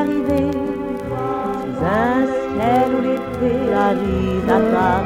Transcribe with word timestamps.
arrivé 0.00 0.50
sous 1.60 1.78
un 1.84 2.26
ciel 2.40 2.86
où 2.94 3.00
l'été 3.06 3.54
arrive 3.86 4.50
à. 4.50 5.00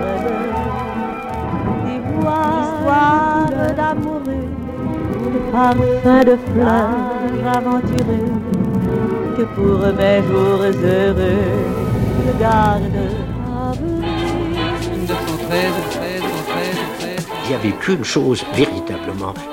Des 1.85 2.01
voix 2.09 3.47
d'amoureux, 3.77 4.49
de 5.35 5.41
parfums 5.53 6.25
de 6.31 6.37
fleurs 6.47 7.57
aventureux 7.57 8.33
que 9.37 9.45
pour 9.55 9.81
mes 9.99 10.21
jours 10.29 10.63
heureux 10.63 11.83
je 12.25 12.33
garde. 12.41 12.83
à 13.47 13.73
vous. 13.73 14.01
1913, 14.97 15.73
13, 15.91 16.23
13, 16.49 16.77
13. 16.99 17.27
Il 17.45 17.49
n'y 17.49 17.55
avait 17.55 17.77
qu'une 17.79 18.05
chose, 18.05 18.45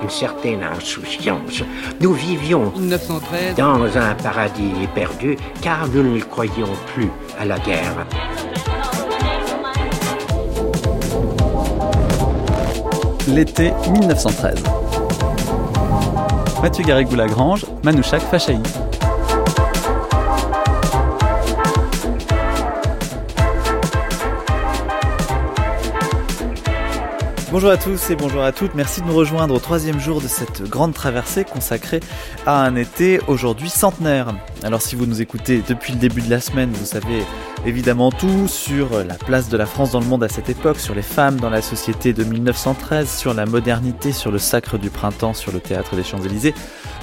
une 0.02 0.10
certaine 0.10 0.64
insouciance. 0.64 1.64
Nous 2.00 2.14
vivions 2.14 2.72
1913. 2.76 3.56
dans 3.56 3.98
un 3.98 4.16
paradis 4.16 4.88
perdu, 4.94 5.38
car 5.62 5.88
nous 5.88 6.04
ne 6.04 6.20
croyions 6.22 6.70
plus 6.94 7.10
à 7.40 7.46
la 7.46 7.60
guerre. 7.60 8.06
L'été 13.28 13.72
1913. 13.92 14.64
Mathieu 16.62 16.84
Garrigou-Lagrange, 16.84 17.66
Manouchak 17.84 18.22
Fachaï. 18.22 18.60
Bonjour 27.52 27.72
à 27.72 27.78
tous 27.78 28.12
et 28.12 28.16
bonjour 28.16 28.44
à 28.44 28.52
toutes, 28.52 28.76
merci 28.76 29.02
de 29.02 29.08
nous 29.08 29.16
rejoindre 29.16 29.56
au 29.56 29.60
troisième 29.60 30.00
jour 30.00 30.22
de 30.22 30.28
cette 30.28 30.62
grande 30.70 30.94
traversée 30.94 31.46
consacrée 31.46 32.00
à 32.46 32.64
un 32.64 32.76
été 32.76 33.20
aujourd'hui 33.28 33.72
centenaire. 33.72 34.36
Alors 34.62 34.84
si 34.84 34.96
vous 34.96 35.08
nous 35.08 35.20
écoutez 35.20 35.64
depuis 35.68 35.94
le 35.94 35.98
début 35.98 36.22
de 36.22 36.30
la 36.30 36.42
semaine, 36.42 36.70
vous 36.72 36.86
savez 36.86 37.24
évidemment 37.66 38.12
tout 38.12 38.48
sur 38.48 39.04
la 39.04 39.16
place 39.16 39.50
de 39.50 39.58
la 39.58 39.66
France 39.66 39.92
dans 39.92 40.00
le 40.00 40.06
monde 40.06 40.24
à 40.24 40.30
cette 40.30 40.48
époque, 40.48 40.80
sur 40.80 40.94
les 40.94 41.02
femmes 41.02 41.40
dans 41.40 41.50
la 41.50 41.64
société 41.64 42.14
de 42.14 42.24
1913, 42.24 43.10
sur 43.10 43.34
la 43.34 43.48
modernité, 43.48 44.12
sur 44.12 44.32
le 44.32 44.38
sacre 44.38 44.78
du 44.78 44.92
printemps, 44.92 45.34
sur 45.34 45.52
le 45.52 45.60
théâtre 45.60 45.96
des 45.96 46.04
Champs-Élysées. 46.04 46.54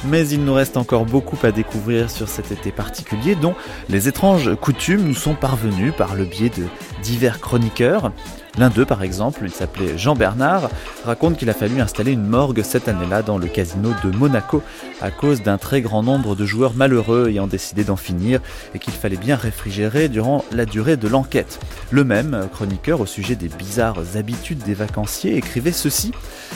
Mais 0.09 0.29
il 0.29 0.45
nous 0.45 0.55
reste 0.55 0.77
encore 0.77 1.05
beaucoup 1.05 1.39
à 1.43 1.51
découvrir 1.51 2.11
sur 2.11 2.29
cet 2.29 2.53
été 2.53 2.71
particulier 2.71 3.35
dont 3.35 3.55
les 3.89 4.07
étranges 4.07 4.55
coutumes 4.55 5.03
nous 5.03 5.15
sont 5.15 5.35
parvenues 5.35 5.91
par 5.91 6.15
le 6.15 6.25
biais 6.25 6.51
de 6.51 6.67
divers 7.03 7.41
chroniqueurs. 7.41 8.12
L'un 8.59 8.71
d'eux, 8.71 8.87
par 8.87 9.03
exemple, 9.03 9.41
il 9.45 9.51
s'appelait 9.51 9.99
Jean 9.99 10.15
Bernard, 10.15 10.71
raconte 11.05 11.37
qu'il 11.37 11.51
a 11.51 11.55
fallu 11.55 11.81
installer 11.81 12.12
une 12.12 12.27
morgue 12.27 12.62
cette 12.62 12.89
année-là 12.89 13.21
dans 13.21 13.37
le 13.37 13.49
casino 13.49 13.91
de 14.03 14.11
Monaco 14.17 14.62
à 15.03 15.11
cause 15.11 15.43
d'un 15.43 15.59
très 15.59 15.83
grand 15.83 16.03
nombre 16.03 16.34
de 16.34 16.47
joueurs 16.47 16.73
malheureux 16.73 17.29
ayant 17.29 17.47
décidé 17.47 17.84
d'en 17.84 17.97
finir 17.97 18.41
et 18.75 18.79
qu'il 18.79 18.95
fallait 18.95 19.19
bien 19.19 19.37
réfrigérer 19.37 20.09
durant 20.09 20.43
la 20.53 20.65
durée 20.65 20.97
de 20.97 21.07
l'enquête. 21.07 21.61
Le 21.91 22.03
même 22.03 22.49
chroniqueur 22.51 23.01
au 23.01 23.07
sujet 23.07 23.37
des 23.37 23.49
bizarres 23.49 24.17
habitudes 24.17 24.62
des 24.65 24.75
vacanciers 24.75 25.37
écrivait 25.37 25.73
ceci 25.73 26.12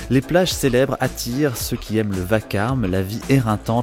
Les 0.09 0.23
plages 0.23 0.53
célèbres 0.53 0.97
attirent 1.01 1.59
ceux 1.59 1.77
qui 1.77 1.99
aiment 1.99 2.15
le 2.15 2.23
vacarme, 2.23 2.87
la 2.87 3.03
vie 3.03 3.21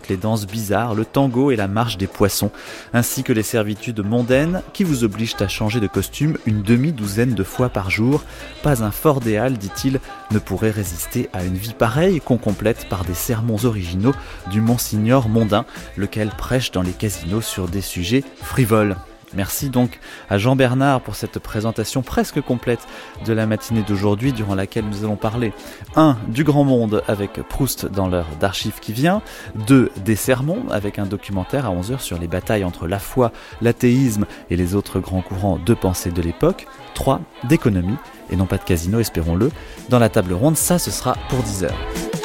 les 0.09 0.17
danses 0.17 0.47
bizarres, 0.47 0.95
le 0.95 1.05
tango 1.05 1.51
et 1.51 1.55
la 1.55 1.67
marche 1.67 1.97
des 1.97 2.07
poissons, 2.07 2.51
ainsi 2.93 3.23
que 3.23 3.33
les 3.33 3.43
servitudes 3.43 4.05
mondaines 4.05 4.61
qui 4.73 4.83
vous 4.83 5.03
obligent 5.03 5.35
à 5.39 5.47
changer 5.47 5.79
de 5.79 5.87
costume 5.87 6.37
une 6.45 6.61
demi-douzaine 6.61 7.33
de 7.33 7.43
fois 7.43 7.69
par 7.69 7.89
jour. 7.89 8.23
Pas 8.63 8.83
un 8.83 8.91
fort 8.91 9.19
déal, 9.19 9.57
dit-il, 9.57 9.99
ne 10.31 10.39
pourrait 10.39 10.71
résister 10.71 11.29
à 11.33 11.43
une 11.43 11.57
vie 11.57 11.73
pareille 11.73 12.21
qu'on 12.21 12.37
complète 12.37 12.87
par 12.89 13.03
des 13.03 13.13
sermons 13.13 13.65
originaux 13.65 14.13
du 14.51 14.61
Monsignor 14.61 15.29
mondain, 15.29 15.65
lequel 15.95 16.29
prêche 16.29 16.71
dans 16.71 16.81
les 16.81 16.91
casinos 16.91 17.41
sur 17.41 17.67
des 17.67 17.81
sujets 17.81 18.23
frivoles. 18.41 18.95
Merci 19.33 19.69
donc 19.69 19.99
à 20.29 20.37
Jean 20.37 20.55
Bernard 20.55 21.01
pour 21.01 21.15
cette 21.15 21.39
présentation 21.39 22.01
presque 22.01 22.41
complète 22.41 22.87
de 23.25 23.33
la 23.33 23.45
matinée 23.45 23.83
d'aujourd'hui 23.85 24.31
durant 24.31 24.55
laquelle 24.55 24.85
nous 24.85 25.03
allons 25.03 25.17
parler 25.17 25.51
1. 25.95 26.17
du 26.29 26.43
grand 26.43 26.63
monde 26.63 27.03
avec 27.07 27.33
Proust 27.43 27.85
dans 27.87 28.07
l'heure 28.07 28.27
d'archives 28.39 28.79
qui 28.79 28.93
vient, 28.93 29.21
2. 29.67 29.91
des 30.05 30.15
sermons 30.15 30.63
avec 30.69 30.97
un 30.97 31.05
documentaire 31.05 31.65
à 31.65 31.69
11h 31.69 31.99
sur 31.99 32.17
les 32.17 32.27
batailles 32.27 32.63
entre 32.63 32.87
la 32.87 32.99
foi, 32.99 33.31
l'athéisme 33.61 34.25
et 34.49 34.55
les 34.55 34.75
autres 34.75 34.99
grands 34.99 35.21
courants 35.21 35.59
de 35.63 35.73
pensée 35.73 36.11
de 36.11 36.21
l'époque, 36.21 36.65
3. 36.93 37.19
d'économie 37.43 37.97
et 38.29 38.35
non 38.37 38.45
pas 38.45 38.57
de 38.57 38.63
casino 38.63 38.99
espérons-le. 38.99 39.51
Dans 39.89 39.99
la 39.99 40.09
table 40.09 40.33
ronde, 40.33 40.57
ça 40.57 40.79
ce 40.79 40.91
sera 40.91 41.15
pour 41.29 41.39
10h. 41.39 42.16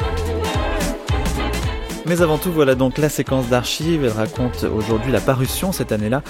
Mais 2.05 2.21
avant 2.21 2.37
tout, 2.37 2.51
voilà 2.51 2.75
donc 2.75 2.97
la 2.97 3.07
séquence 3.07 3.47
d'archives. 3.47 4.03
Elle 4.03 4.11
raconte 4.11 4.65
aujourd'hui 4.65 5.11
la 5.11 5.21
parution 5.21 5.71
cette 5.71 5.93
année-là 5.93 6.21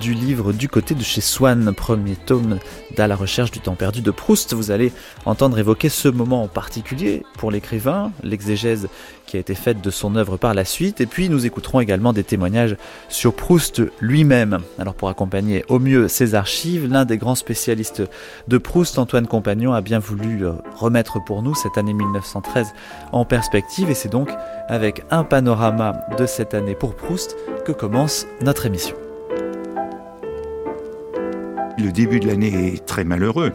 du 0.00 0.14
livre 0.14 0.52
Du 0.54 0.68
côté 0.68 0.94
de 0.94 1.02
chez 1.02 1.20
Swann, 1.20 1.74
premier 1.74 2.16
tome 2.16 2.58
d'À 2.96 3.06
la 3.06 3.16
recherche 3.16 3.50
du 3.50 3.60
temps 3.60 3.74
perdu 3.74 4.00
de 4.00 4.10
Proust. 4.10 4.54
Vous 4.54 4.70
allez 4.70 4.92
entendre 5.26 5.58
évoquer 5.58 5.90
ce 5.90 6.08
moment 6.08 6.42
en 6.42 6.48
particulier 6.48 7.22
pour 7.36 7.50
l'écrivain, 7.50 8.12
l'exégèse 8.22 8.88
qui 9.26 9.36
a 9.36 9.40
été 9.40 9.54
faite 9.54 9.80
de 9.80 9.90
son 9.90 10.16
œuvre 10.16 10.36
par 10.38 10.54
la 10.54 10.64
suite, 10.64 11.00
et 11.00 11.06
puis 11.06 11.28
nous 11.28 11.46
écouterons 11.46 11.78
également 11.78 12.12
des 12.12 12.24
témoignages 12.24 12.76
sur 13.08 13.32
Proust 13.32 13.80
lui-même. 14.00 14.58
Alors 14.76 14.94
pour 14.94 15.08
accompagner 15.08 15.64
au 15.68 15.78
mieux 15.78 16.08
ces 16.08 16.34
archives, 16.34 16.90
l'un 16.90 17.04
des 17.04 17.16
grands 17.16 17.36
spécialistes 17.36 18.02
de 18.48 18.58
Proust, 18.58 18.98
Antoine 18.98 19.28
Compagnon, 19.28 19.72
a 19.72 19.82
bien 19.82 20.00
voulu 20.00 20.44
euh, 20.44 20.52
remettre 20.74 21.22
pour 21.22 21.44
nous 21.44 21.54
cette 21.54 21.78
année 21.78 21.92
1913 21.92 22.74
en 23.12 23.24
perspective, 23.24 23.88
et 23.88 23.94
c'est 23.94 24.08
donc 24.08 24.30
avec 24.68 25.04
un 25.10 25.24
panorama 25.24 26.06
de 26.18 26.26
cette 26.26 26.54
année 26.54 26.74
pour 26.74 26.94
Proust 26.94 27.36
que 27.64 27.72
commence 27.72 28.26
notre 28.42 28.66
émission. 28.66 28.96
Le 31.78 31.90
début 31.90 32.20
de 32.20 32.28
l'année 32.28 32.74
est 32.74 32.86
très 32.86 33.04
malheureux 33.04 33.52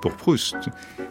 pour 0.00 0.12
Proust. 0.12 0.56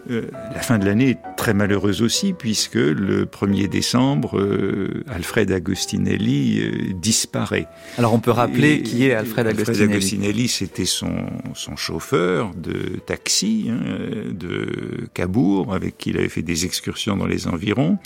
Euh, 0.09 0.31
la 0.53 0.61
fin 0.61 0.79
de 0.79 0.85
l'année 0.85 1.11
est 1.11 1.19
très 1.37 1.53
malheureuse 1.53 2.01
aussi, 2.01 2.33
puisque 2.33 2.75
le 2.75 3.25
1er 3.25 3.67
décembre, 3.67 4.39
euh, 4.39 5.03
Alfred 5.07 5.51
Agostinelli 5.51 6.61
euh, 6.61 6.93
disparaît. 6.95 7.67
Alors 7.99 8.13
on 8.13 8.19
peut 8.19 8.31
rappeler 8.31 8.75
Et 8.75 8.81
qui 8.81 9.05
est 9.05 9.13
Alfred 9.13 9.45
Agostinelli. 9.45 9.81
Alfred 9.81 9.91
Agostinelli, 9.91 10.47
c'était 10.47 10.85
son, 10.85 11.27
son 11.53 11.75
chauffeur 11.75 12.51
de 12.55 12.99
taxi 13.05 13.69
hein, 13.69 14.31
de 14.31 15.07
Cabourg, 15.13 15.75
avec 15.75 15.97
qui 15.97 16.09
il 16.09 16.17
avait 16.17 16.29
fait 16.29 16.41
des 16.41 16.65
excursions 16.65 17.15
dans 17.15 17.27
les 17.27 17.47
environs 17.47 17.99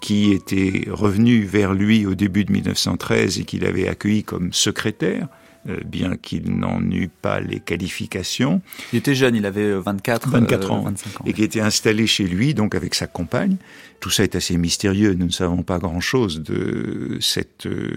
qui 0.00 0.32
était 0.32 0.86
revenu 0.90 1.44
vers 1.44 1.74
lui 1.74 2.06
au 2.06 2.14
début 2.14 2.44
de 2.44 2.52
1913 2.52 3.38
et 3.38 3.44
qu'il 3.44 3.64
avait 3.64 3.88
accueilli 3.88 4.24
comme 4.24 4.52
secrétaire, 4.52 5.28
euh, 5.68 5.78
bien 5.84 6.16
qu'il 6.16 6.56
n'en 6.56 6.80
eût 6.90 7.08
pas 7.08 7.40
les 7.40 7.60
qualifications. 7.60 8.62
Il 8.92 8.98
était 8.98 9.14
jeune, 9.14 9.36
il 9.36 9.44
avait 9.44 9.72
24, 9.72 10.30
24 10.30 10.70
euh, 10.70 10.72
ans, 10.72 10.82
25 10.82 11.20
ans. 11.20 11.24
et 11.26 11.34
qui 11.34 11.42
était 11.42 11.60
installé 11.60 12.06
chez 12.06 12.24
lui, 12.24 12.54
donc 12.54 12.74
avec 12.74 12.94
sa 12.94 13.06
compagne. 13.06 13.56
Tout 14.00 14.10
ça 14.10 14.22
est 14.22 14.34
assez 14.34 14.56
mystérieux, 14.56 15.12
nous 15.12 15.26
ne 15.26 15.32
savons 15.32 15.62
pas 15.62 15.78
grand-chose 15.78 16.42
de 16.42 17.18
cette 17.20 17.66
euh, 17.66 17.90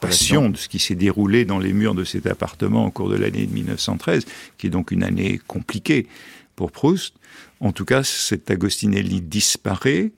passion, 0.00 0.50
de 0.50 0.56
ce 0.56 0.68
qui 0.68 0.80
s'est 0.80 0.96
déroulé 0.96 1.44
dans 1.44 1.60
les 1.60 1.72
murs 1.72 1.94
de 1.94 2.04
cet 2.04 2.26
appartement 2.26 2.86
au 2.86 2.90
cours 2.90 3.08
de 3.08 3.16
l'année 3.16 3.46
de 3.46 3.54
1913, 3.54 4.24
qui 4.58 4.66
est 4.66 4.70
donc 4.70 4.90
une 4.90 5.04
année 5.04 5.40
compliquée 5.46 6.08
pour 6.56 6.72
Proust. 6.72 7.14
En 7.60 7.70
tout 7.70 7.84
cas, 7.84 8.02
cet 8.02 8.50
Agostinelli 8.50 9.20
disparaît 9.20 10.10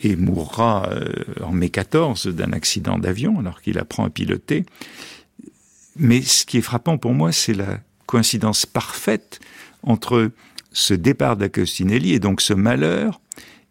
et 0.00 0.16
mourra 0.16 0.88
euh, 0.90 1.24
en 1.42 1.52
mai 1.52 1.70
14 1.70 2.28
d'un 2.28 2.52
accident 2.52 2.98
d'avion 2.98 3.38
alors 3.38 3.60
qu'il 3.60 3.78
apprend 3.78 4.04
à 4.04 4.10
piloter. 4.10 4.64
Mais 5.96 6.22
ce 6.22 6.46
qui 6.46 6.58
est 6.58 6.62
frappant 6.62 6.98
pour 6.98 7.12
moi, 7.12 7.32
c'est 7.32 7.54
la 7.54 7.80
coïncidence 8.06 8.66
parfaite 8.66 9.40
entre 9.82 10.30
ce 10.72 10.94
départ 10.94 11.36
d'Agostinelli 11.36 12.12
et 12.12 12.18
donc 12.20 12.40
ce 12.40 12.54
malheur 12.54 13.20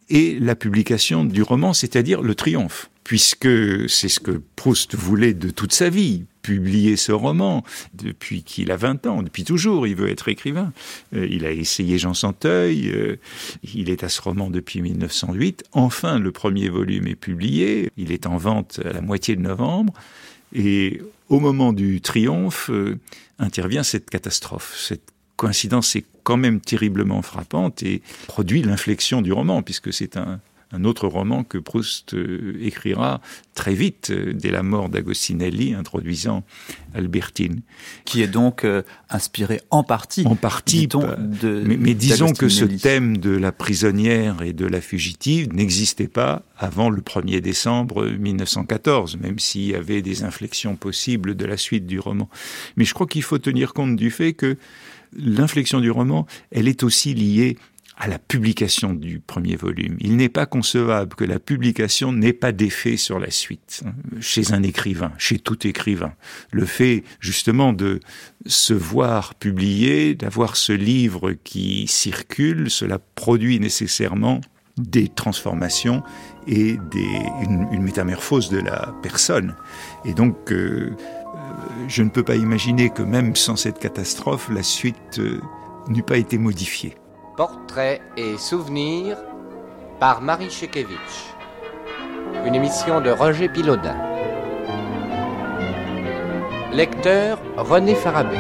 et 0.10 0.38
la 0.40 0.56
publication 0.56 1.26
du 1.26 1.42
roman, 1.42 1.74
c'est-à-dire 1.74 2.22
le 2.22 2.36
triomphe, 2.36 2.90
puisque 3.04 3.90
c'est 3.90 4.10
ce 4.10 4.20
que 4.20 4.42
Proust 4.56 4.96
voulait 4.96 5.34
de 5.34 5.50
toute 5.50 5.74
sa 5.74 5.90
vie, 5.90 6.26
publier 6.48 6.96
ce 6.96 7.12
roman 7.12 7.62
depuis 7.94 8.42
qu'il 8.42 8.72
a 8.72 8.78
20 8.78 9.06
ans, 9.06 9.22
depuis 9.22 9.44
toujours, 9.44 9.86
il 9.86 9.96
veut 9.96 10.10
être 10.10 10.30
écrivain. 10.30 10.72
Euh, 11.14 11.28
il 11.30 11.46
a 11.46 11.52
essayé 11.52 12.00
Jean 12.00 12.14
Santeuil, 12.14 12.90
euh, 12.90 13.18
il 13.76 13.90
est 13.90 14.02
à 14.06 14.08
ce 14.08 14.22
roman 14.22 14.50
depuis 14.50 14.82
1908. 14.82 15.66
Enfin, 15.74 16.20
le 16.20 16.32
premier 16.32 16.70
volume 16.70 17.06
est 17.08 17.16
publié, 17.16 17.92
il 17.98 18.14
est 18.14 18.26
en 18.28 18.38
vente 18.38 18.80
à 18.86 18.94
la 18.94 19.02
moitié 19.02 19.36
de 19.36 19.42
novembre. 19.42 19.92
Et 20.54 21.02
au 21.28 21.42
moment 21.42 21.74
du 21.74 22.00
triomphe, 22.00 22.70
euh, 22.70 22.98
intervient 23.40 23.84
cette 23.84 24.10
catastrophe. 24.10 24.74
Cette 24.80 25.12
coïncidence 25.36 25.98
est 25.98 26.06
quand 26.24 26.38
même 26.38 26.62
terriblement 26.62 27.24
frappante 27.24 27.84
et 27.84 28.02
produit 28.28 28.62
l'inflexion 28.62 29.22
du 29.22 29.34
roman, 29.34 29.64
puisque 29.64 29.92
c'est 29.92 30.16
un, 30.16 30.40
un 30.72 30.84
autre 30.84 31.08
roman 31.08 31.44
que 31.44 31.58
Proust 31.58 32.14
euh, 32.14 32.58
écrira 32.62 33.22
très 33.54 33.74
vite, 33.74 34.10
euh, 34.12 34.34
dès 34.34 34.52
la 34.52 34.64
mort 34.64 34.90
d'Agostinelli, 34.90 35.74
introduisant 35.74 36.44
Albertine. 36.94 37.62
Qui 38.04 38.22
est 38.22 38.28
donc 38.28 38.66
euh, 38.66 38.82
inspiré 39.10 39.62
en 39.70 39.84
partie. 39.84 40.26
En 40.26 40.36
partie. 40.36 40.88
De, 40.88 41.64
mais, 41.66 41.78
mais 41.78 41.94
disons 41.94 42.34
que 42.34 42.50
ce 42.50 42.66
thème 42.66 43.18
de 43.18 43.32
la 43.32 43.52
prisonnière 43.52 44.42
et 44.42 44.54
de 44.54 44.66
la 44.66 44.82
fugitive 44.82 45.54
n'existait 45.54 46.10
pas 46.10 46.44
avant 46.58 46.90
le 46.90 47.02
1er 47.02 47.40
décembre 47.40 48.06
1914, 48.06 49.18
même 49.18 49.40
s'il 49.40 49.68
y 49.68 49.76
avait 49.76 50.02
des 50.02 50.24
inflexions 50.24 50.76
possibles 50.76 51.36
de 51.36 51.46
la 51.46 51.58
suite 51.58 51.86
du 51.86 52.00
roman. 52.00 52.30
Mais 52.76 52.84
je 52.84 52.94
crois 52.94 53.08
qu'il 53.08 53.24
faut 53.24 53.38
tenir 53.38 53.74
compte 53.74 53.96
du 53.96 54.12
fait 54.12 54.34
que 54.34 54.58
l'inflexion 55.16 55.80
du 55.80 55.92
roman, 55.92 56.26
elle 56.52 56.68
est 56.68 56.84
aussi 56.84 57.14
liée 57.14 57.58
à 57.98 58.08
la 58.08 58.20
publication 58.20 58.94
du 58.94 59.20
premier 59.20 59.56
volume. 59.56 59.98
Il 60.00 60.18
n'est 60.18 60.30
pas 60.30 60.46
concevable 60.46 61.16
que 61.16 61.26
la 61.26 61.40
publication 61.40 62.14
n'ait 62.14 62.34
pas 62.34 62.52
d'effet 62.52 62.96
sur 62.96 63.20
la 63.20 63.32
suite, 63.32 63.82
hein, 63.86 63.94
chez 64.22 64.54
un 64.54 64.62
écrivain, 64.62 65.12
chez 65.18 65.40
tout 65.40 65.66
écrivain. 65.66 66.14
Le 66.52 66.66
fait 66.66 67.04
justement 67.20 67.74
de 67.74 68.00
se 68.46 68.74
voir 68.74 69.34
publié, 69.34 70.14
d'avoir 70.14 70.58
ce 70.58 70.74
livre 70.74 71.34
qui 71.44 71.88
circule, 71.88 72.70
cela 72.70 73.00
produit 73.16 73.60
nécessairement 73.60 74.42
des 74.78 75.08
transformations 75.08 76.04
et 76.46 76.78
des, 76.92 77.10
une, 77.42 77.82
métamorphose 77.82 78.50
de 78.50 78.60
la 78.60 78.94
personne. 79.02 79.56
Et 80.06 80.14
donc, 80.14 80.52
euh, 80.52 80.92
euh 80.92 81.38
je 81.88 82.04
ne 82.04 82.10
peux 82.10 82.24
pas 82.24 82.36
imaginer 82.36 82.90
que 82.92 83.02
même 83.02 83.36
sans 83.36 83.56
cette 83.56 83.80
catastrophe, 83.80 84.50
la 84.54 84.62
suite 84.62 85.20
euh, 85.20 85.42
n'eût 85.88 86.04
pas 86.04 86.18
été 86.18 86.38
modifiée. 86.38 86.96
Portraits 87.38 88.02
et 88.18 88.36
souvenirs 88.36 89.16
par 90.00 90.22
Marie 90.24 90.50
Chekevitch. 90.50 91.36
Une 92.48 92.56
émission 92.56 93.00
de 93.00 93.12
Roger 93.12 93.48
Pilaudin. 93.48 93.96
Lecteur 96.74 97.38
René 97.56 97.94
Farabé. 97.94 98.40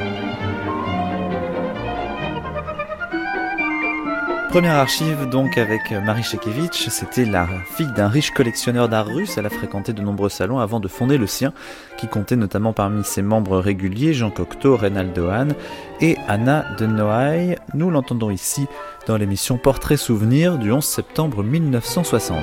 Première 4.50 4.76
archive 4.76 5.30
donc 5.30 5.58
avec 5.58 5.92
Marie 5.92 6.24
Shekevich, 6.24 6.88
c'était 6.90 7.26
la 7.26 7.48
fille 7.76 7.92
d'un 7.96 8.08
riche 8.08 8.32
collectionneur 8.32 8.88
d'art 8.88 9.06
russe, 9.06 9.38
elle 9.38 9.46
a 9.46 9.50
fréquenté 9.50 9.92
de 9.92 10.02
nombreux 10.02 10.30
salons 10.30 10.60
avant 10.60 10.80
de 10.80 10.88
fonder 10.88 11.18
le 11.18 11.28
sien, 11.28 11.54
qui 11.98 12.08
comptait 12.08 12.38
notamment 12.38 12.72
parmi 12.72 13.04
ses 13.04 13.22
membres 13.22 13.60
réguliers 13.60 14.14
Jean 14.14 14.32
Cocteau, 14.32 14.78
Reynaldo 14.78 15.28
Hahn 15.28 15.54
et 16.00 16.16
Anna 16.30 16.66
de 16.78 16.86
Noailles. 16.86 17.58
Nous 17.74 17.92
l'entendons 17.92 18.32
ici 18.32 18.68
dans 19.06 19.18
l'émission 19.18 19.58
Portrait 19.58 19.98
Souvenir 19.98 20.58
du 20.58 20.72
11 20.72 20.84
septembre 20.84 21.44
1960. 21.44 22.38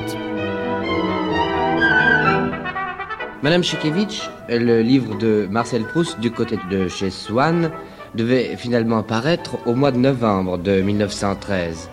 Madame 3.42 3.64
Shekevich, 3.64 4.28
le 4.48 4.82
livre 4.82 5.16
de 5.16 5.48
Marcel 5.50 5.84
Proust 5.84 6.20
du 6.20 6.30
côté 6.30 6.58
de 6.70 6.86
chez 6.88 7.10
Swann 7.10 7.70
devait 8.14 8.56
finalement 8.56 9.02
paraître 9.02 9.56
au 9.66 9.74
mois 9.74 9.90
de 9.90 9.98
novembre 9.98 10.58
de 10.58 10.80
1913. 10.80 11.90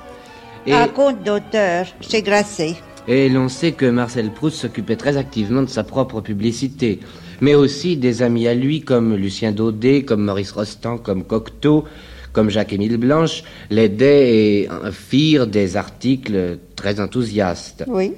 Et... 0.67 0.73
Un 0.73 0.87
compte 0.87 1.23
d'auteur 1.23 1.87
chez 2.01 2.21
Grasset. 2.21 2.75
Et 3.07 3.29
l'on 3.29 3.49
sait 3.49 3.71
que 3.71 3.85
Marcel 3.87 4.31
Proust 4.31 4.57
s'occupait 4.57 4.95
très 4.95 5.17
activement 5.17 5.63
de 5.63 5.69
sa 5.69 5.83
propre 5.83 6.21
publicité, 6.21 6.99
mais 7.41 7.55
aussi 7.55 7.97
des 7.97 8.21
amis 8.21 8.47
à 8.47 8.53
lui 8.53 8.81
comme 8.81 9.15
Lucien 9.15 9.51
Daudet, 9.51 10.03
comme 10.03 10.23
Maurice 10.23 10.51
Rostand, 10.51 10.99
comme 10.99 11.23
Cocteau, 11.23 11.85
comme 12.31 12.49
Jacques-Émile 12.49 12.97
Blanche, 12.97 13.43
l'aidaient 13.69 14.35
et 14.35 14.69
firent 14.91 15.47
des 15.47 15.77
articles 15.77 16.59
très 16.75 16.99
enthousiastes. 16.99 17.83
Oui. 17.87 18.13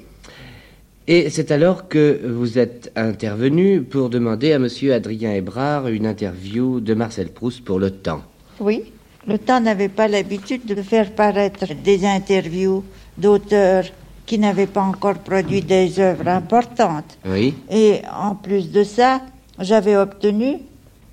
Et 1.08 1.30
c'est 1.30 1.52
alors 1.52 1.90
que 1.90 2.22
vous 2.26 2.60
êtes 2.60 2.92
intervenu 2.96 3.82
pour 3.82 4.10
demander 4.10 4.54
à 4.54 4.60
Monsieur 4.60 4.94
Adrien 4.94 5.34
Hébrard 5.34 5.88
une 5.88 6.06
interview 6.06 6.80
de 6.80 6.94
Marcel 6.94 7.30
Proust 7.30 7.64
pour 7.64 7.80
Le 7.80 7.92
Temps. 7.92 8.24
Oui. 8.60 8.93
Le 9.28 9.38
temps 9.38 9.62
n'avait 9.62 9.90
pas 9.90 10.08
l'habitude 10.08 10.66
de 10.66 10.82
faire 10.82 11.12
paraître 11.12 11.66
des 11.84 12.06
interviews 12.06 12.84
d'auteurs 13.18 13.86
qui 14.26 14.38
n'avaient 14.38 14.68
pas 14.68 14.82
encore 14.82 15.20
produit 15.20 15.62
des 15.62 16.00
œuvres 16.00 16.28
importantes. 16.28 17.18
Oui. 17.26 17.54
Et 17.72 18.02
en 18.14 18.36
plus 18.36 18.72
de 18.72 18.84
ça, 18.84 19.22
j'avais 19.60 19.96
obtenu 19.96 20.58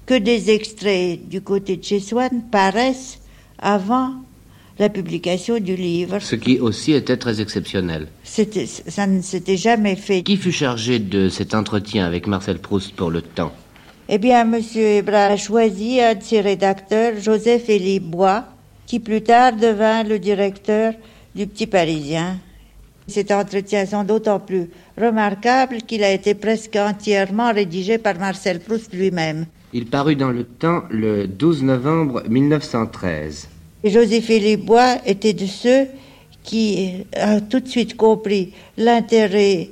que 0.07 0.19
des 0.19 0.51
extraits 0.51 1.29
du 1.29 1.41
côté 1.41 1.77
de 1.77 1.85
chez 1.85 2.01
Swann 2.01 2.43
paraissent 2.51 3.21
avant 3.59 4.13
la 4.79 4.89
publication 4.89 5.61
du 5.61 5.77
livre. 5.77 6.19
Ce 6.21 6.35
qui 6.35 6.59
aussi 6.59 6.93
était 6.93 7.17
très 7.17 7.41
exceptionnel. 7.41 8.09
C'était, 8.25 8.67
ça 8.67 9.07
ne 9.07 9.21
s'était 9.21 9.59
jamais 9.59 9.95
fait. 9.95 10.23
Qui 10.23 10.37
fut 10.37 10.53
chargé 10.53 10.99
de 10.99 11.29
cet 11.29 11.55
entretien 11.55 12.07
avec 12.07 12.27
Marcel 12.27 12.59
Proust 12.59 12.95
pour 12.95 13.11
le 13.11 13.23
temps? 13.23 13.53
Eh 14.13 14.19
bien, 14.19 14.41
M. 14.41 14.61
Ebra 14.75 15.27
a 15.27 15.37
choisi 15.37 16.01
un 16.01 16.17
de 16.17 16.23
ses 16.25 16.41
rédacteurs, 16.41 17.13
Joseph 17.21 17.69
Élie 17.69 18.01
Bois, 18.01 18.45
qui 18.85 18.99
plus 18.99 19.23
tard 19.23 19.53
devint 19.53 20.03
le 20.03 20.19
directeur 20.19 20.95
du 21.33 21.47
Petit 21.47 21.69
Parisien. 21.69 22.39
Cet 23.07 23.31
entretien 23.31 23.87
sont 23.87 24.03
d'autant 24.03 24.41
plus 24.41 24.69
remarquable 24.99 25.83
qu'il 25.83 26.03
a 26.03 26.11
été 26.11 26.35
presque 26.35 26.75
entièrement 26.75 27.53
rédigé 27.53 27.99
par 27.99 28.19
Marcel 28.19 28.59
Proust 28.59 28.93
lui-même. 28.93 29.47
Il 29.73 29.87
parut 29.87 30.17
dans 30.17 30.33
le 30.33 30.43
temps 30.43 30.83
le 30.91 31.29
12 31.29 31.63
novembre 31.63 32.25
1913. 32.29 33.49
Et 33.85 33.91
Joseph 33.91 34.29
Élie 34.29 34.57
Bois 34.57 34.97
était 35.07 35.35
de 35.35 35.47
ceux 35.47 35.87
qui 36.43 37.05
ont 37.17 37.41
tout 37.49 37.61
de 37.61 37.69
suite 37.69 37.97
compris 37.97 38.55
l'intérêt 38.77 39.69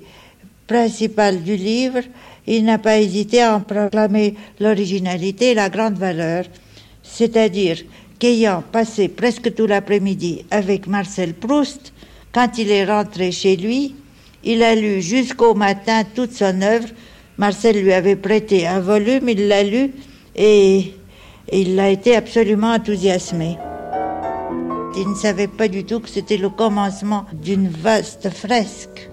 principal 0.69 1.43
du 1.43 1.56
livre 1.56 2.02
il 2.56 2.65
n'a 2.65 2.79
pas 2.79 2.99
hésité 2.99 3.43
à 3.43 3.56
en 3.56 3.61
proclamer 3.61 4.35
l'originalité 4.59 5.50
et 5.50 5.55
la 5.55 5.69
grande 5.69 5.99
valeur, 5.99 6.45
c'est-à-dire 7.03 7.77
qu'ayant 8.19 8.62
passé 8.73 9.09
presque 9.09 9.55
tout 9.55 9.67
l'après-midi 9.67 10.47
avec 10.50 10.87
Marcel 10.87 11.35
Proust, 11.35 11.93
quand 12.33 12.56
il 12.56 12.71
est 12.71 12.87
rentré 12.87 13.33
chez 13.33 13.56
lui, 13.56 13.95
il 14.45 14.62
a 14.62 14.75
lu 14.75 15.03
jusqu'au 15.03 15.55
matin 15.55 16.05
toute 16.15 16.33
son 16.33 16.62
œuvre. 16.62 16.89
Marcel 17.37 17.83
lui 17.83 17.93
avait 17.93 18.17
prêté 18.17 18.67
un 18.67 18.81
volume, 18.81 19.29
il 19.29 19.46
l'a 19.46 19.63
lu 19.63 19.93
et 20.34 20.94
il 21.53 21.79
a 21.79 21.91
été 21.91 22.17
absolument 22.17 22.72
enthousiasmé. 22.72 23.58
Il 24.96 25.08
ne 25.08 25.15
savait 25.15 25.49
pas 25.49 25.69
du 25.69 25.84
tout 25.84 26.01
que 26.01 26.08
c'était 26.08 26.39
le 26.39 26.49
commencement 26.49 27.27
d'une 27.32 27.69
vaste 27.69 28.31
fresque. 28.31 29.11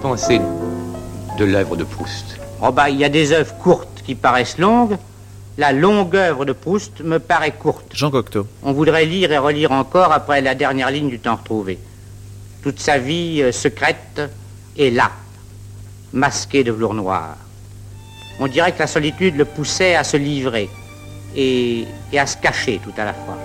Pensez 0.00 0.40
de 1.38 1.44
l'œuvre 1.44 1.76
de 1.76 1.84
Proust 1.84 2.40
Oh 2.62 2.72
bah, 2.72 2.90
il 2.90 2.96
y 2.96 3.04
a 3.04 3.08
des 3.08 3.32
œuvres 3.32 3.54
courtes 3.56 4.02
qui 4.04 4.14
paraissent 4.14 4.58
longues. 4.58 4.96
La 5.58 5.72
longue 5.72 6.16
œuvre 6.16 6.44
de 6.44 6.52
Proust 6.52 7.00
me 7.00 7.18
paraît 7.18 7.52
courte. 7.52 7.94
Jean 7.94 8.10
Cocteau. 8.10 8.46
On 8.62 8.72
voudrait 8.72 9.04
lire 9.04 9.30
et 9.30 9.38
relire 9.38 9.72
encore 9.72 10.12
après 10.12 10.40
la 10.40 10.54
dernière 10.54 10.90
ligne 10.90 11.10
du 11.10 11.18
temps 11.18 11.36
retrouvé. 11.36 11.78
Toute 12.62 12.80
sa 12.80 12.98
vie 12.98 13.42
euh, 13.42 13.52
secrète 13.52 14.20
est 14.78 14.90
là, 14.90 15.10
masquée 16.12 16.64
de 16.64 16.72
velours 16.72 16.94
noir. 16.94 17.36
On 18.38 18.46
dirait 18.46 18.72
que 18.72 18.78
la 18.78 18.86
solitude 18.86 19.36
le 19.36 19.44
poussait 19.44 19.96
à 19.96 20.04
se 20.04 20.16
livrer 20.16 20.70
et, 21.36 21.84
et 22.12 22.18
à 22.18 22.26
se 22.26 22.36
cacher 22.38 22.80
tout 22.82 22.94
à 22.96 23.04
la 23.04 23.12
fois. 23.12 23.36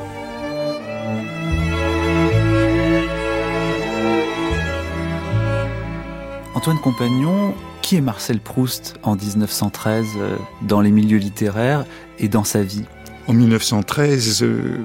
Antoine 6.55 6.79
Compagnon, 6.79 7.53
qui 7.81 7.97
est 7.97 8.01
Marcel 8.01 8.39
Proust 8.39 8.95
en 9.03 9.17
1913 9.17 10.05
euh, 10.15 10.37
dans 10.61 10.79
les 10.79 10.89
milieux 10.89 11.17
littéraires 11.17 11.85
et 12.17 12.29
dans 12.29 12.45
sa 12.45 12.63
vie? 12.63 12.85
En 13.27 13.33
1913, 13.33 14.41
euh, 14.41 14.77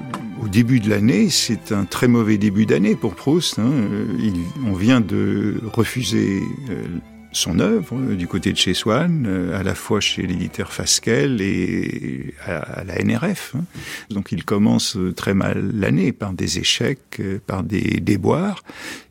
au 0.43 0.49
début 0.49 0.81
de 0.81 0.89
l'année, 0.89 1.29
c'est 1.29 1.71
un 1.71 1.85
très 1.85 2.09
mauvais 2.09 2.37
début 2.37 2.65
d'année 2.65 2.95
pour 2.95 3.15
Proust. 3.15 3.57
Hein. 3.57 3.71
Il, 4.19 4.33
on 4.67 4.73
vient 4.73 4.99
de 4.99 5.61
refuser 5.71 6.41
euh, 6.69 6.83
son 7.31 7.59
œuvre 7.59 7.97
euh, 7.97 8.15
du 8.15 8.27
côté 8.27 8.51
de 8.51 8.57
chez 8.57 8.73
Swann, 8.73 9.25
euh, 9.27 9.57
à 9.57 9.63
la 9.63 9.75
fois 9.75 9.99
chez 9.99 10.23
l'éditeur 10.23 10.73
Fasquelle 10.73 11.41
et 11.41 12.33
à, 12.45 12.83
la 12.83 13.01
NRF. 13.03 13.55
Hein. 13.55 13.63
Donc 14.09 14.31
il 14.31 14.43
commence 14.43 14.97
euh, 14.97 15.13
très 15.13 15.33
mal 15.33 15.71
l'année 15.73 16.11
par 16.11 16.33
des 16.33 16.59
échecs, 16.59 17.21
par 17.47 17.63
des 17.63 17.99
déboires, 18.01 18.63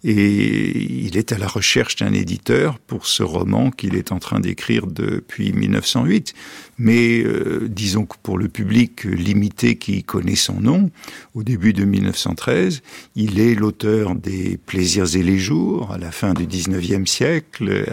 et 0.05 0.79
il 1.07 1.17
est 1.17 1.33
à 1.33 1.39
la 1.39 1.47
recherche 1.47 1.97
d'un 1.97 2.13
éditeur 2.13 2.79
pour 2.79 3.07
ce 3.07 3.23
roman 3.23 3.71
qu'il 3.71 3.97
est 3.97 4.13
en 4.13 4.19
train 4.19 4.41
d'écrire 4.41 4.87
depuis 4.87 5.53
1908. 5.53 6.35
Mais 6.79 7.23
disons 7.69 8.07
que 8.07 8.17
pour 8.23 8.39
le 8.39 8.49
public 8.49 9.05
limité 9.05 9.77
qui 9.77 10.03
connaît 10.03 10.35
son 10.35 10.61
nom, 10.61 10.91
au 11.35 11.43
début 11.43 11.75
de 11.75 11.85
1913, 11.85 12.81
il 13.17 13.39
est 13.39 13.55
l'auteur 13.55 14.15
des 14.15 14.59
Plaisirs 14.65 15.15
et 15.15 15.23
les 15.23 15.39
jours 15.39 15.93
à 15.93 15.99
la 15.99 16.11
fin 16.11 16.33
du 16.33 16.47
19e 16.47 17.07
siècle, 17.07 17.85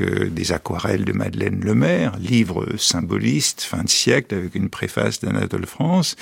euh, 0.00 0.28
des 0.30 0.52
aquarelles 0.52 1.04
de 1.04 1.12
Madeleine 1.12 1.60
Lemaire, 1.60 2.16
livre 2.18 2.66
symboliste, 2.76 3.62
fin 3.62 3.82
de 3.82 3.88
siècle, 3.88 4.34
avec 4.34 4.54
une 4.54 4.68
préface 4.68 5.20
d'Anatole 5.20 5.66
France. 5.66 6.16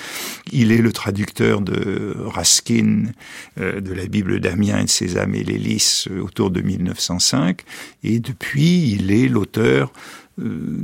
Il 0.53 0.73
est 0.73 0.79
le 0.79 0.93
traducteur 0.93 1.61
de 1.61 2.17
Raskin, 2.19 3.05
euh, 3.61 3.81
de 3.81 3.93
la 3.93 4.07
Bible 4.07 4.41
d'Amiens 4.41 4.81
et 4.81 4.85
de 4.85 4.91
Sésame 4.91 5.35
et 5.35 5.45
l'Hélice 5.45 6.09
euh, 6.11 6.21
autour 6.21 6.51
de 6.51 6.61
1905. 6.61 7.63
Et 8.05 8.21
depuis, 8.21 8.93
il 8.93 9.11
est 9.11 9.29
l'auteur 9.29 9.93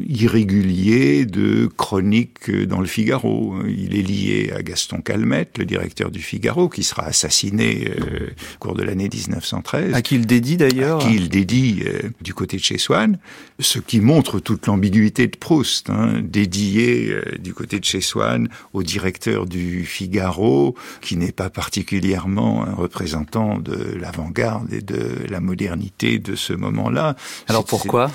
irrégulier 0.08 1.26
de 1.26 1.68
chroniques 1.76 2.50
dans 2.50 2.80
le 2.80 2.87
Figaro. 2.87 3.56
Il 3.66 3.96
est 3.96 4.02
lié 4.02 4.52
à 4.56 4.62
Gaston 4.62 5.00
Calmette, 5.00 5.58
le 5.58 5.64
directeur 5.64 6.11
du 6.11 6.20
Figaro, 6.20 6.68
qui 6.68 6.82
sera 6.82 7.04
assassiné 7.04 7.88
euh, 7.88 8.30
au 8.56 8.58
cours 8.58 8.75
de 8.75 8.82
l'année 8.82 9.08
1913. 9.12 9.94
À 9.94 10.02
qui 10.02 10.16
il 10.16 10.26
dédie 10.26 10.56
d'ailleurs 10.56 11.04
À 11.04 11.08
qui 11.08 11.14
il 11.14 11.28
dédie 11.28 11.82
euh, 11.87 12.11
du 12.20 12.34
côté 12.34 12.56
de 12.56 12.62
chez 12.62 12.78
Swann, 12.78 13.18
ce 13.61 13.78
qui 13.78 14.00
montre 14.00 14.40
toute 14.40 14.66
l'ambiguïté 14.66 15.26
de 15.28 15.37
Proust, 15.37 15.90
hein, 15.90 16.20
dédié 16.23 17.14
du 17.38 17.54
côté 17.54 17.78
de 17.78 17.84
chez 17.84 18.00
Swann 18.00 18.49
au 18.73 18.82
directeur 18.82 19.46
du 19.46 19.84
Figaro, 19.84 20.75
qui 21.00 21.16
n'est 21.16 21.32
pas 21.32 21.50
particulièrement 21.50 22.66
un 22.66 22.75
représentant 22.75 23.58
de 23.58 23.96
l'avant-garde 24.00 24.73
et 24.73 24.80
de 24.80 25.26
la 25.28 25.40
modernité 25.40 26.18
de 26.18 26.34
ce 26.34 26.52
moment-là. 26.52 27.16
Alors 27.49 27.64
pourquoi? 27.64 28.11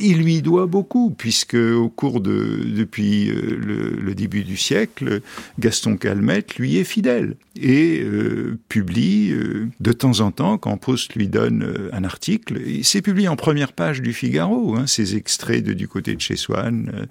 Il 0.00 0.18
lui 0.18 0.42
doit 0.42 0.66
beaucoup 0.66 0.79
puisque 1.16 1.54
au 1.54 1.88
cours 1.88 2.20
de, 2.20 2.60
depuis 2.64 3.30
euh, 3.30 3.96
le, 4.00 4.14
début 4.14 4.42
du 4.42 4.56
siècle, 4.56 5.20
Gaston 5.58 5.96
Calmette 5.96 6.56
lui 6.56 6.76
est 6.76 6.84
fidèle 6.84 7.36
et 7.56 8.00
euh, 8.02 8.58
publie 8.68 9.30
euh, 9.32 9.68
de 9.80 9.92
temps 9.92 10.20
en 10.20 10.30
temps, 10.30 10.58
quand 10.58 10.76
Proust 10.76 11.14
lui 11.14 11.28
donne 11.28 11.90
un 11.92 12.04
article, 12.04 12.60
c'est 12.82 13.02
publié 13.02 13.28
en 13.28 13.36
première 13.36 13.72
page 13.72 14.02
du 14.02 14.12
Figaro, 14.12 14.76
hein, 14.76 14.86
ces 14.86 15.16
extraits 15.16 15.64
de 15.64 15.72
Du 15.72 15.88
côté 15.88 16.14
de 16.14 16.20
chez 16.20 16.36
Swann. 16.36 17.06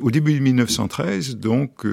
au 0.00 0.10
début 0.10 0.34
de 0.34 0.40
1913, 0.40 1.36
donc, 1.36 1.86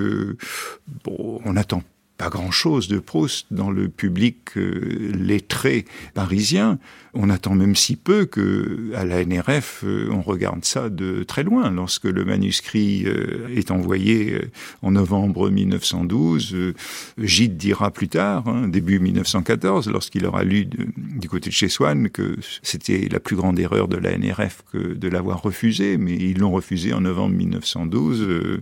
bon, 1.04 1.42
on 1.46 1.56
attend 1.56 1.84
pas 2.20 2.30
grand-chose 2.30 2.90
de 2.90 3.00
Proust 3.00 3.48
dans 3.50 3.72
le 3.72 3.88
public 3.88 4.58
euh, 4.58 5.14
lettré 5.18 5.86
parisien. 6.14 6.78
On 7.14 7.30
attend 7.30 7.56
même 7.56 7.78
si 7.78 7.96
peu 7.96 8.26
que 8.26 8.92
à 8.94 9.06
la 9.06 9.24
NRF 9.24 9.86
euh, 9.86 10.10
on 10.12 10.22
regarde 10.22 10.66
ça 10.66 10.90
de 10.90 11.24
très 11.24 11.44
loin. 11.44 11.72
Lorsque 11.72 12.04
le 12.04 12.26
manuscrit 12.26 13.06
euh, 13.06 13.48
est 13.56 13.72
envoyé 13.72 14.38
en 14.82 14.92
novembre 14.92 15.50
1912, 15.50 16.74
Gide 17.20 17.56
dira 17.56 17.90
plus 17.90 18.10
tard, 18.10 18.50
hein, 18.50 18.68
début 18.68 19.00
1914, 19.00 19.90
lorsqu'il 19.90 20.26
aura 20.26 20.44
lu 20.44 20.66
du 20.66 21.30
côté 21.30 21.50
de 21.50 21.56
chez 21.56 21.70
Swann 21.70 22.10
que 22.10 22.36
c'était 22.64 23.08
la 23.10 23.22
plus 23.22 23.38
grande 23.38 23.58
erreur 23.60 23.88
de 23.88 23.96
la 23.96 24.18
NRF 24.18 24.64
que 24.74 24.94
de 24.94 25.08
l'avoir 25.08 25.42
refusé, 25.42 25.98
mais 25.98 26.16
ils 26.16 26.38
l'ont 26.38 26.52
refusé 26.52 26.92
en 26.92 27.00
novembre 27.00 27.36
1912 27.36 28.62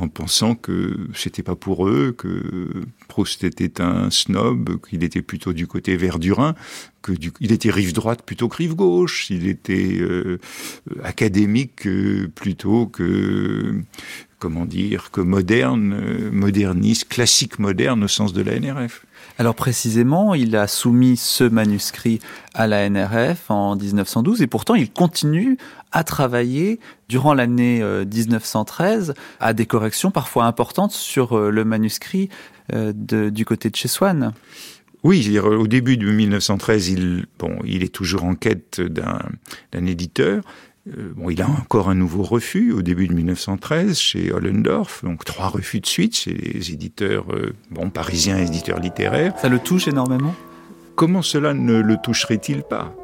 en 0.00 0.08
pensant 0.08 0.54
que 0.54 1.08
c'était 1.14 1.42
pas 1.42 1.56
pour 1.56 1.88
eux, 1.88 2.14
que 2.16 2.84
Proust 3.08 3.44
était 3.44 3.80
un 3.80 4.10
snob, 4.10 4.78
qu'il 4.88 5.04
était 5.04 5.22
plutôt 5.22 5.52
du 5.52 5.66
côté 5.66 5.96
verdurin, 5.96 6.54
que 7.02 7.12
du, 7.12 7.32
il 7.40 7.52
était 7.52 7.70
rive 7.70 7.92
droite 7.92 8.22
plutôt 8.22 8.48
que 8.48 8.56
rive 8.56 8.74
gauche, 8.74 9.30
il 9.30 9.46
était 9.46 9.98
euh, 10.00 10.38
académique 11.02 11.86
euh, 11.86 12.28
plutôt 12.34 12.86
que 12.86 13.80
comment 14.38 14.66
dire 14.66 15.10
que 15.10 15.22
moderne, 15.22 16.30
moderniste, 16.30 17.08
classique 17.08 17.58
moderne 17.58 18.04
au 18.04 18.08
sens 18.08 18.32
de 18.32 18.42
la 18.42 18.58
NRF. 18.58 19.05
Alors 19.38 19.54
précisément, 19.54 20.34
il 20.34 20.56
a 20.56 20.66
soumis 20.66 21.16
ce 21.16 21.44
manuscrit 21.44 22.20
à 22.54 22.66
la 22.66 22.88
NRF 22.88 23.50
en 23.50 23.76
1912 23.76 24.40
et 24.40 24.46
pourtant 24.46 24.74
il 24.74 24.90
continue 24.90 25.58
à 25.92 26.04
travailler 26.04 26.80
durant 27.08 27.34
l'année 27.34 27.82
1913 27.82 29.14
à 29.40 29.52
des 29.52 29.66
corrections 29.66 30.10
parfois 30.10 30.46
importantes 30.46 30.92
sur 30.92 31.38
le 31.38 31.64
manuscrit 31.64 32.30
du 32.72 33.44
côté 33.44 33.68
de 33.68 33.76
chez 33.76 33.88
Swann. 33.88 34.32
Oui, 35.06 35.38
au 35.38 35.68
début 35.68 35.96
de 35.96 36.10
1913, 36.10 36.88
il, 36.88 37.26
bon, 37.38 37.58
il 37.64 37.84
est 37.84 37.94
toujours 37.94 38.24
en 38.24 38.34
quête 38.34 38.80
d'un 38.80 39.86
éditeur. 39.86 40.42
Euh, 40.88 41.12
bon, 41.16 41.30
il 41.30 41.42
a 41.42 41.48
encore 41.48 41.88
un 41.88 41.94
nouveau 41.94 42.22
refus 42.22 42.72
au 42.72 42.82
début 42.82 43.08
de 43.08 43.12
1913 43.12 43.98
chez 43.98 44.32
Hollendorf, 44.32 45.04
donc 45.04 45.24
trois 45.24 45.48
refus 45.48 45.80
de 45.80 45.86
suite 45.86 46.16
chez 46.16 46.32
les 46.32 46.70
éditeurs 46.70 47.26
euh, 47.32 47.52
bon, 47.70 47.90
parisiens, 47.90 48.38
éditeurs 48.38 48.78
littéraires. 48.78 49.34
Ça 49.38 49.48
le 49.48 49.58
touche 49.58 49.88
énormément? 49.88 50.34
Comment 50.94 51.22
cela 51.22 51.54
ne 51.54 51.80
le 51.80 51.96
toucherait-il 52.02 52.62
pas? 52.62 52.94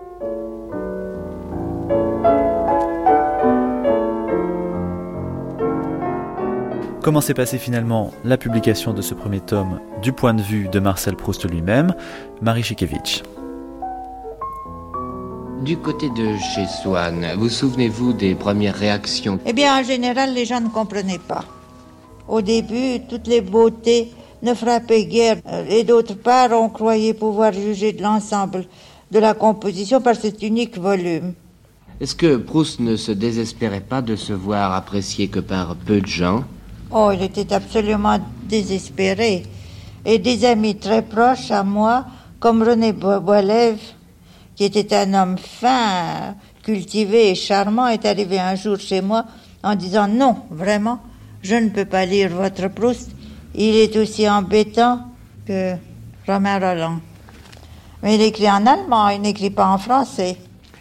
Comment 7.02 7.20
s'est 7.20 7.34
passée 7.34 7.58
finalement 7.58 8.14
la 8.24 8.36
publication 8.36 8.92
de 8.92 9.02
ce 9.02 9.12
premier 9.12 9.40
tome 9.40 9.80
du 10.02 10.12
point 10.12 10.34
de 10.34 10.42
vue 10.42 10.68
de 10.68 10.78
Marcel 10.78 11.16
Proust 11.16 11.50
lui-même? 11.50 11.94
Marie 12.40 12.62
Chikevich. 12.62 13.24
Du 15.62 15.76
côté 15.76 16.08
de 16.10 16.36
chez 16.38 16.66
Swann, 16.66 17.24
vous 17.36 17.48
souvenez-vous 17.48 18.14
des 18.14 18.34
premières 18.34 18.74
réactions? 18.74 19.38
Eh 19.46 19.52
bien, 19.52 19.78
en 19.78 19.84
général, 19.84 20.34
les 20.34 20.44
gens 20.44 20.60
ne 20.60 20.68
comprenaient 20.68 21.20
pas. 21.20 21.44
Au 22.26 22.40
début, 22.42 22.98
toutes 23.08 23.28
les 23.28 23.40
beautés 23.40 24.10
ne 24.42 24.54
frappaient 24.54 25.04
guère. 25.04 25.36
Et 25.70 25.84
d'autre 25.84 26.14
part, 26.14 26.50
on 26.50 26.68
croyait 26.68 27.14
pouvoir 27.14 27.52
juger 27.52 27.92
de 27.92 28.02
l'ensemble 28.02 28.64
de 29.12 29.20
la 29.20 29.34
composition 29.34 30.00
par 30.00 30.16
cet 30.16 30.42
unique 30.42 30.78
volume. 30.78 31.34
Est-ce 32.00 32.16
que 32.16 32.38
Proust 32.38 32.80
ne 32.80 32.96
se 32.96 33.12
désespérait 33.12 33.86
pas 33.88 34.02
de 34.02 34.16
se 34.16 34.32
voir 34.32 34.72
apprécié 34.72 35.28
que 35.28 35.38
par 35.38 35.76
peu 35.76 36.00
de 36.00 36.06
gens? 36.06 36.42
Oh, 36.90 37.10
il 37.14 37.22
était 37.22 37.52
absolument 37.52 38.18
désespéré. 38.48 39.44
Et 40.04 40.18
des 40.18 40.44
amis 40.44 40.74
très 40.74 41.02
proches 41.02 41.52
à 41.52 41.62
moi, 41.62 42.06
comme 42.40 42.64
René 42.64 42.92
Boilev, 42.92 43.78
qui 44.56 44.64
était 44.64 44.94
un 44.94 45.14
homme 45.14 45.38
fin, 45.38 46.34
cultivé 46.62 47.30
et 47.30 47.34
charmant, 47.34 47.88
est 47.88 48.04
arrivé 48.04 48.38
un 48.38 48.54
jour 48.54 48.78
chez 48.78 49.00
moi 49.00 49.24
en 49.62 49.74
disant 49.74 50.08
non, 50.08 50.36
vraiment, 50.50 51.00
je 51.42 51.54
ne 51.54 51.68
peux 51.68 51.84
pas 51.84 52.06
lire 52.06 52.30
votre 52.30 52.68
Proust. 52.68 53.10
Il 53.54 53.76
est 53.76 53.96
aussi 53.96 54.28
embêtant 54.28 55.00
que 55.46 55.74
Romain 56.26 56.58
Roland. 56.58 57.00
Mais 58.02 58.16
il 58.16 58.22
écrit 58.22 58.50
en 58.50 58.66
allemand, 58.66 59.08
il 59.08 59.20
n'écrit 59.20 59.50
pas 59.50 59.66
en 59.66 59.78
français. 59.78 60.36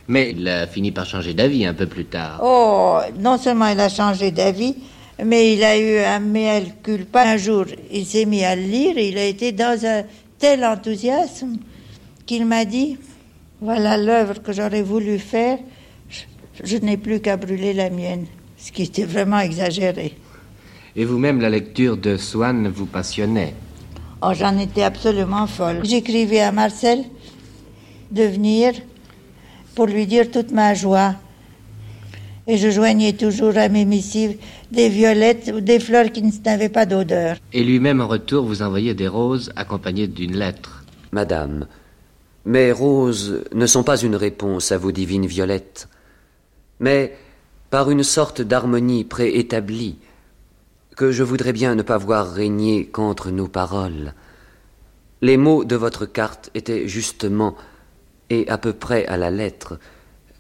Mais 0.08 0.32
il 0.32 0.48
a 0.48 0.68
fini 0.68 0.92
par 0.92 1.06
changer 1.06 1.34
d'avis 1.34 1.66
un 1.66 1.74
peu 1.74 1.86
plus 1.86 2.06
tard. 2.06 2.40
Oh, 2.44 3.00
non 3.20 3.38
seulement 3.38 3.68
il 3.68 3.80
a 3.80 3.90
changé 3.90 4.32
d'avis, 4.32 4.76
mais 5.24 5.54
il 5.54 5.64
a 5.64 5.78
eu 5.78 6.00
un 6.00 6.20
mea 6.20 6.62
culpa. 6.84 7.24
Un 7.24 7.38
jour, 7.38 7.66
il 7.92 8.06
s'est 8.06 8.26
mis 8.26 8.44
à 8.44 8.56
le 8.56 8.64
lire 8.64 8.98
et 8.98 9.10
il 9.10 9.18
a 9.18 9.26
été 9.26 9.52
dans 9.52 9.86
un 9.86 10.04
tel 10.40 10.66
enthousiasme 10.66 11.58
qu'il 12.26 12.46
m'a 12.46 12.66
dit 12.66 12.98
Voilà 13.62 13.96
l'œuvre 13.96 14.42
que 14.42 14.52
j'aurais 14.52 14.82
voulu 14.82 15.20
faire, 15.20 15.60
je, 16.64 16.78
n'ai 16.78 16.98
plus 16.98 17.20
qu'à 17.20 17.38
brûler 17.38 17.74
la 17.74 17.92
mienne. 17.92 18.26
Ce 18.58 18.72
qui 18.72 18.82
était 18.82 19.06
vraiment 19.06 19.40
exagéré. 19.40 20.16
Et 20.96 21.06
vous-même, 21.06 21.40
la 21.40 21.50
lecture 21.52 21.96
de 21.96 22.18
Swann 22.18 22.68
vous 22.70 22.88
passionnait 22.88 23.54
Oh, 24.24 24.32
j'en 24.34 24.58
étais 24.58 24.82
absolument 24.82 25.46
folle. 25.46 25.82
J'écrivais 25.84 26.42
à 26.42 26.52
Marcel 26.52 27.04
de 28.10 28.24
venir 28.24 28.74
pour 29.76 29.86
lui 29.86 30.08
dire 30.08 30.32
toute 30.32 30.52
ma 30.52 30.74
joie 30.74 31.14
et 32.48 32.58
je 32.58 32.70
joignais 32.72 33.14
toujours 33.14 33.58
à 33.58 33.70
mes 33.70 33.86
missives 33.86 34.38
des 34.72 34.90
violettes 34.90 35.52
ou 35.56 35.62
des 35.62 35.80
fleurs 35.80 36.12
qui 36.12 36.24
n'avaient 36.44 36.70
pas 36.70 36.88
d'odeur. 36.88 37.38
Et 37.54 37.64
lui-même 37.64 38.02
en 38.02 38.08
retour 38.08 38.44
vous 38.44 38.64
envoyait 38.64 38.96
des 38.96 39.08
roses 39.08 39.52
accompagnées 39.56 40.08
d'une 40.08 40.36
lettre. 40.36 40.84
Madame, 41.12 41.68
mes 42.46 42.72
roses 42.72 43.44
ne 43.54 43.66
sont 43.66 43.84
pas 43.84 43.98
une 43.98 44.16
réponse 44.16 44.72
à 44.72 44.78
vos 44.78 44.92
divines 44.92 45.28
violettes, 45.28 45.88
mais 46.80 47.16
par 47.70 47.92
une 47.92 48.04
sorte 48.04 48.42
d'harmonie 48.42 49.04
préétablie 49.04 50.00
que 50.96 51.12
je 51.12 51.24
voudrais 51.24 51.54
bien 51.54 51.76
ne 51.76 51.84
pas 51.84 51.98
voir 51.98 52.32
régner 52.32 52.88
qu'entre 52.88 53.32
nos 53.32 53.48
paroles. 53.48 54.14
Les 55.22 55.38
mots 55.38 55.64
de 55.64 55.76
votre 55.76 56.06
carte 56.06 56.50
étaient 56.56 56.88
justement 56.88 57.56
et 58.30 58.48
à 58.50 58.58
peu 58.58 58.74
près 58.74 59.06
à 59.06 59.18
la 59.18 59.30
lettre 59.30 59.80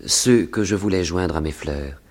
ceux 0.05 0.45
que 0.45 0.63
je 0.63 0.75
voulais 0.75 1.03
joindre 1.03 1.35
à 1.35 1.41
mes 1.41 1.51
fleurs. 1.51 2.01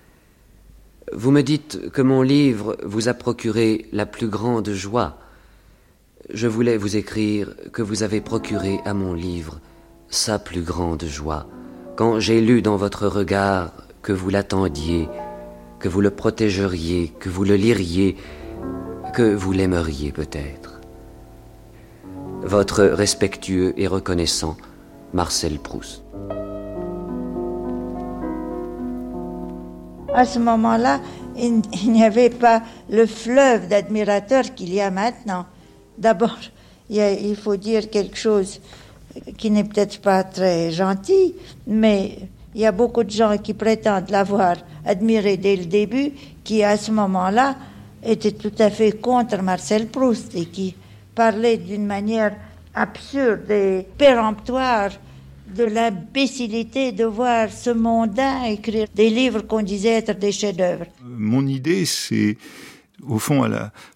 Vous 1.11 1.31
me 1.31 1.41
dites 1.41 1.89
que 1.91 2.01
mon 2.01 2.21
livre 2.21 2.77
vous 2.83 3.09
a 3.09 3.13
procuré 3.13 3.87
la 3.91 4.05
plus 4.05 4.29
grande 4.29 4.69
joie. 4.71 5.19
Je 6.33 6.47
voulais 6.47 6.77
vous 6.77 6.95
écrire 6.95 7.53
que 7.73 7.81
vous 7.81 8.03
avez 8.03 8.21
procuré 8.21 8.79
à 8.85 8.93
mon 8.93 9.13
livre 9.13 9.59
sa 10.11 10.37
plus 10.37 10.61
grande 10.61 11.05
joie, 11.05 11.47
quand 11.95 12.19
j'ai 12.19 12.41
lu 12.41 12.61
dans 12.61 12.75
votre 12.75 13.07
regard 13.07 13.71
que 14.01 14.11
vous 14.11 14.29
l'attendiez, 14.29 15.07
que 15.79 15.87
vous 15.87 16.01
le 16.01 16.11
protégeriez, 16.11 17.13
que 17.19 17.29
vous 17.29 17.45
le 17.45 17.55
liriez, 17.55 18.17
que 19.13 19.33
vous 19.33 19.53
l'aimeriez 19.53 20.11
peut-être. 20.11 20.81
Votre 22.41 22.83
respectueux 22.83 23.73
et 23.77 23.87
reconnaissant 23.87 24.57
Marcel 25.13 25.57
Proust. 25.59 26.03
À 30.13 30.25
ce 30.25 30.39
moment-là, 30.39 30.99
il, 31.37 31.61
n'y 31.89 32.03
avait 32.03 32.29
pas 32.29 32.61
le 32.89 33.05
fleuve 33.05 33.69
d'admirateurs 33.69 34.53
qu'il 34.55 34.73
y 34.73 34.81
a 34.81 34.91
maintenant. 34.91 35.45
D'abord, 35.97 36.37
il 36.89 37.35
faut 37.37 37.55
dire 37.55 37.89
quelque 37.89 38.17
chose 38.17 38.59
qui 39.37 39.51
n'est 39.51 39.63
peut-être 39.63 39.99
pas 40.01 40.23
très 40.23 40.71
gentil, 40.71 41.35
mais 41.67 42.17
il 42.53 42.61
y 42.61 42.65
a 42.65 42.71
beaucoup 42.71 43.03
de 43.03 43.11
gens 43.11 43.37
qui 43.37 43.53
prétendent 43.53 44.09
l'avoir 44.09 44.57
admiré 44.85 45.37
dès 45.37 45.55
le 45.55 45.65
début, 45.65 46.11
qui 46.43 46.63
à 46.63 46.77
ce 46.77 46.91
moment-là 46.91 47.55
étaient 48.03 48.31
tout 48.31 48.53
à 48.59 48.69
fait 48.69 48.99
contre 48.99 49.41
Marcel 49.41 49.87
Proust 49.87 50.35
et 50.35 50.45
qui 50.45 50.75
parlaient 51.15 51.57
d'une 51.57 51.85
manière 51.85 52.35
absurde 52.73 53.49
et 53.51 53.85
péremptoire 53.97 54.91
de 55.55 55.65
l'imbécilité 55.65 56.91
de 56.91 57.05
voir 57.05 57.51
ce 57.51 57.69
mondain 57.69 58.43
écrire 58.45 58.87
des 58.95 59.09
livres 59.09 59.41
qu'on 59.41 59.61
disait 59.61 59.97
être 59.97 60.17
des 60.17 60.31
chefs-d'œuvre. 60.31 60.85
Mon 61.03 61.45
idée, 61.45 61.85
c'est 61.85 62.37
au 63.07 63.19
fond, 63.19 63.49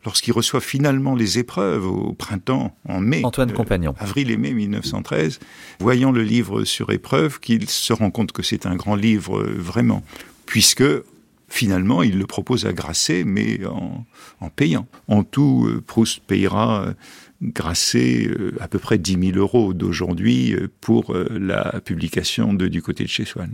lorsqu'il 0.03 0.33
reçoit 0.33 0.61
finalement 0.61 1.15
les 1.15 1.39
épreuves 1.39 1.85
au 1.85 2.13
printemps, 2.13 2.75
en 2.87 2.99
mai, 2.99 3.21
Antoine 3.23 3.51
euh, 3.51 3.53
Compagnon. 3.53 3.95
avril 3.99 4.31
et 4.31 4.37
mai 4.37 4.53
1913, 4.53 5.39
voyant 5.79 6.11
le 6.11 6.23
livre 6.23 6.63
sur 6.63 6.91
épreuve, 6.91 7.39
qu'il 7.39 7.69
se 7.69 7.93
rend 7.93 8.11
compte 8.11 8.31
que 8.31 8.43
c'est 8.43 8.65
un 8.65 8.75
grand 8.75 8.95
livre 8.95 9.39
euh, 9.39 9.55
vraiment, 9.57 10.03
puisque 10.45 10.83
finalement 11.47 12.03
il 12.03 12.17
le 12.17 12.25
propose 12.25 12.65
à 12.65 12.73
Grasset, 12.73 13.23
mais 13.23 13.65
en, 13.65 14.05
en 14.39 14.49
payant. 14.49 14.87
En 15.07 15.23
tout, 15.23 15.67
euh, 15.67 15.81
Proust 15.85 16.21
payera 16.21 16.87
Grasset 17.41 18.29
à 18.59 18.67
peu 18.67 18.79
près 18.79 18.97
10 18.97 19.31
000 19.33 19.37
euros 19.37 19.73
d'aujourd'hui 19.73 20.55
pour 20.79 21.13
la 21.13 21.81
publication 21.81 22.53
de 22.53 22.67
Du 22.67 22.81
côté 22.81 23.03
de 23.03 23.09
chez 23.09 23.25
Swann. 23.25 23.51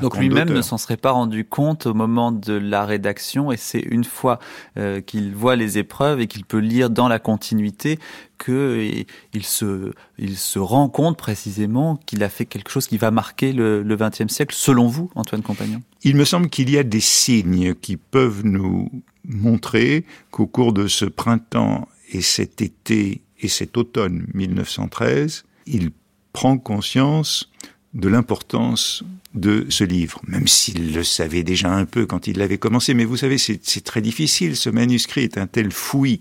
Donc 0.00 0.16
lui-même 0.18 0.50
ne 0.50 0.62
s'en 0.62 0.78
serait 0.78 0.96
pas 0.96 1.10
rendu 1.12 1.44
compte 1.44 1.86
au 1.86 1.94
moment 1.94 2.32
de 2.32 2.52
la 2.52 2.84
rédaction 2.84 3.52
et 3.52 3.56
c'est 3.56 3.80
une 3.80 4.04
fois 4.04 4.38
euh, 4.76 5.00
qu'il 5.00 5.34
voit 5.34 5.56
les 5.56 5.78
épreuves 5.78 6.20
et 6.20 6.26
qu'il 6.26 6.44
peut 6.44 6.58
lire 6.58 6.90
dans 6.90 7.08
la 7.08 7.18
continuité 7.18 7.98
que 8.38 8.78
et- 8.80 9.06
il 9.32 9.44
se 9.44 9.92
il 10.18 10.36
se 10.36 10.58
rend 10.58 10.88
compte 10.88 11.16
précisément 11.16 11.96
qu'il 12.06 12.22
a 12.22 12.28
fait 12.28 12.46
quelque 12.46 12.70
chose 12.70 12.86
qui 12.86 12.96
va 12.98 13.10
marquer 13.10 13.52
le 13.52 13.82
XXe 13.96 14.32
siècle 14.32 14.54
selon 14.56 14.86
vous 14.88 15.10
Antoine 15.14 15.42
Compagnon? 15.42 15.80
Il 16.02 16.16
me 16.16 16.24
semble 16.24 16.48
qu'il 16.48 16.70
y 16.70 16.78
a 16.78 16.82
des 16.84 17.00
signes 17.00 17.74
qui 17.74 17.96
peuvent 17.96 18.42
nous 18.44 18.90
montrer 19.24 20.04
qu'au 20.30 20.46
cours 20.46 20.72
de 20.72 20.86
ce 20.86 21.04
printemps 21.04 21.88
et 22.12 22.20
cet 22.20 22.62
été 22.62 23.22
et 23.40 23.48
cet 23.48 23.76
automne 23.76 24.26
1913, 24.34 25.44
il 25.66 25.90
prend 26.32 26.58
conscience 26.58 27.50
de 27.96 28.08
l'importance 28.08 29.02
de 29.34 29.66
ce 29.68 29.84
livre, 29.84 30.20
même 30.28 30.46
s'il 30.46 30.94
le 30.94 31.02
savait 31.02 31.42
déjà 31.42 31.72
un 31.72 31.84
peu 31.84 32.06
quand 32.06 32.26
il 32.26 32.38
l'avait 32.38 32.58
commencé. 32.58 32.94
Mais 32.94 33.04
vous 33.04 33.16
savez, 33.16 33.38
c'est 33.38 33.84
très 33.84 34.00
difficile. 34.00 34.56
Ce 34.56 34.70
manuscrit 34.70 35.22
est 35.22 35.38
un 35.38 35.46
tel 35.46 35.72
fouillis 35.72 36.20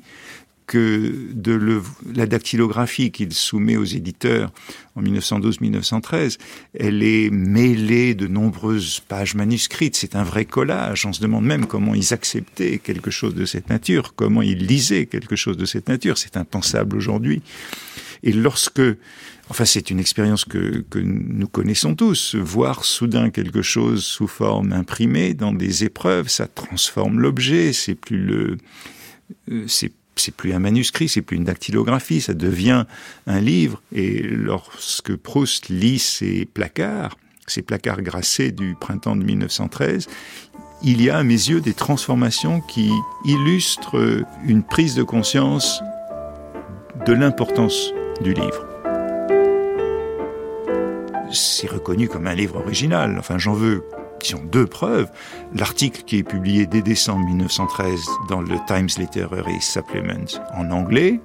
que 0.68 1.14
de 1.32 1.82
la 2.16 2.26
dactylographie 2.26 3.12
qu'il 3.12 3.34
soumet 3.34 3.78
aux 3.78 3.84
éditeurs 3.84 4.52
en 4.96 5.04
1912-1913, 5.04 6.38
elle 6.80 7.04
est 7.04 7.30
mêlée 7.30 8.16
de 8.16 8.28
nombreuses 8.28 9.02
pages 9.08 9.36
manuscrites. 9.36 9.96
C'est 9.96 10.16
un 10.16 10.24
vrai 10.24 10.46
collage. 10.46 11.06
On 11.06 11.14
se 11.14 11.22
demande 11.22 11.46
même 11.46 11.68
comment 11.68 11.94
ils 11.94 12.14
acceptaient 12.14 12.80
quelque 12.80 13.12
chose 13.12 13.36
de 13.36 13.46
cette 13.46 13.70
nature, 13.70 14.14
comment 14.16 14.42
ils 14.42 14.66
lisaient 14.66 15.06
quelque 15.06 15.36
chose 15.36 15.58
de 15.58 15.66
cette 15.66 15.88
nature. 15.88 16.18
C'est 16.18 16.38
impensable 16.38 16.98
aujourd'hui. 16.98 17.44
Et 18.24 18.32
lorsque, 18.32 18.82
enfin, 19.50 19.66
c'est 19.66 19.90
une 19.90 20.00
expérience 20.00 20.46
que, 20.46 20.84
nous 20.96 21.48
connaissons 21.48 21.96
tous, 21.96 22.36
voir 22.36 22.86
soudain 22.86 23.30
quelque 23.30 23.62
chose 23.62 24.04
sous 24.04 24.28
forme 24.28 24.74
imprimée 24.74 25.34
dans 25.34 25.54
des 25.54 25.84
épreuves, 25.84 26.28
ça 26.30 26.48
transforme 26.48 27.20
l'objet. 27.20 27.74
C'est 27.74 27.96
plus 27.96 28.20
le, 28.20 28.58
euh, 29.52 29.66
c'est 29.68 29.92
c'est 30.18 30.34
plus 30.34 30.54
un 30.54 30.60
manuscrit, 30.60 31.10
c'est 31.10 31.22
plus 31.22 31.36
une 31.36 31.44
dactylographie, 31.44 32.22
ça 32.22 32.34
devient 32.34 32.86
un 33.28 33.42
livre. 33.42 33.82
Et 33.94 34.22
lorsque 34.22 35.16
Proust 35.16 35.70
lit 35.70 36.00
ces 36.00 36.46
placards, 36.46 37.18
ces 37.48 37.62
placards 37.62 38.02
grassés 38.02 38.52
du 38.52 38.76
printemps 38.80 39.16
de 39.16 39.24
1913, 39.24 40.08
il 40.84 41.02
y 41.02 41.10
a 41.10 41.18
à 41.18 41.24
mes 41.24 41.34
yeux 41.34 41.62
des 41.62 41.74
transformations 41.74 42.62
qui 42.62 42.92
illustrent 43.26 44.26
une 44.46 44.64
prise 44.64 44.96
de 44.96 45.04
conscience 45.04 45.82
de 47.06 47.14
l'importance 47.14 47.92
du 48.22 48.34
livre. 48.34 48.65
C'est 51.32 51.70
reconnu 51.70 52.08
comme 52.08 52.28
un 52.28 52.36
livre 52.36 52.58
original. 52.58 53.16
Enfin, 53.20 53.38
j'en 53.38 53.54
veux 53.54 53.84
disons, 54.22 54.44
deux 54.44 54.66
preuves. 54.66 55.10
L'article 55.54 56.04
qui 56.04 56.18
est 56.18 56.24
publié 56.24 56.66
dès 56.66 56.82
décembre 56.82 57.26
1913 57.26 58.00
dans 58.30 58.42
le 58.42 58.56
Times 58.68 58.90
Literary 58.98 59.62
Supplement 59.62 60.26
en 60.56 60.72
anglais 60.72 61.20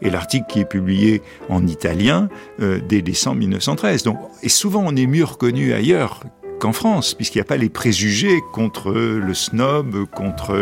et 0.00 0.10
l'article 0.10 0.46
qui 0.48 0.60
est 0.60 0.68
publié 0.68 1.22
en 1.48 1.66
italien 1.66 2.28
euh, 2.60 2.80
dès 2.80 3.02
décembre 3.02 3.38
1913. 3.38 4.04
Donc, 4.04 4.18
et 4.42 4.48
souvent 4.48 4.82
on 4.86 4.96
est 4.96 5.06
mieux 5.06 5.24
reconnu 5.24 5.72
ailleurs 5.72 6.20
qu'en 6.58 6.72
France, 6.72 7.14
puisqu'il 7.14 7.38
n'y 7.38 7.42
a 7.42 7.46
pas 7.46 7.56
les 7.56 7.68
préjugés 7.68 8.40
contre 8.52 8.92
le 8.92 9.34
snob, 9.34 10.06
contre 10.06 10.54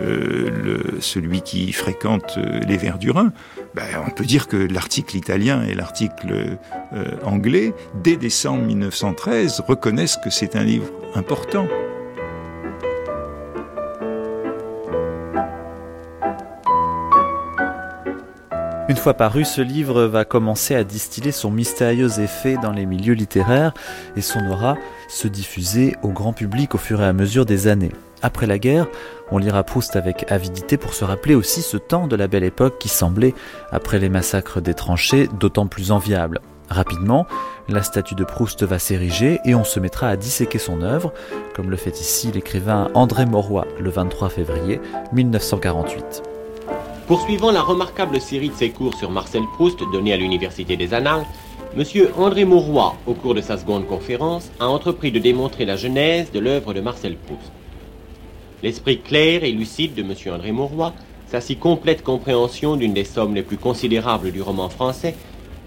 euh, 0.00 0.76
celui 1.00 1.42
qui 1.42 1.72
fréquente 1.72 2.34
euh, 2.38 2.60
les 2.66 2.76
vers 2.76 2.98
du 2.98 3.10
Rhin. 3.10 3.32
Ben, 3.74 3.84
on 4.06 4.10
peut 4.10 4.24
dire 4.24 4.48
que 4.48 4.56
l'article 4.56 5.16
italien 5.16 5.62
et 5.62 5.74
l'article 5.74 6.58
euh, 6.92 7.04
anglais, 7.24 7.74
dès 8.02 8.16
décembre 8.16 8.64
1913, 8.64 9.62
reconnaissent 9.66 10.18
que 10.22 10.30
c'est 10.30 10.56
un 10.56 10.64
livre 10.64 10.90
important. 11.14 11.66
Une 18.88 18.96
fois 18.96 19.14
paru, 19.14 19.44
ce 19.44 19.60
livre 19.60 20.04
va 20.04 20.24
commencer 20.24 20.76
à 20.76 20.84
distiller 20.84 21.32
son 21.32 21.50
mystérieux 21.50 22.20
effet 22.20 22.56
dans 22.62 22.70
les 22.70 22.86
milieux 22.86 23.14
littéraires 23.14 23.74
et 24.14 24.20
son 24.20 24.48
aura 24.48 24.76
se 25.08 25.26
diffuser 25.26 25.96
au 26.02 26.10
grand 26.10 26.32
public 26.32 26.76
au 26.76 26.78
fur 26.78 27.02
et 27.02 27.04
à 27.04 27.12
mesure 27.12 27.46
des 27.46 27.66
années. 27.66 27.90
Après 28.22 28.46
la 28.46 28.60
guerre, 28.60 28.86
on 29.32 29.38
lira 29.38 29.64
Proust 29.64 29.96
avec 29.96 30.30
avidité 30.30 30.76
pour 30.76 30.94
se 30.94 31.04
rappeler 31.04 31.34
aussi 31.34 31.62
ce 31.62 31.76
temps 31.76 32.06
de 32.06 32.14
la 32.14 32.28
belle 32.28 32.44
époque 32.44 32.78
qui 32.78 32.88
semblait, 32.88 33.34
après 33.72 33.98
les 33.98 34.08
massacres 34.08 34.60
des 34.60 34.74
tranchées, 34.74 35.28
d'autant 35.40 35.66
plus 35.66 35.90
enviable. 35.90 36.40
Rapidement, 36.70 37.26
la 37.68 37.82
statue 37.82 38.14
de 38.14 38.24
Proust 38.24 38.62
va 38.62 38.78
s'ériger 38.78 39.40
et 39.44 39.56
on 39.56 39.64
se 39.64 39.80
mettra 39.80 40.08
à 40.08 40.16
disséquer 40.16 40.58
son 40.58 40.82
œuvre, 40.82 41.12
comme 41.56 41.70
le 41.70 41.76
fait 41.76 42.00
ici 42.00 42.30
l'écrivain 42.30 42.88
André 42.94 43.26
Mauroy 43.26 43.66
le 43.80 43.90
23 43.90 44.28
février 44.28 44.80
1948. 45.12 46.35
Poursuivant 47.06 47.52
la 47.52 47.62
remarquable 47.62 48.20
série 48.20 48.48
de 48.48 48.54
ses 48.54 48.70
cours 48.70 48.94
sur 48.94 49.12
Marcel 49.12 49.44
Proust 49.54 49.78
donnés 49.92 50.12
à 50.12 50.16
l'Université 50.16 50.76
des 50.76 50.92
Annales, 50.92 51.24
M. 51.76 51.84
André 52.16 52.44
Mauroy, 52.44 52.96
au 53.06 53.14
cours 53.14 53.34
de 53.34 53.40
sa 53.40 53.56
seconde 53.58 53.86
conférence, 53.86 54.50
a 54.58 54.66
entrepris 54.66 55.12
de 55.12 55.20
démontrer 55.20 55.64
la 55.66 55.76
genèse 55.76 56.32
de 56.32 56.40
l'œuvre 56.40 56.74
de 56.74 56.80
Marcel 56.80 57.14
Proust. 57.14 57.52
L'esprit 58.64 58.98
clair 58.98 59.44
et 59.44 59.52
lucide 59.52 59.94
de 59.94 60.02
M. 60.02 60.14
André 60.34 60.50
Mauroy, 60.50 60.94
sa 61.28 61.40
si 61.40 61.54
complète 61.54 62.02
compréhension 62.02 62.74
d'une 62.74 62.92
des 62.94 63.04
sommes 63.04 63.36
les 63.36 63.42
plus 63.44 63.56
considérables 63.56 64.32
du 64.32 64.42
roman 64.42 64.68
français, 64.68 65.14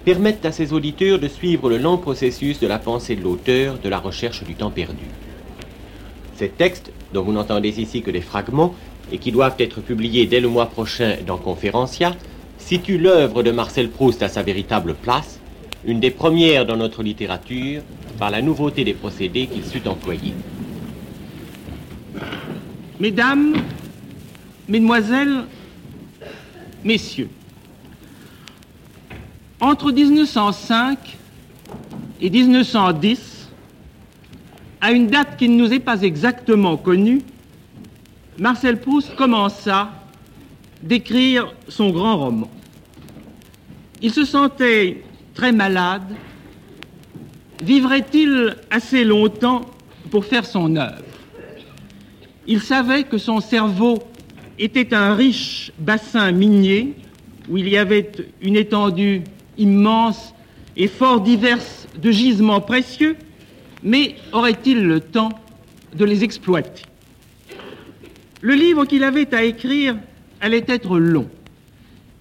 permettent 0.04 0.46
à 0.46 0.52
ses 0.52 0.74
auditeurs 0.74 1.20
de 1.20 1.30
suivre 1.30 1.70
le 1.70 1.78
lent 1.78 2.00
processus 2.00 2.60
de 2.60 2.68
la 2.68 2.80
pensée 2.80 3.16
de 3.16 3.24
l'auteur 3.24 3.78
de 3.82 3.88
la 3.88 4.00
recherche 4.00 4.44
du 4.44 4.56
temps 4.56 4.72
perdu. 4.72 5.06
Ces 6.36 6.50
textes, 6.50 6.92
dont 7.14 7.24
vous 7.24 7.34
n'entendez 7.34 7.82
ici 7.82 8.02
que 8.02 8.12
des 8.12 8.22
fragments, 8.22 8.74
et 9.12 9.18
qui 9.18 9.32
doivent 9.32 9.56
être 9.60 9.82
publiés 9.82 10.26
dès 10.26 10.40
le 10.40 10.48
mois 10.48 10.68
prochain 10.68 11.18
dans 11.26 11.38
Conférencia, 11.38 12.16
situent 12.58 12.98
l'œuvre 12.98 13.44
de 13.44 13.52
Marcel 13.52 13.90
Proust 13.90 14.22
à 14.22 14.30
sa 14.30 14.44
véritable 14.44 14.94
place, 14.94 15.40
une 15.86 16.00
des 16.00 16.12
premières 16.12 16.66
dans 16.66 16.78
notre 16.78 17.04
littérature, 17.04 17.82
par 18.18 18.30
la 18.30 18.42
nouveauté 18.42 18.84
des 18.84 18.94
procédés 18.94 19.48
qu'il 19.48 19.66
sut 19.66 19.88
employer. 19.88 20.34
Mesdames, 23.00 23.56
Mesdemoiselles, 24.68 25.46
Messieurs, 26.84 27.30
entre 29.62 29.92
1905 29.92 31.18
et 32.22 32.30
1910, 32.30 33.50
à 34.82 34.92
une 34.92 35.08
date 35.08 35.38
qui 35.38 35.50
ne 35.50 35.58
nous 35.58 35.74
est 35.74 35.80
pas 35.80 36.02
exactement 36.02 36.78
connue, 36.78 37.22
Marcel 38.40 38.80
Proust 38.80 39.16
commença 39.16 39.90
d'écrire 40.82 41.54
son 41.68 41.90
grand 41.90 42.18
roman. 42.18 42.50
Il 44.02 44.14
se 44.14 44.24
sentait 44.24 45.04
très 45.34 45.52
malade. 45.52 46.16
Vivrait-il 47.62 48.56
assez 48.70 49.04
longtemps 49.04 49.62
pour 50.10 50.24
faire 50.24 50.46
son 50.46 50.78
œuvre? 50.78 51.04
Il 52.48 52.62
savait 52.62 53.04
que 53.04 53.18
son 53.18 53.42
cerveau 53.42 54.00
était 54.58 54.94
un 54.94 55.16
riche 55.16 55.74
bassin 55.78 56.32
minier 56.32 56.96
où 57.50 57.58
il 57.58 57.68
y 57.68 57.78
avait 57.78 58.10
une 58.42 58.56
étendue 58.56 59.22
immense 59.58 60.34
et 60.78 60.88
fort 60.88 61.20
diverse 61.20 61.88
de 62.02 62.10
gisements 62.10 62.62
précieux, 62.62 63.18
mais 63.84 64.16
aurait-il 64.32 64.82
le 64.86 65.02
temps 65.02 65.30
de 65.94 66.06
les 66.06 66.24
exploiter? 66.24 66.84
Le 68.42 68.54
livre 68.54 68.86
qu'il 68.86 69.04
avait 69.04 69.34
à 69.34 69.44
écrire 69.44 69.98
allait 70.40 70.66
être 70.68 70.98
long. 70.98 71.30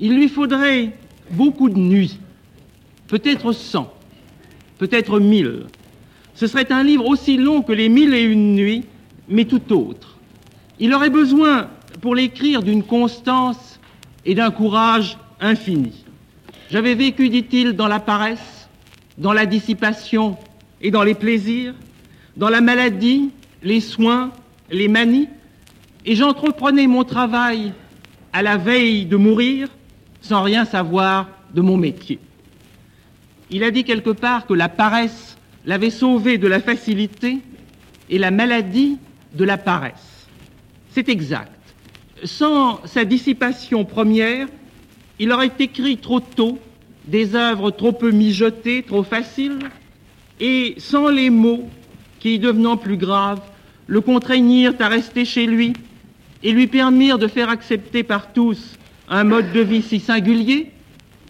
Il 0.01 0.15
lui 0.17 0.29
faudrait 0.29 0.93
beaucoup 1.31 1.69
de 1.69 1.79
nuits, 1.79 2.19
peut-être 3.07 3.53
cent, 3.53 3.93
peut-être 4.79 5.21
mille. 5.21 5.67
Ce 6.35 6.47
serait 6.47 6.73
un 6.73 6.83
livre 6.83 7.07
aussi 7.07 7.37
long 7.37 7.63
que 7.63 7.73
les 7.73 7.89
mille 7.89 8.15
et 8.15 8.23
une 8.23 8.55
nuits, 8.55 8.85
mais 9.29 9.45
tout 9.45 9.73
autre. 9.73 10.19
Il 10.81 10.95
aurait 10.95 11.11
besoin, 11.11 11.69
pour 12.01 12.15
l'écrire, 12.15 12.63
d'une 12.63 12.83
constance 12.83 13.81
et 14.25 14.35
d'un 14.35 14.51
courage 14.51 15.19
infini. 15.41 16.05
J'avais 16.71 16.95
vécu, 16.95 17.29
dit-il, 17.29 17.73
dans 17.73 17.89
la 17.89 18.01
paresse, 18.01 18.69
dans 19.19 19.33
la 19.33 19.47
dissipation 19.47 20.37
et 20.81 20.91
dans 20.91 21.03
les 21.03 21.15
plaisirs, 21.15 21.75
dans 22.37 22.49
la 22.49 22.61
maladie, 22.61 23.31
les 23.63 23.81
soins, 23.81 24.31
les 24.71 24.89
manies, 24.89 25.29
et 26.09 26.15
j'entreprenais 26.15 26.87
mon 26.87 27.05
travail 27.05 27.75
à 28.33 28.43
la 28.43 28.57
veille 28.57 29.05
de 29.05 29.19
mourir 29.19 29.69
sans 30.23 30.43
rien 30.43 30.65
savoir 30.65 31.29
de 31.53 31.61
mon 31.61 31.77
métier. 31.77 32.19
Il 33.51 33.63
a 33.63 33.71
dit 33.71 33.85
quelque 33.85 34.11
part 34.11 34.47
que 34.47 34.55
la 34.55 34.71
paresse 34.71 35.37
l'avait 35.67 35.91
sauvé 35.91 36.39
de 36.39 36.49
la 36.49 36.61
facilité 36.61 37.41
et 38.09 38.17
la 38.17 38.31
maladie 38.31 38.97
de 39.35 39.45
la 39.45 39.59
paresse. 39.59 40.27
C'est 40.93 41.11
exact. 41.11 41.53
Sans 42.25 42.81
sa 42.87 43.05
dissipation 43.05 43.85
première, 43.85 44.49
il 45.19 45.31
aurait 45.31 45.53
écrit 45.59 45.99
trop 45.99 46.21
tôt 46.21 46.59
des 47.07 47.35
œuvres 47.35 47.71
trop 47.71 47.93
peu 47.93 48.13
mijotées, 48.13 48.83
trop 48.83 49.03
faciles, 49.03 49.59
et 50.41 50.75
sans 50.79 51.11
les 51.11 51.29
mots 51.29 51.69
qui, 52.19 52.39
devenant 52.39 52.79
plus 52.79 52.97
graves, 52.97 53.43
le 53.87 54.01
contraignirent 54.01 54.75
à 54.81 54.89
rester 54.89 55.27
chez 55.27 55.47
lui 55.47 55.75
et 56.43 56.53
lui 56.53 56.67
permirent 56.67 57.19
de 57.19 57.27
faire 57.27 57.49
accepter 57.49 58.03
par 58.03 58.33
tous 58.33 58.77
un 59.09 59.25
mode 59.25 59.53
de 59.53 59.61
vie 59.61 59.83
si 59.83 60.01
singulier, 60.01 60.71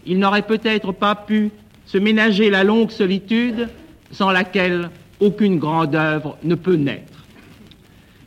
il 0.05 0.19
n'aurait 0.19 0.43
peut-être 0.45 0.91
pas 0.91 1.15
pu 1.15 1.51
se 1.85 1.97
ménager 1.97 2.49
la 2.49 2.63
longue 2.63 2.91
solitude 2.91 3.69
sans 4.11 4.31
laquelle 4.31 4.89
aucune 5.19 5.57
grande 5.57 5.95
œuvre 5.95 6.37
ne 6.43 6.55
peut 6.55 6.75
naître. 6.75 7.25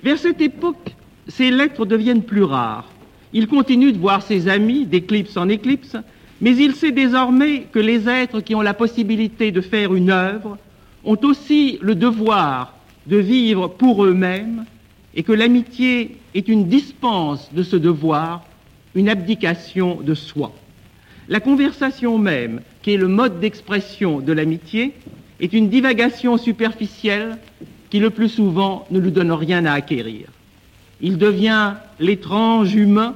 Vers 0.02 0.18
cette 0.18 0.40
époque, 0.40 0.94
ses 1.28 1.50
lettres 1.50 1.86
deviennent 1.86 2.24
plus 2.24 2.42
rares. 2.42 2.90
Il 3.32 3.46
continue 3.46 3.92
de 3.92 3.98
voir 3.98 4.22
ses 4.22 4.48
amis 4.48 4.84
d'éclipse 4.84 5.36
en 5.36 5.48
éclipse, 5.48 5.96
mais 6.40 6.56
il 6.56 6.74
sait 6.74 6.90
désormais 6.90 7.66
que 7.72 7.78
les 7.78 8.08
êtres 8.08 8.40
qui 8.40 8.54
ont 8.54 8.60
la 8.60 8.74
possibilité 8.74 9.52
de 9.52 9.60
faire 9.60 9.94
une 9.94 10.10
œuvre 10.10 10.58
ont 11.04 11.18
aussi 11.22 11.78
le 11.80 11.94
devoir 11.94 12.74
de 13.06 13.16
vivre 13.16 13.68
pour 13.68 14.04
eux-mêmes 14.04 14.64
et 15.14 15.22
que 15.22 15.32
l'amitié 15.32 16.16
est 16.34 16.48
une 16.48 16.68
dispense 16.68 17.52
de 17.52 17.62
ce 17.62 17.76
devoir, 17.76 18.44
une 18.94 19.08
abdication 19.08 20.00
de 20.00 20.14
soi. 20.14 20.52
La 21.28 21.40
conversation 21.40 22.18
même, 22.18 22.60
qui 22.82 22.92
est 22.92 22.96
le 22.96 23.08
mode 23.08 23.40
d'expression 23.40 24.20
de 24.20 24.32
l'amitié, 24.32 24.92
est 25.40 25.52
une 25.52 25.68
divagation 25.68 26.36
superficielle 26.38 27.38
qui 27.90 27.98
le 27.98 28.10
plus 28.10 28.28
souvent 28.28 28.86
ne 28.90 28.98
lui 28.98 29.12
donne 29.12 29.32
rien 29.32 29.64
à 29.66 29.72
acquérir. 29.72 30.28
Il 31.00 31.18
devient 31.18 31.74
l'étrange 32.00 32.74
humain 32.74 33.14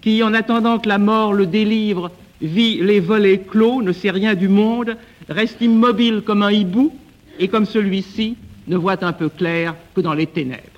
qui, 0.00 0.22
en 0.22 0.34
attendant 0.34 0.78
que 0.78 0.88
la 0.88 0.98
mort 0.98 1.32
le 1.32 1.46
délivre, 1.46 2.10
vit 2.40 2.78
les 2.82 3.00
volets 3.00 3.38
clos, 3.38 3.82
ne 3.82 3.92
sait 3.92 4.10
rien 4.10 4.34
du 4.34 4.48
monde, 4.48 4.96
reste 5.28 5.60
immobile 5.60 6.22
comme 6.24 6.42
un 6.42 6.50
hibou, 6.50 6.92
et 7.38 7.48
comme 7.48 7.64
celui-ci, 7.64 8.36
ne 8.66 8.76
voit 8.76 9.04
un 9.04 9.12
peu 9.12 9.28
clair 9.28 9.74
que 9.94 10.00
dans 10.00 10.14
les 10.14 10.26
ténèbres. 10.26 10.71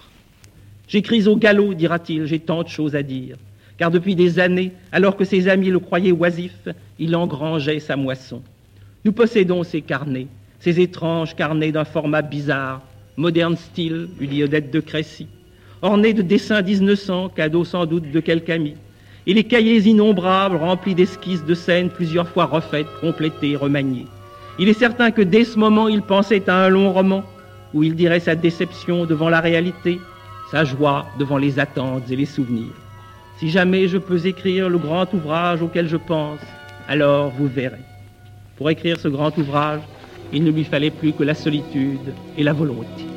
J'écris 0.89 1.27
au 1.27 1.37
galop, 1.37 1.75
dira-t-il, 1.75 2.27
j'ai 2.27 2.39
tant 2.39 2.63
de 2.63 2.69
choses 2.69 2.95
à 2.95 3.03
dire, 3.03 3.37
car 3.79 3.91
depuis 3.91 4.15
des 4.15 4.39
années, 4.39 4.73
alors 4.93 5.17
que 5.17 5.25
ses 5.25 5.49
amis 5.49 5.71
le 5.71 5.79
croyaient 5.79 6.13
oisif, 6.13 6.69
il 6.99 7.17
engrangeait 7.17 7.81
sa 7.81 7.97
moisson. 7.97 8.43
Nous 9.05 9.13
possédons 9.13 9.65
ces 9.65 9.81
carnets, 9.81 10.27
ces 10.61 10.81
étranges 10.81 11.35
carnets 11.35 11.73
d'un 11.73 11.85
format 11.85 12.23
bizarre, 12.23 12.83
moderne 13.17 13.57
style, 13.57 14.09
lui 14.21 14.43
Odette 14.43 14.71
de 14.71 14.81
Crécy, 14.81 15.27
ornés 15.83 16.13
de 16.13 16.23
dessins 16.23 16.63
1900, 16.63 17.31
cadeaux 17.31 17.65
sans 17.65 17.87
doute 17.87 18.11
de 18.11 18.21
quelque 18.21 18.51
ami, 18.51 18.75
et 19.27 19.35
les 19.35 19.45
cahiers 19.45 19.89
innombrables 19.89 20.57
remplis 20.57 20.95
d'esquisses 20.95 21.45
de 21.45 21.55
scènes 21.55 21.91
plusieurs 21.91 22.29
fois 22.29 22.45
refaites, 22.45 22.87
complétées, 23.01 23.57
remaniées. 23.57 24.07
Il 24.59 24.69
est 24.69 24.79
certain 24.79 25.11
que 25.11 25.23
dès 25.23 25.45
ce 25.45 25.59
moment, 25.59 25.89
il 25.89 26.03
pensait 26.03 26.49
à 26.49 26.65
un 26.65 26.69
long 26.69 26.93
roman 26.93 27.25
où 27.73 27.83
il 27.83 27.95
dirait 27.95 28.21
sa 28.21 28.35
déception 28.35 29.05
devant 29.05 29.29
la 29.29 29.41
réalité, 29.41 29.99
sa 30.55 30.65
joie 30.65 31.07
devant 31.19 31.37
les 31.37 31.59
attentes 31.59 32.09
et 32.13 32.15
les 32.15 32.27
souvenirs. 32.27 32.77
Si 33.41 33.51
jamais 33.51 33.89
je 33.89 33.99
peux 33.99 34.25
écrire 34.25 34.69
le 34.69 34.79
grand 34.79 35.13
ouvrage 35.13 35.61
auquel 35.63 35.89
je 35.89 35.97
pense, 35.97 36.39
alors 36.87 37.31
vous 37.31 37.49
verrez. 37.49 37.85
Pour 38.55 38.71
écrire 38.71 39.01
ce 39.01 39.09
grand 39.09 39.37
ouvrage, 39.37 39.81
il 40.33 40.45
ne 40.45 40.53
lui 40.53 40.63
fallait 40.63 40.93
plus 40.93 41.13
que 41.13 41.25
la 41.25 41.35
solitude 41.35 42.15
et 42.39 42.45
la 42.45 42.53
volonté. 42.53 43.14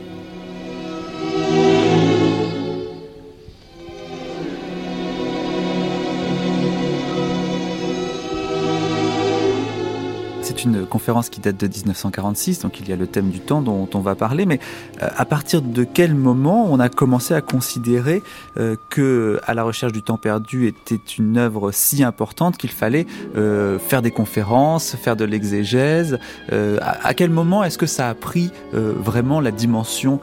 Une 10.67 10.85
conférence 10.85 11.29
qui 11.29 11.39
date 11.39 11.57
de 11.57 11.67
1946, 11.67 12.59
donc 12.59 12.79
il 12.79 12.87
y 12.87 12.93
a 12.93 12.95
le 12.95 13.07
thème 13.07 13.29
du 13.29 13.39
temps 13.39 13.61
dont 13.61 13.89
on 13.93 13.99
va 13.99 14.15
parler, 14.15 14.45
mais 14.45 14.59
euh, 15.01 15.07
à 15.15 15.25
partir 15.25 15.61
de 15.61 15.83
quel 15.83 16.13
moment 16.13 16.67
on 16.71 16.79
a 16.79 16.89
commencé 16.89 17.33
à 17.33 17.41
considérer 17.41 18.21
euh, 18.57 18.75
que 18.89 19.39
À 19.45 19.53
la 19.53 19.63
recherche 19.63 19.93
du 19.93 20.03
temps 20.03 20.17
perdu 20.17 20.67
était 20.67 20.99
une 21.17 21.37
œuvre 21.37 21.71
si 21.71 22.03
importante 22.03 22.57
qu'il 22.57 22.69
fallait 22.69 23.05
euh, 23.35 23.79
faire 23.79 24.01
des 24.01 24.11
conférences, 24.11 24.95
faire 24.95 25.15
de 25.15 25.25
l'exégèse 25.25 26.19
à, 26.51 27.13
quel 27.13 27.29
moment 27.29 27.63
est-ce 27.63 27.77
que 27.77 27.85
ça 27.85 28.09
a 28.09 28.13
pris 28.13 28.51
vraiment 28.73 29.39
la 29.39 29.51
dimension 29.51 30.19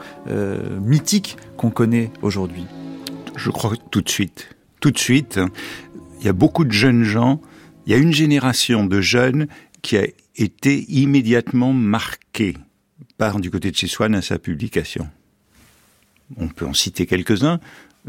mythique 0.81 1.37
qu'on 1.57 1.69
connaît 1.69 2.11
aujourd'hui? 2.21 2.65
Je 3.35 3.49
crois 3.49 3.73
tout 3.91 4.01
de 4.01 4.09
suite. 4.09 4.49
Tout 4.79 4.91
de 4.91 4.97
suite, 4.97 5.39
il 6.19 6.25
y 6.25 6.29
a 6.29 6.33
beaucoup 6.33 6.65
de 6.65 6.71
jeunes 6.71 7.03
gens, 7.03 7.41
il 7.85 7.91
y 7.91 7.95
a 7.95 7.97
une 7.97 8.13
génération 8.13 8.85
de 8.85 9.01
jeunes 9.01 9.47
qui 9.81 9.97
a 9.97 10.05
était 10.35 10.85
immédiatement 10.87 11.73
marqué 11.73 12.55
par, 13.17 13.39
du 13.39 13.51
côté 13.51 13.71
de 13.71 13.75
chez 13.75 13.87
Swann, 13.87 14.15
à 14.15 14.21
sa 14.21 14.39
publication. 14.39 15.09
On 16.37 16.47
peut 16.47 16.65
en 16.65 16.73
citer 16.73 17.05
quelques-uns. 17.05 17.59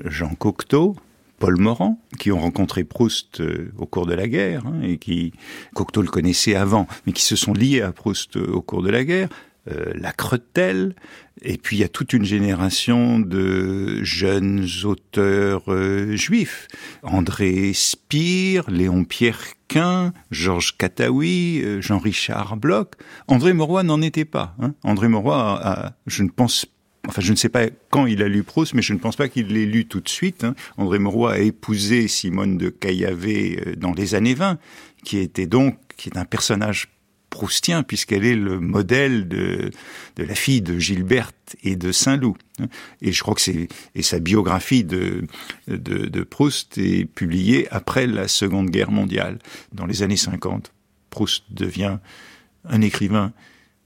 Jean 0.05 0.35
Cocteau, 0.35 0.97
Paul 1.39 1.57
Morand, 1.57 2.01
qui 2.19 2.33
ont 2.33 2.41
rencontré 2.41 2.85
Proust 2.85 3.41
euh, 3.41 3.73
au 3.79 3.87
cours 3.87 4.07
de 4.07 4.15
la 4.15 4.29
guerre, 4.29 4.67
hein, 4.67 4.81
et 4.83 4.99
qui, 4.99 5.33
Cocteau 5.75 6.03
le 6.03 6.09
connaissait 6.09 6.55
avant, 6.55 6.87
mais 7.07 7.13
qui 7.13 7.23
se 7.23 7.37
sont 7.37 7.53
liés 7.53 7.83
à 7.83 7.93
Proust 7.93 8.37
euh, 8.37 8.47
au 8.53 8.63
cours 8.63 8.83
de 8.83 8.91
la 8.91 9.05
guerre. 9.05 9.29
Euh, 9.69 9.93
la 9.97 10.13
Cretel, 10.13 10.95
et 11.43 11.59
puis 11.59 11.77
il 11.77 11.81
y 11.81 11.85
a 11.85 11.89
toute 11.89 12.13
une 12.13 12.25
génération 12.25 13.19
de 13.19 14.01
jeunes 14.05 14.65
auteurs 14.85 15.65
juifs. 16.15 16.69
André 17.03 17.73
Spire, 17.75 18.71
Léon 18.71 19.03
Georges 20.31 20.77
Kataoui, 20.77 21.63
Jean-Richard 21.81 22.57
Bloch. 22.57 22.93
André 23.29 23.53
Mauroy 23.53 23.83
n'en 23.83 24.01
était 24.01 24.25
pas. 24.25 24.55
Hein. 24.61 24.75
André 24.83 25.09
Mauroy, 25.09 25.93
je 26.07 26.23
ne 26.23 26.29
pense 26.29 26.67
Enfin, 27.09 27.23
je 27.23 27.31
ne 27.31 27.37
sais 27.37 27.49
pas 27.49 27.67
quand 27.91 28.07
il 28.07 28.21
a 28.21 28.27
lu 28.27 28.43
Proust, 28.43 28.75
mais 28.75 28.83
je 28.83 28.93
ne 28.93 28.99
pense 28.99 29.15
pas 29.15 29.29
qu'il 29.29 29.47
l'ait 29.47 29.65
lu 29.65 29.87
tout 29.87 30.01
de 30.01 30.09
suite. 30.09 30.43
Hein. 30.43 30.57
André 30.77 30.99
Mauroy 30.99 31.35
a 31.35 31.39
épousé 31.39 32.09
Simone 32.09 32.59
de 32.59 32.69
Caillavé 32.69 33.75
dans 33.77 33.93
les 33.93 34.17
années 34.17 34.35
20, 34.35 34.59
qui 35.05 35.19
était 35.19 35.47
donc 35.47 35.79
qui 35.97 36.09
est 36.09 36.19
un 36.19 36.25
personnage 36.25 36.89
proustien 37.37 37.83
puisqu'elle 37.83 38.25
est 38.25 38.35
le 38.35 38.61
modèle 38.61 39.29
de, 39.29 39.71
de 40.17 40.25
la 40.25 40.35
fille 40.35 40.63
de 40.63 40.79
Gilberte 40.79 41.55
et 41.63 41.77
de 41.77 41.93
Saint-Loup. 41.93 42.39
Et 43.03 43.13
je 43.13 43.23
crois 43.23 43.35
que 43.35 43.43
c'est 43.43 43.69
et 43.95 44.03
sa 44.03 44.21
biographie 44.21 44.85
de, 44.85 45.27
de, 45.69 46.07
de 46.07 46.23
Proust 46.23 46.79
est 46.79 47.05
publiée 47.05 47.69
après 47.71 48.07
la 48.07 48.27
Seconde 48.27 48.71
Guerre 48.71 48.91
mondiale, 48.91 49.39
dans 49.73 49.85
les 49.85 50.03
années 50.03 50.17
50. 50.17 50.73
Proust 51.11 51.45
devient 51.51 51.99
un 52.65 52.81
écrivain 52.81 53.35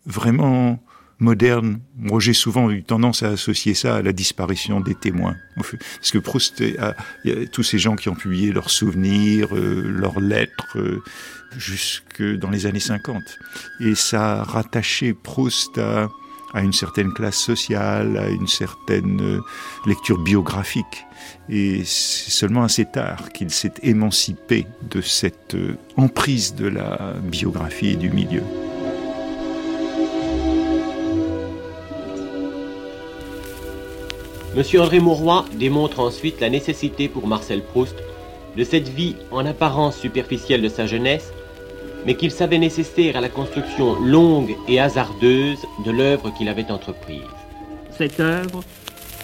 vraiment 0.07 0.81
moderne. 1.21 1.81
Moi, 1.97 2.19
j'ai 2.19 2.33
souvent 2.33 2.71
eu 2.71 2.83
tendance 2.83 3.23
à 3.23 3.29
associer 3.29 3.75
ça 3.75 3.97
à 3.97 4.03
la 4.03 4.13
disparition 4.13 4.81
des 4.81 4.95
témoins. 4.95 5.37
Parce 5.57 6.11
que 6.11 6.19
Proust, 6.19 6.61
il 6.61 6.77
y 7.25 7.33
a 7.33 7.47
tous 7.47 7.63
ces 7.63 7.79
gens 7.79 7.95
qui 7.95 8.09
ont 8.09 8.15
publié 8.15 8.53
leurs 8.53 8.71
souvenirs, 8.71 9.55
euh, 9.55 9.83
leurs 9.83 10.19
lettres, 10.19 10.77
euh, 10.77 11.03
jusque 11.57 12.23
dans 12.23 12.51
les 12.51 12.67
années 12.67 12.81
50. 12.81 13.23
Et 13.81 13.95
ça 13.95 14.41
a 14.41 14.45
rattaché 14.45 15.13
Proust 15.13 15.77
à, 15.79 16.09
à 16.55 16.63
une 16.63 16.73
certaine 16.73 17.13
classe 17.13 17.39
sociale, 17.39 18.17
à 18.17 18.29
une 18.29 18.49
certaine 18.49 19.21
euh, 19.21 19.41
lecture 19.87 20.19
biographique. 20.19 21.05
Et 21.51 21.85
c'est 21.85 22.31
seulement 22.31 22.65
assez 22.65 22.87
tard 22.87 23.31
qu'il 23.33 23.51
s'est 23.51 23.75
émancipé 23.83 24.67
de 24.89 25.03
cette 25.03 25.57
emprise 25.97 26.55
de 26.55 26.67
la 26.67 27.15
biographie 27.23 27.91
et 27.91 27.97
du 27.97 28.09
milieu. 28.09 28.43
Monsieur 34.57 34.81
André 34.81 34.99
Mauroy 34.99 35.45
démontre 35.55 36.01
ensuite 36.01 36.41
la 36.41 36.51
nécessité 36.51 37.09
pour 37.09 37.29
Marcel 37.29 37.63
Proust 37.63 37.95
de 38.57 38.65
cette 38.65 38.89
vie 38.89 39.15
en 39.31 39.47
apparence 39.47 39.97
superficielle 39.97 40.61
de 40.61 40.69
sa 40.69 40.89
jeunesse, 40.89 41.33
mais 42.05 42.17
qu'il 42.17 42.33
savait 42.33 42.59
nécessaire 42.59 43.17
à 43.17 43.21
la 43.21 43.29
construction 43.29 43.95
longue 44.01 44.57
et 44.67 44.81
hasardeuse 44.81 45.61
de 45.85 45.93
l'œuvre 45.93 46.35
qu'il 46.37 46.49
avait 46.49 46.69
entreprise. 46.73 47.21
Cette 47.97 48.19
œuvre, 48.19 48.65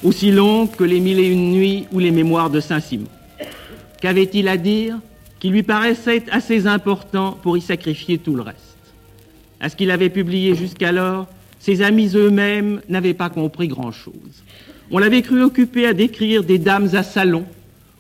aussi 0.04 0.30
longue 0.30 0.70
que 0.70 0.84
les 0.84 1.00
Mille 1.00 1.18
et 1.18 1.28
une 1.28 1.50
nuits 1.50 1.86
ou 1.90 1.98
les 1.98 2.12
Mémoires 2.12 2.50
de 2.50 2.60
Saint-Simon. 2.60 3.08
Qu'avait-il 4.00 4.46
à 4.46 4.56
dire 4.56 4.96
qui 5.40 5.50
lui 5.50 5.64
paraissait 5.64 6.22
assez 6.30 6.68
important 6.68 7.36
pour 7.42 7.56
y 7.56 7.60
sacrifier 7.60 8.18
tout 8.18 8.36
le 8.36 8.42
reste? 8.42 8.76
À 9.58 9.70
ce 9.70 9.74
qu'il 9.74 9.90
avait 9.90 10.10
publié 10.10 10.54
jusqu'alors, 10.54 11.26
ses 11.58 11.82
amis 11.82 12.12
eux-mêmes 12.14 12.80
n'avaient 12.88 13.12
pas 13.12 13.28
compris 13.28 13.66
grand-chose. 13.66 14.44
On 14.90 14.98
l'avait 14.98 15.22
cru 15.22 15.42
occupé 15.42 15.86
à 15.86 15.94
décrire 15.94 16.44
des 16.44 16.58
dames 16.58 16.90
à 16.94 17.02
salon 17.02 17.44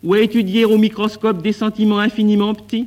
ou 0.04 0.14
à 0.14 0.20
étudier 0.20 0.64
au 0.64 0.78
microscope 0.78 1.42
des 1.42 1.52
sentiments 1.52 1.98
infiniment 1.98 2.54
petits, 2.54 2.86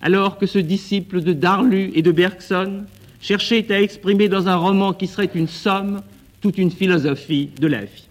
alors 0.00 0.38
que 0.38 0.46
ce 0.46 0.60
disciple 0.60 1.20
de 1.20 1.32
Darlu 1.32 1.90
et 1.94 2.02
de 2.02 2.12
Bergson 2.12 2.84
cherchait 3.20 3.72
à 3.72 3.80
exprimer 3.80 4.28
dans 4.28 4.48
un 4.48 4.54
roman 4.54 4.92
qui 4.92 5.08
serait 5.08 5.30
une 5.34 5.48
somme 5.48 6.02
toute 6.42 6.58
une 6.58 6.70
philosophie 6.70 7.50
de 7.58 7.66
la 7.66 7.84
vie. 7.84 8.08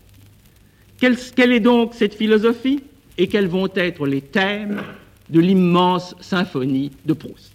Quelle, 1.00 1.18
quelle 1.36 1.54
est 1.54 1.60
donc 1.62 1.94
cette 1.94 2.16
philosophie 2.16 2.82
et 3.18 3.28
quels 3.28 3.48
vont 3.48 3.70
être 3.76 4.06
les 4.08 4.22
thèmes 4.22 4.82
de 5.30 5.40
l'immense 5.40 6.16
symphonie 6.20 6.92
de 7.06 7.14
Proust? 7.14 7.54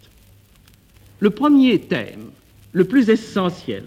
Le 1.20 1.30
premier 1.30 1.80
thème, 1.80 2.30
le 2.72 2.84
plus 2.84 3.10
essentiel, 3.10 3.84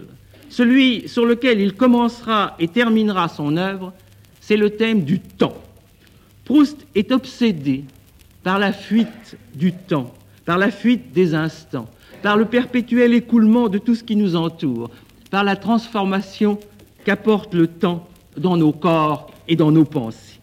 celui 0.52 1.08
sur 1.08 1.24
lequel 1.24 1.62
il 1.62 1.72
commencera 1.72 2.56
et 2.58 2.68
terminera 2.68 3.28
son 3.28 3.56
œuvre, 3.56 3.94
c'est 4.38 4.58
le 4.58 4.68
thème 4.68 5.02
du 5.02 5.18
temps. 5.18 5.56
Proust 6.44 6.86
est 6.94 7.10
obsédé 7.10 7.84
par 8.42 8.58
la 8.58 8.74
fuite 8.74 9.38
du 9.54 9.72
temps, 9.72 10.12
par 10.44 10.58
la 10.58 10.70
fuite 10.70 11.10
des 11.14 11.34
instants, 11.34 11.88
par 12.20 12.36
le 12.36 12.44
perpétuel 12.44 13.14
écoulement 13.14 13.70
de 13.70 13.78
tout 13.78 13.94
ce 13.94 14.04
qui 14.04 14.14
nous 14.14 14.36
entoure, 14.36 14.90
par 15.30 15.42
la 15.42 15.56
transformation 15.56 16.60
qu'apporte 17.06 17.54
le 17.54 17.66
temps 17.66 18.06
dans 18.36 18.58
nos 18.58 18.72
corps 18.72 19.32
et 19.48 19.56
dans 19.56 19.72
nos 19.72 19.86
pensées. 19.86 20.38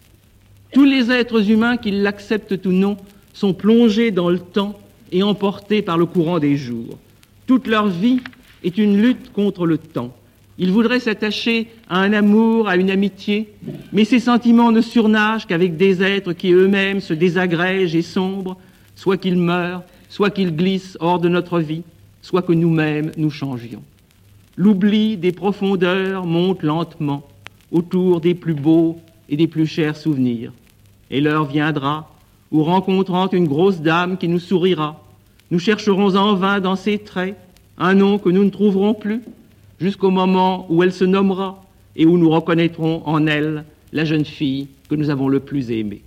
Tous 0.74 0.86
les 0.86 1.12
êtres 1.12 1.52
humains, 1.52 1.78
qu'ils 1.78 2.02
l'acceptent 2.02 2.66
ou 2.66 2.72
non, 2.72 2.98
sont 3.32 3.54
plongés 3.54 4.10
dans 4.10 4.32
le 4.32 4.40
temps 4.40 4.80
et 5.12 5.22
emportés 5.22 5.84
par 5.84 6.00
le 6.00 6.08
courant 6.08 6.40
des 6.40 6.58
jours. 6.58 6.98
Toute 7.46 7.68
leur 7.68 7.90
vie 7.90 8.22
est 8.64 8.78
une 8.78 9.02
lutte 9.02 9.32
contre 9.32 9.66
le 9.66 9.78
temps. 9.78 10.14
Ils 10.58 10.72
voudraient 10.72 11.00
s'attacher 11.00 11.68
à 11.90 12.00
un 12.00 12.12
amour, 12.12 12.68
à 12.68 12.76
une 12.76 12.92
amitié, 12.92 13.48
mais 13.94 14.04
ces 14.04 14.20
sentiments 14.20 14.74
ne 14.74 14.82
surnagent 14.82 15.48
qu'avec 15.48 15.78
des 15.78 16.04
êtres 16.04 16.34
qui 16.34 16.52
eux-mêmes 16.52 17.00
se 17.00 17.14
désagrègent 17.14 17.96
et 17.96 18.02
sombrent, 18.02 18.58
soit 18.96 19.18
qu'ils 19.18 19.38
meurent, 19.38 19.84
soit 20.10 20.32
qu'ils 20.32 20.54
glissent 20.54 20.98
hors 21.00 21.20
de 21.20 21.30
notre 21.30 21.60
vie, 21.60 21.84
soit 22.22 22.42
que 22.42 22.52
nous-mêmes 22.52 23.12
nous 23.16 23.30
changions. 23.30 23.82
L'oubli 24.58 25.16
des 25.16 25.32
profondeurs 25.32 26.26
monte 26.26 26.64
lentement 26.64 27.26
autour 27.72 28.20
des 28.20 28.36
plus 28.36 28.54
beaux 28.54 29.00
et 29.30 29.38
des 29.38 29.48
plus 29.48 29.68
chers 29.68 29.96
souvenirs. 29.96 30.52
Et 31.10 31.22
l'heure 31.22 31.46
viendra 31.46 32.14
où, 32.52 32.64
rencontrant 32.64 33.30
une 33.30 33.48
grosse 33.48 33.80
dame 33.80 34.18
qui 34.18 34.28
nous 34.28 34.40
sourira, 34.40 35.02
nous 35.52 35.60
chercherons 35.60 36.16
en 36.16 36.36
vain 36.36 36.60
dans 36.60 36.76
ses 36.76 36.98
traits 37.00 37.38
un 37.80 37.96
nom 37.96 38.20
que 38.20 38.30
nous 38.30 38.44
ne 38.44 38.50
trouverons 38.50 38.94
plus, 38.94 39.22
jusqu'au 39.80 40.12
moment 40.12 40.66
où 40.70 40.84
elle 40.84 40.92
se 40.92 41.06
nommera 41.06 41.66
et 41.96 42.06
où 42.06 42.18
nous 42.18 42.30
reconnaîtrons 42.30 43.02
en 43.06 43.26
elle 43.26 43.64
la 43.94 44.06
jeune 44.06 44.26
fille 44.26 44.68
que 44.90 44.96
nous 44.96 45.10
avons 45.10 45.30
le 45.30 45.40
plus 45.40 45.72
aimée. 45.72 46.02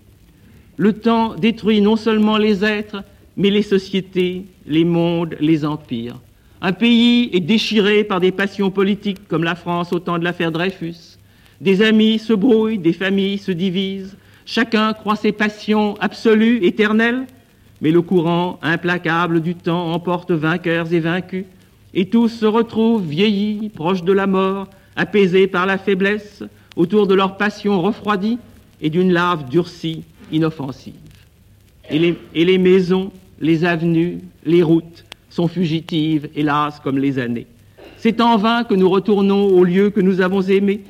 Le 0.76 0.92
temps 0.92 1.35
détruit 1.35 1.80
non 1.80 1.96
seulement 1.96 2.37
les 2.37 2.64
êtres, 2.64 3.02
mais 3.37 3.50
les 3.50 3.62
sociétés, 3.62 4.44
les 4.66 4.85
mondes, 4.85 5.37
les 5.40 5.64
empires. 5.64 6.20
Un 6.61 6.72
pays 6.72 7.30
est 7.32 7.40
déchiré 7.40 8.04
par 8.04 8.20
des 8.20 8.30
passions 8.30 8.70
politiques 8.70 9.26
comme 9.26 9.42
la 9.42 9.54
France 9.54 9.92
au 9.92 9.98
temps 9.98 10.18
de 10.18 10.24
l'affaire 10.24 10.52
Dreyfus. 10.52 11.18
Des 11.61 11.82
amis 11.82 12.18
se 12.18 12.32
brouillent, 12.32 12.78
des 12.78 12.92
familles 12.92 13.38
se 13.38 13.52
divisent. 13.52 14.16
Chacun 14.44 14.92
croit 14.92 15.16
ses 15.16 15.32
passions 15.32 15.96
absolues, 16.00 16.64
éternelles, 16.64 17.26
mais 17.80 17.90
le 17.90 18.02
courant 18.02 18.58
implacable 18.62 19.40
du 19.40 19.54
temps 19.54 19.92
emporte 19.92 20.30
vainqueurs 20.30 20.92
et 20.92 21.00
vaincus 21.00 21.44
et 21.94 22.07
tous 22.07 22.28
se 22.28 22.46
retrouvent 22.46 23.07
vieillis, 23.07 23.68
proches 23.68 24.02
de 24.02 24.12
la 24.12 24.26
mort, 24.26 24.68
apaisés 24.96 25.46
par 25.46 25.66
la 25.66 25.78
faiblesse, 25.78 26.42
autour 26.76 27.07
de 27.07 27.14
leur 27.14 27.37
passion 27.37 27.81
refroidie 27.81 28.38
et 28.81 28.90
d'une 28.90 29.12
lave 29.12 29.48
durcie, 29.48 30.05
inoffensive. 30.31 30.94
Et 31.90 31.98
les, 31.98 32.18
et 32.35 32.44
les 32.44 32.59
maisons, 32.59 33.12
les 33.40 33.64
avenues, 33.64 34.20
les 34.44 34.62
routes 34.62 35.05
sont 35.28 35.48
fugitives, 35.48 36.28
hélas, 36.35 36.81
comme 36.81 36.98
les 36.98 37.18
années. 37.18 37.46
C'est 37.98 38.20
en 38.20 38.37
vain 38.37 38.64
que 38.64 38.74
nous 38.74 38.88
retournons 38.88 39.46
aux 39.46 39.64
lieux 39.64 39.90
que 39.90 40.00
nous 40.00 40.20
avons 40.20 40.42
aimés. 40.42 40.81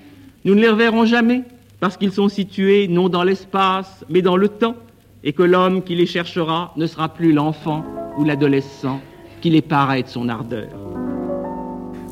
Nous 0.44 0.54
ne 0.54 0.60
les 0.60 0.68
reverrons 0.68 1.04
jamais, 1.04 1.42
parce 1.80 1.96
qu'ils 1.96 2.12
sont 2.12 2.28
situés 2.28 2.88
non 2.88 3.08
dans 3.08 3.24
l'espace, 3.24 4.04
mais 4.08 4.22
dans 4.22 4.36
le 4.36 4.48
temps, 4.48 4.76
et 5.24 5.32
que 5.32 5.42
l'homme 5.42 5.82
qui 5.82 5.94
les 5.94 6.06
cherchera 6.06 6.72
ne 6.76 6.86
sera 6.86 7.08
plus 7.08 7.32
l'enfant 7.32 7.84
ou 8.18 8.24
l'adolescent 8.24 9.00
qui 9.40 9.50
les 9.50 9.62
paraît 9.62 10.02
de 10.02 10.08
son 10.08 10.28
ardeur. 10.28 10.81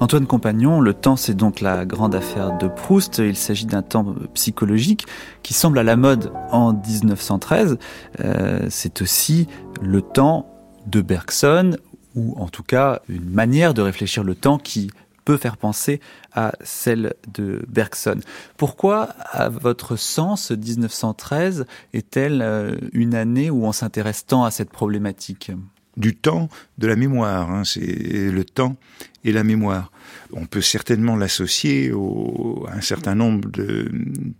Antoine 0.01 0.27
Compagnon, 0.27 0.81
le 0.81 0.95
temps 0.95 1.17
c'est 1.17 1.35
donc 1.35 1.61
la 1.61 1.85
grande 1.85 2.15
affaire 2.15 2.57
de 2.57 2.69
Proust. 2.69 3.19
Il 3.19 3.37
s'agit 3.37 3.67
d'un 3.67 3.83
temps 3.83 4.15
psychologique 4.33 5.05
qui 5.43 5.53
semble 5.53 5.79
à 5.79 5.83
la 5.83 5.97
mode 5.97 6.33
en 6.51 6.73
1913. 6.73 7.77
Euh, 8.21 8.67
c'est 8.71 9.03
aussi 9.03 9.47
le 9.83 10.01
temps 10.01 10.47
de 10.87 11.03
Bergson, 11.03 11.77
ou 12.17 12.35
en 12.39 12.49
tout 12.49 12.63
cas 12.63 13.03
une 13.11 13.29
manière 13.29 13.75
de 13.75 13.83
réfléchir 13.83 14.25
le 14.25 14.35
temps 14.35 14.57
qui 14.57 14.91
peut 15.27 15.37
faire 15.37 15.59
penser 15.59 16.01
à 16.33 16.53
celle 16.63 17.13
de 17.35 17.63
Bergson. 17.69 18.21
Pourquoi, 18.57 19.11
à 19.33 19.51
votre 19.51 19.97
sens, 19.97 20.51
1913 20.51 21.67
est-elle 21.93 22.41
euh, 22.41 22.75
une 22.95 23.15
année 23.15 23.51
où 23.51 23.67
on 23.67 23.73
s'intéresse 23.73 24.25
tant 24.25 24.45
à 24.45 24.51
cette 24.51 24.71
problématique? 24.71 25.53
Du 26.01 26.17
temps 26.17 26.49
de 26.79 26.87
la 26.87 26.97
mémoire. 26.97 27.51
Hein, 27.51 27.63
c'est 27.65 28.31
le 28.31 28.45
temps 28.45 28.77
et 29.25 29.33
la 29.33 29.45
mémoire. 29.45 29.93
On 30.33 30.47
peut 30.47 30.61
certainement 30.61 31.17
l'associer 31.17 31.93
à 32.69 32.77
un 32.77 32.81
certain 32.81 33.15
nombre 33.15 33.51
de, 33.51 33.91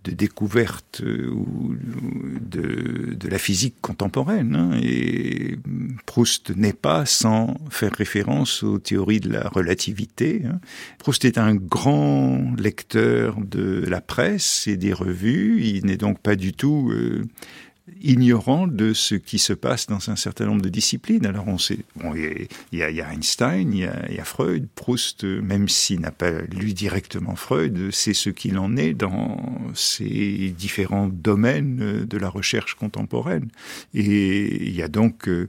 découvertes 0.03 1.01
euh, 1.03 1.31
de, 2.41 3.29
la 3.29 3.37
physique 3.37 3.75
contemporaine. 3.81 4.55
Hein, 4.55 4.79
et 4.81 5.57
Proust 6.05 6.55
n'est 6.55 6.73
pas 6.73 7.05
sans 7.05 7.55
faire 7.69 7.93
référence 7.93 8.63
aux 8.63 8.79
théories 8.79 9.19
de 9.19 9.29
la 9.29 9.47
relativité. 9.49 10.41
Hein. 10.45 10.59
Proust 10.97 11.25
est 11.25 11.37
un 11.37 11.55
grand 11.55 12.55
lecteur 12.57 13.37
de 13.39 13.85
la 13.87 14.01
presse 14.01 14.67
et 14.67 14.77
des 14.77 14.93
revues. 14.93 15.61
Il 15.63 15.85
n'est 15.85 15.97
donc 15.97 16.19
pas 16.19 16.35
du 16.35 16.53
tout 16.53 16.89
euh, 16.91 17.25
ignorant 18.01 18.67
de 18.67 18.93
ce 18.93 19.15
qui 19.15 19.39
se 19.39 19.53
passe 19.53 19.87
dans 19.87 20.09
un 20.09 20.15
certain 20.15 20.45
nombre 20.45 20.61
de 20.61 20.69
disciplines. 20.69 21.25
Alors 21.25 21.47
on 21.47 21.57
sait, 21.57 21.79
bon, 21.95 22.13
il 22.15 22.47
y, 22.71 22.81
a, 22.81 23.11
Einstein, 23.11 23.73
il 23.73 23.79
y 23.79 24.15
y 24.15 24.19
a 24.19 24.23
Freud, 24.23 24.67
Proust, 24.75 25.23
même 25.23 25.67
s'il 25.69 26.01
n'a 26.01 26.11
pas 26.11 26.31
lu 26.31 26.73
directement 26.73 27.35
Freud, 27.35 27.89
c'est 27.91 28.13
ce 28.13 28.29
qu'il 28.29 28.57
en 28.57 28.77
est 28.77 28.93
dans 28.93 29.37
ces 29.73 30.53
différents 30.57 31.07
domaines 31.07 32.05
de 32.05 32.17
la 32.17 32.29
recherche 32.29 32.75
contemporaine. 32.75 33.49
Et 33.93 34.67
il 34.67 34.75
y 34.75 34.81
a 34.81 34.87
donc 34.87 35.27
euh, 35.27 35.47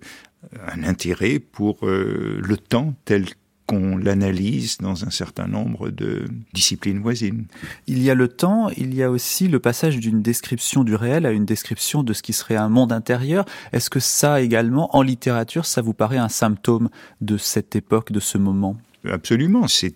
un 0.66 0.82
intérêt 0.82 1.38
pour 1.38 1.86
euh, 1.86 2.40
le 2.42 2.56
temps 2.56 2.94
tel 3.04 3.26
qu'on 3.66 3.96
l'analyse 3.96 4.78
dans 4.78 5.04
un 5.04 5.10
certain 5.10 5.46
nombre 5.46 5.90
de 5.90 6.26
disciplines 6.52 7.00
voisines. 7.00 7.46
Il 7.86 8.02
y 8.02 8.10
a 8.10 8.14
le 8.14 8.28
temps, 8.28 8.70
il 8.76 8.94
y 8.94 9.02
a 9.02 9.10
aussi 9.10 9.48
le 9.48 9.60
passage 9.60 9.98
d'une 9.98 10.22
description 10.22 10.84
du 10.84 10.94
réel 10.94 11.26
à 11.26 11.32
une 11.32 11.44
description 11.44 12.02
de 12.02 12.12
ce 12.12 12.22
qui 12.22 12.32
serait 12.32 12.56
un 12.56 12.68
monde 12.68 12.92
intérieur. 12.92 13.44
Est-ce 13.72 13.90
que 13.90 14.00
ça 14.00 14.40
également, 14.40 14.94
en 14.96 15.02
littérature, 15.02 15.66
ça 15.66 15.82
vous 15.82 15.94
paraît 15.94 16.18
un 16.18 16.28
symptôme 16.28 16.88
de 17.20 17.36
cette 17.36 17.76
époque, 17.76 18.12
de 18.12 18.20
ce 18.20 18.38
moment? 18.38 18.76
Absolument, 19.08 19.68
c'est 19.68 19.94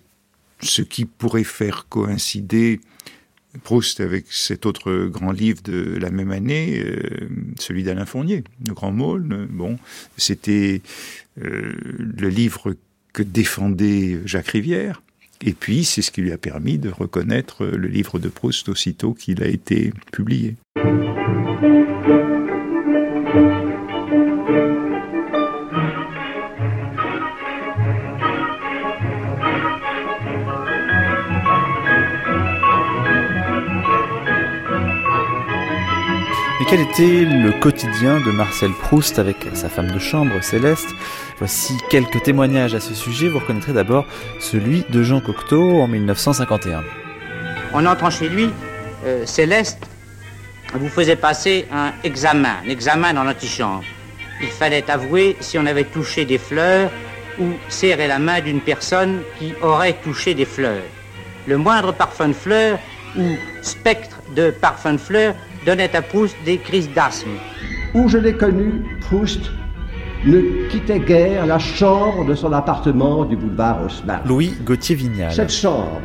ce 0.60 0.82
qui 0.82 1.04
pourrait 1.04 1.44
faire 1.44 1.86
coïncider 1.88 2.80
Proust 3.62 4.00
avec 4.00 4.26
cet 4.30 4.66
autre 4.66 5.06
grand 5.06 5.32
livre 5.32 5.62
de 5.62 5.96
la 5.98 6.10
même 6.10 6.30
année, 6.30 6.78
euh, 6.78 7.28
celui 7.58 7.82
d'Alain 7.82 8.04
Fournier, 8.04 8.44
Le 8.66 8.74
Grand 8.74 8.92
Môle. 8.92 9.48
Bon, 9.50 9.78
c'était 10.16 10.82
euh, 11.42 11.72
le 11.98 12.28
livre 12.28 12.76
que 13.16 13.22
défendait 13.22 14.20
Jacques 14.26 14.48
Rivière. 14.48 15.00
Et 15.42 15.54
puis, 15.54 15.84
c'est 15.84 16.02
ce 16.02 16.10
qui 16.10 16.20
lui 16.20 16.32
a 16.32 16.38
permis 16.38 16.76
de 16.76 16.90
reconnaître 16.90 17.64
le 17.64 17.88
livre 17.88 18.18
de 18.18 18.28
Proust 18.28 18.68
aussitôt 18.68 19.14
qu'il 19.14 19.42
a 19.42 19.46
été 19.46 19.92
publié. 20.12 20.54
quel 36.68 36.80
était 36.80 37.24
le 37.24 37.52
quotidien 37.60 38.20
de 38.20 38.32
Marcel 38.32 38.72
Proust 38.72 39.20
avec 39.20 39.36
sa 39.54 39.68
femme 39.68 39.90
de 39.90 40.00
chambre, 40.00 40.42
Céleste? 40.42 40.88
Voici 41.38 41.76
quelques 41.90 42.22
témoignages 42.22 42.74
à 42.74 42.80
ce 42.80 42.94
sujet. 42.94 43.28
Vous 43.28 43.38
reconnaîtrez 43.38 43.74
d'abord 43.74 44.06
celui 44.40 44.84
de 44.88 45.02
Jean 45.02 45.20
Cocteau 45.20 45.80
en 45.82 45.86
1951. 45.86 46.82
En 47.74 47.84
entrant 47.84 48.08
chez 48.08 48.30
lui, 48.30 48.48
euh, 49.04 49.26
Céleste 49.26 49.86
vous 50.72 50.88
faisait 50.88 51.16
passer 51.16 51.66
un 51.70 51.92
examen, 52.04 52.56
un 52.64 52.68
examen 52.70 53.12
dans 53.12 53.22
l'antichambre. 53.22 53.84
Il 54.40 54.48
fallait 54.48 54.90
avouer 54.90 55.36
si 55.40 55.58
on 55.58 55.66
avait 55.66 55.84
touché 55.84 56.24
des 56.24 56.38
fleurs 56.38 56.90
ou 57.38 57.52
serré 57.68 58.08
la 58.08 58.18
main 58.18 58.40
d'une 58.40 58.62
personne 58.62 59.20
qui 59.38 59.52
aurait 59.60 59.96
touché 60.02 60.32
des 60.32 60.46
fleurs. 60.46 60.84
Le 61.46 61.58
moindre 61.58 61.92
parfum 61.92 62.28
de 62.28 62.32
fleurs 62.32 62.78
ou 63.16 63.36
spectre 63.60 64.20
de 64.34 64.50
parfum 64.50 64.94
de 64.94 64.98
fleurs 64.98 65.34
donnait 65.66 65.94
à 65.94 66.00
Proust 66.00 66.34
des 66.46 66.56
crises 66.56 66.90
d'asthme. 66.90 67.30
Où 67.92 68.08
je 68.08 68.16
l'ai 68.16 68.34
connu, 68.34 68.84
Proust 69.02 69.50
ne 70.24 70.68
quittait 70.68 71.00
guère 71.00 71.46
la 71.46 71.58
chambre 71.58 72.24
de 72.24 72.34
son 72.34 72.52
appartement 72.52 73.24
du 73.24 73.36
boulevard 73.36 73.84
Haussmann. 73.84 74.20
Louis 74.26 74.54
Gauthier 74.64 74.96
Vignal. 74.96 75.32
Cette 75.32 75.52
chambre, 75.52 76.00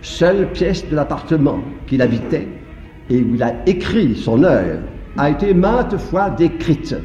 seule 0.00 0.50
pièce 0.52 0.88
de 0.88 0.96
l'appartement 0.96 1.60
qu'il 1.86 2.02
habitait 2.02 2.48
et 3.10 3.22
où 3.22 3.34
il 3.34 3.42
a 3.42 3.54
écrit 3.66 4.16
son 4.16 4.42
œuvre, 4.42 4.82
a 5.16 5.30
été 5.30 5.52
maintes 5.54 5.96
fois 5.98 6.30
décrite. 6.30 6.96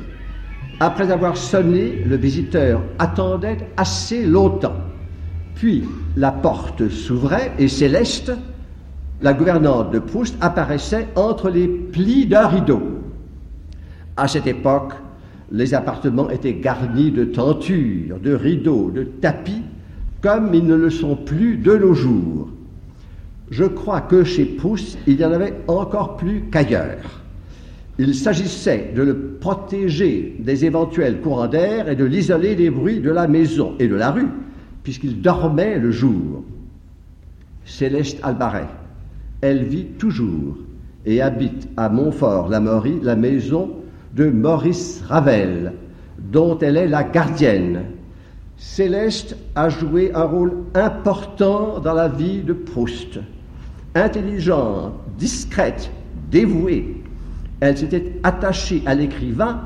Après 0.79 1.11
avoir 1.11 1.35
sonné, 1.35 2.03
le 2.05 2.15
visiteur 2.15 2.81
attendait 2.99 3.57
assez 3.75 4.25
longtemps. 4.25 4.75
Puis 5.55 5.83
la 6.15 6.31
porte 6.31 6.87
s'ouvrait 6.87 7.51
et 7.57 7.67
Céleste, 7.67 8.31
la 9.21 9.33
gouvernante 9.33 9.91
de 9.91 9.99
Proust 9.99 10.37
apparaissait 10.39 11.07
entre 11.15 11.49
les 11.49 11.67
plis 11.67 12.27
d'un 12.27 12.47
rideau. 12.47 12.81
À 14.15 14.27
cette 14.27 14.45
époque, 14.47 14.93
les 15.51 15.73
appartements 15.73 16.29
étaient 16.29 16.55
garnis 16.55 17.11
de 17.11 17.25
tentures, 17.25 18.19
de 18.19 18.33
rideaux, 18.33 18.91
de 18.91 19.03
tapis, 19.03 19.63
comme 20.21 20.53
ils 20.53 20.65
ne 20.65 20.75
le 20.75 20.89
sont 20.89 21.15
plus 21.15 21.57
de 21.57 21.77
nos 21.77 21.93
jours. 21.93 22.49
Je 23.49 23.63
crois 23.63 24.01
que 24.01 24.23
chez 24.23 24.45
Proust, 24.45 24.97
il 25.07 25.19
y 25.19 25.25
en 25.25 25.31
avait 25.31 25.53
encore 25.67 26.17
plus 26.17 26.43
qu'ailleurs. 26.51 27.21
Il 27.99 28.13
s'agissait 28.13 28.91
de 28.95 29.01
le 29.01 29.17
protéger 29.39 30.35
des 30.39 30.65
éventuels 30.65 31.21
courants 31.21 31.47
d'air 31.47 31.89
et 31.89 31.95
de 31.95 32.03
l'isoler 32.03 32.55
des 32.55 32.69
bruits 32.69 32.99
de 32.99 33.09
la 33.09 33.27
maison 33.27 33.73
et 33.79 33.87
de 33.87 33.95
la 33.95 34.11
rue, 34.11 34.27
puisqu'il 34.83 35.21
dormait 35.21 35.79
le 35.79 35.91
jour. 35.91 36.43
Céleste 37.65 38.19
Albaret, 38.21 38.67
elle 39.41 39.63
vit 39.63 39.85
toujours 39.97 40.57
et 41.05 41.21
habite 41.21 41.67
à 41.77 41.89
Montfort-la-Maurie 41.89 42.99
la 43.01 43.15
maison 43.15 43.71
de 44.13 44.29
Maurice 44.29 45.03
Ravel, 45.07 45.73
dont 46.19 46.57
elle 46.59 46.77
est 46.77 46.87
la 46.87 47.03
gardienne. 47.03 47.81
Céleste 48.57 49.35
a 49.55 49.69
joué 49.69 50.11
un 50.13 50.23
rôle 50.23 50.53
important 50.73 51.79
dans 51.79 51.93
la 51.93 52.07
vie 52.07 52.41
de 52.41 52.53
Proust. 52.53 53.19
Intelligente, 53.93 54.93
discrète, 55.17 55.91
dévouée, 56.31 57.03
elle 57.59 57.77
s'était 57.77 58.13
attachée 58.23 58.81
à 58.85 58.95
l'écrivain 58.95 59.61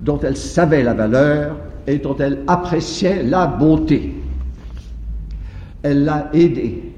dont 0.00 0.18
elle 0.20 0.36
savait 0.36 0.82
la 0.82 0.94
valeur 0.94 1.56
et 1.86 1.98
dont 1.98 2.16
elle 2.16 2.40
appréciait 2.46 3.22
la 3.22 3.46
bonté. 3.46 4.14
Elle 5.82 6.04
l'a 6.04 6.30
aidé 6.32 6.94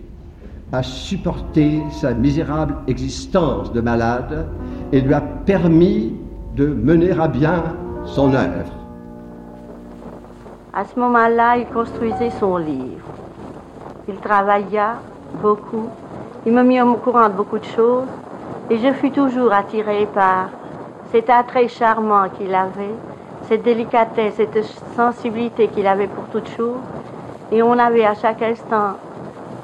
a 0.72 0.82
supporté 0.82 1.80
sa 1.92 2.12
misérable 2.12 2.76
existence 2.88 3.72
de 3.72 3.80
malade 3.80 4.46
et 4.92 5.00
lui 5.00 5.14
a 5.14 5.20
permis 5.20 6.12
de 6.56 6.66
mener 6.68 7.12
à 7.12 7.28
bien 7.28 7.62
son 8.06 8.32
œuvre. 8.32 8.72
À 10.72 10.84
ce 10.86 10.98
moment-là, 10.98 11.58
il 11.58 11.66
construisait 11.66 12.30
son 12.30 12.56
livre. 12.56 13.06
Il 14.08 14.16
travailla 14.16 14.94
beaucoup. 15.42 15.88
Il 16.46 16.52
me 16.54 16.62
mit 16.62 16.80
au 16.80 16.94
courant 16.94 17.28
de 17.28 17.34
beaucoup 17.34 17.58
de 17.58 17.64
choses. 17.64 18.08
Et 18.70 18.78
je 18.78 18.90
fus 18.94 19.10
toujours 19.10 19.52
attirée 19.52 20.08
par 20.14 20.48
cet 21.12 21.28
attrait 21.28 21.68
charmant 21.68 22.28
qu'il 22.30 22.54
avait, 22.54 22.96
cette 23.42 23.62
délicatesse, 23.62 24.36
cette 24.36 24.64
sensibilité 24.96 25.68
qu'il 25.68 25.86
avait 25.86 26.08
pour 26.08 26.24
toutes 26.32 26.48
choses. 26.56 26.80
Et 27.52 27.62
on 27.62 27.78
avait 27.78 28.06
à 28.06 28.14
chaque 28.14 28.40
instant 28.40 28.94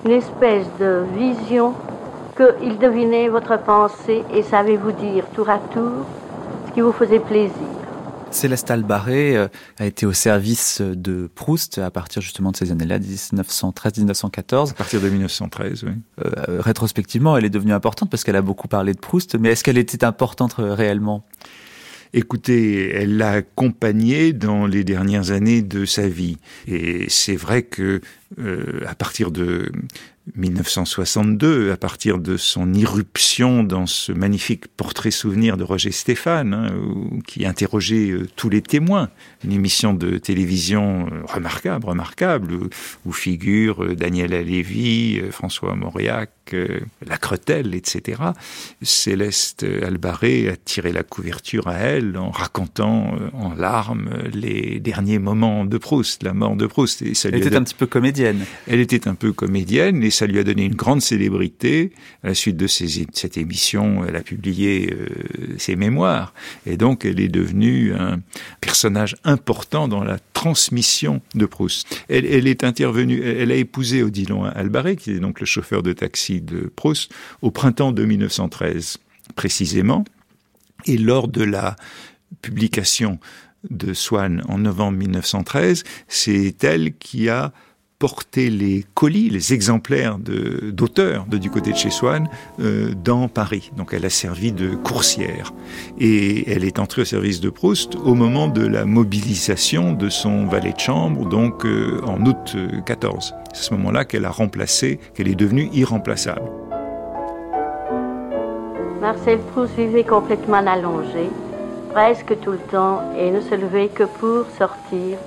une 0.04 0.12
espèce 0.12 0.66
de 0.78 1.04
vision 1.14 1.72
qu'il 2.36 2.78
devinait 2.78 3.28
votre 3.28 3.58
pensée 3.58 4.24
et 4.34 4.42
savait 4.42 4.76
vous 4.76 4.92
dire 4.92 5.24
tour 5.34 5.48
à 5.48 5.58
tour 5.58 6.04
qui 6.74 6.80
vous 6.80 6.92
faisait 6.92 7.20
plaisir. 7.20 7.52
Céleste 8.30 8.70
Albaré 8.70 9.36
euh, 9.36 9.48
a 9.78 9.86
été 9.86 10.06
au 10.06 10.12
service 10.12 10.80
de 10.80 11.28
Proust 11.34 11.78
à 11.78 11.90
partir 11.90 12.22
justement 12.22 12.50
de 12.50 12.56
ces 12.56 12.72
années-là, 12.72 12.98
1913-1914. 12.98 14.70
À 14.70 14.74
partir 14.74 15.00
de 15.00 15.08
1913, 15.08 15.84
oui. 15.84 15.92
Euh, 16.24 16.60
rétrospectivement, 16.60 17.36
elle 17.36 17.44
est 17.44 17.50
devenue 17.50 17.74
importante 17.74 18.10
parce 18.10 18.24
qu'elle 18.24 18.36
a 18.36 18.42
beaucoup 18.42 18.68
parlé 18.68 18.94
de 18.94 18.98
Proust, 18.98 19.36
mais 19.38 19.50
est-ce 19.50 19.62
qu'elle 19.62 19.78
était 19.78 20.04
importante 20.04 20.56
euh, 20.58 20.74
réellement? 20.74 21.26
Écoutez, 22.14 22.94
elle 22.94 23.16
l'a 23.16 23.30
accompagné 23.30 24.34
dans 24.34 24.66
les 24.66 24.84
dernières 24.84 25.30
années 25.30 25.62
de 25.62 25.86
sa 25.86 26.08
vie. 26.08 26.36
Et 26.66 27.06
c'est 27.08 27.36
vrai 27.36 27.62
que 27.62 28.02
euh, 28.38 28.82
à 28.86 28.94
partir 28.94 29.30
de 29.30 29.72
1962, 30.36 31.72
à 31.72 31.76
partir 31.76 32.18
de 32.18 32.36
son 32.36 32.72
irruption 32.74 33.64
dans 33.64 33.86
ce 33.86 34.12
magnifique 34.12 34.68
portrait 34.68 35.10
souvenir 35.10 35.56
de 35.56 35.64
Roger 35.64 35.90
Stéphane, 35.90 36.54
hein, 36.54 37.20
qui 37.26 37.44
interrogeait 37.44 38.10
euh, 38.10 38.28
tous 38.36 38.48
les 38.48 38.62
témoins, 38.62 39.10
une 39.44 39.52
émission 39.52 39.94
de 39.94 40.18
télévision 40.18 41.06
euh, 41.06 41.22
remarquable, 41.24 41.86
remarquable, 41.86 42.54
où, 43.04 43.12
figurent 43.12 43.94
Daniel 43.94 44.32
Alévi, 44.32 45.20
François 45.30 45.74
Mauriac, 45.74 46.30
La 47.06 47.18
Cretelle, 47.18 47.74
etc. 47.74 48.22
Céleste 48.80 49.64
Albaré 49.64 50.48
a 50.48 50.56
tiré 50.56 50.92
la 50.92 51.02
couverture 51.02 51.68
à 51.68 51.74
elle 51.74 52.16
en 52.16 52.30
racontant 52.30 53.14
en 53.32 53.54
larmes 53.54 54.10
les 54.32 54.80
derniers 54.80 55.18
moments 55.18 55.64
de 55.64 55.78
Proust, 55.78 56.22
la 56.22 56.32
mort 56.32 56.56
de 56.56 56.66
Proust. 56.66 57.02
Et 57.02 57.14
ça 57.14 57.28
Elle 57.28 57.36
était 57.36 57.54
un 57.54 57.62
petit 57.62 57.74
peu 57.74 57.86
comédienne. 57.86 58.44
Elle 58.66 58.80
était 58.80 59.06
un 59.06 59.14
peu 59.14 59.32
comédienne 59.32 60.02
et 60.02 60.10
ça 60.12 60.26
lui 60.26 60.38
a 60.38 60.44
donné 60.44 60.64
une 60.64 60.74
grande 60.74 61.02
célébrité. 61.02 61.92
À 62.22 62.28
la 62.28 62.34
suite 62.34 62.56
de, 62.56 62.66
cette 62.66 63.36
émission, 63.36 64.04
elle 64.06 64.16
a 64.16 64.22
publié 64.22 64.92
euh, 64.92 65.06
ses 65.58 65.76
mémoires 65.76 66.34
et 66.66 66.76
donc 66.76 67.04
elle 67.04 67.20
est 67.20 67.28
devenue 67.28 67.94
un 67.94 68.20
personnage 68.60 69.16
important 69.24 69.88
dans 69.88 70.04
la 70.04 70.18
transmission 70.32 71.20
de 71.34 71.46
Proust. 71.46 72.04
Elle, 72.08 72.46
est 72.46 72.64
intervenue, 72.64 73.22
elle 73.22 73.50
a 73.52 73.56
épousé 73.56 74.02
Odilon 74.02 74.44
Albaré, 74.44 74.96
qui 74.96 75.12
est 75.12 75.20
donc 75.20 75.40
le 75.40 75.46
chauffeur 75.46 75.82
de 75.82 75.92
taxi 75.92 76.40
de 76.40 76.70
Proust, 76.74 77.12
au 77.42 77.50
printemps 77.50 77.92
de 77.92 78.04
1913 78.04 78.98
précisément. 79.34 80.04
Et 80.86 80.98
lors 80.98 81.28
de 81.28 81.44
la 81.44 81.76
publication 82.40 83.18
de 83.70 83.94
Swann 83.94 84.42
en 84.48 84.58
novembre 84.58 84.98
1913, 84.98 85.84
c'est 86.08 86.64
elle 86.64 86.96
qui 86.96 87.28
a 87.28 87.52
porter 88.02 88.50
les 88.50 88.84
colis, 88.94 89.30
les 89.30 89.54
exemplaires 89.54 90.18
d'auteurs 90.18 91.24
de, 91.28 91.38
du 91.38 91.50
côté 91.50 91.70
de 91.70 91.76
chez 91.76 91.90
Swann 91.90 92.28
euh, 92.58 92.94
dans 93.04 93.28
Paris. 93.28 93.70
Donc 93.76 93.94
elle 93.94 94.04
a 94.04 94.10
servi 94.10 94.50
de 94.50 94.74
coursière. 94.74 95.52
Et 96.00 96.50
elle 96.50 96.64
est 96.64 96.80
entrée 96.80 97.02
au 97.02 97.04
service 97.04 97.40
de 97.40 97.48
Proust 97.48 97.94
au 97.94 98.14
moment 98.16 98.48
de 98.48 98.66
la 98.66 98.86
mobilisation 98.86 99.92
de 99.92 100.08
son 100.08 100.46
valet 100.46 100.72
de 100.72 100.80
chambre, 100.80 101.28
donc 101.28 101.64
euh, 101.64 102.00
en 102.04 102.26
août 102.26 102.56
14. 102.86 103.34
Euh, 103.36 103.42
C'est 103.52 103.60
à 103.60 103.62
ce 103.62 103.74
moment-là 103.74 104.04
qu'elle 104.04 104.24
a 104.24 104.32
remplacé, 104.32 104.98
qu'elle 105.14 105.28
est 105.28 105.36
devenue 105.36 105.70
irremplaçable. 105.72 106.50
Marcel 109.00 109.38
Proust 109.52 109.76
vivait 109.76 110.02
complètement 110.02 110.66
allongé, 110.66 111.30
presque 111.92 112.36
tout 112.40 112.50
le 112.50 112.64
temps, 112.68 113.00
et 113.16 113.30
ne 113.30 113.40
se 113.40 113.54
levait 113.54 113.90
que 113.94 114.02
pour 114.18 114.46
sortir 114.58 115.18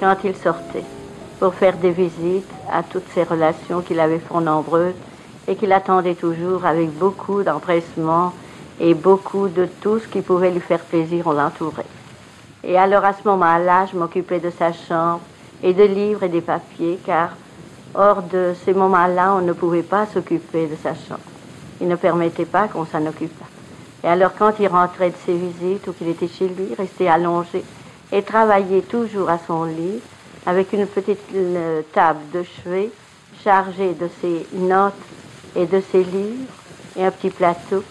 quand 0.00 0.16
il 0.24 0.34
sortait. 0.34 0.95
Pour 1.38 1.54
faire 1.54 1.76
des 1.76 1.90
visites 1.90 2.50
à 2.70 2.82
toutes 2.82 3.08
ces 3.14 3.22
relations 3.22 3.82
qu'il 3.82 4.00
avait 4.00 4.18
fort 4.18 4.40
nombreuses 4.40 4.94
et 5.48 5.56
qu'il 5.56 5.72
attendait 5.72 6.14
toujours 6.14 6.64
avec 6.64 6.90
beaucoup 6.90 7.42
d'empressement 7.42 8.32
et 8.80 8.94
beaucoup 8.94 9.48
de 9.48 9.66
tout 9.80 9.98
ce 9.98 10.08
qui 10.08 10.20
pouvait 10.20 10.50
lui 10.50 10.60
faire 10.60 10.80
plaisir, 10.80 11.26
on 11.26 11.32
l'entourait. 11.32 11.84
Et 12.64 12.76
alors 12.78 13.04
à 13.04 13.12
ce 13.12 13.26
moment-là, 13.26 13.86
je 13.86 13.96
m'occupais 13.96 14.40
de 14.40 14.50
sa 14.50 14.72
chambre 14.72 15.20
et 15.62 15.72
de 15.72 15.84
livres 15.84 16.24
et 16.24 16.28
des 16.28 16.40
papiers, 16.40 16.98
car 17.04 17.30
hors 17.94 18.22
de 18.22 18.54
ces 18.64 18.74
moments-là, 18.74 19.34
on 19.34 19.40
ne 19.40 19.52
pouvait 19.52 19.82
pas 19.82 20.06
s'occuper 20.06 20.66
de 20.66 20.76
sa 20.82 20.94
chambre. 20.94 21.20
Il 21.80 21.88
ne 21.88 21.96
permettait 21.96 22.44
pas 22.44 22.68
qu'on 22.68 22.84
s'en 22.86 23.06
occupât. 23.06 23.46
Et 24.04 24.08
alors 24.08 24.32
quand 24.38 24.52
il 24.58 24.68
rentrait 24.68 25.10
de 25.10 25.16
ses 25.24 25.34
visites 25.34 25.86
ou 25.88 25.92
qu'il 25.92 26.08
était 26.08 26.28
chez 26.28 26.48
lui, 26.48 26.74
restait 26.76 27.08
allongé 27.08 27.64
et 28.12 28.22
travaillait 28.22 28.82
toujours 28.82 29.30
à 29.30 29.38
son 29.38 29.64
lit 29.64 30.00
avec 30.46 30.72
une 30.72 30.86
petite 30.86 31.18
euh, 31.34 31.82
table 31.92 32.20
de 32.32 32.44
chevet 32.44 32.90
chargée 33.42 33.94
de 33.94 34.08
ses 34.20 34.46
notes 34.52 34.94
et 35.56 35.66
de 35.66 35.82
ses 35.92 36.04
livres 36.04 36.46
et 36.96 37.04
un 37.04 37.10
petit 37.10 37.30
plateau 37.30 37.82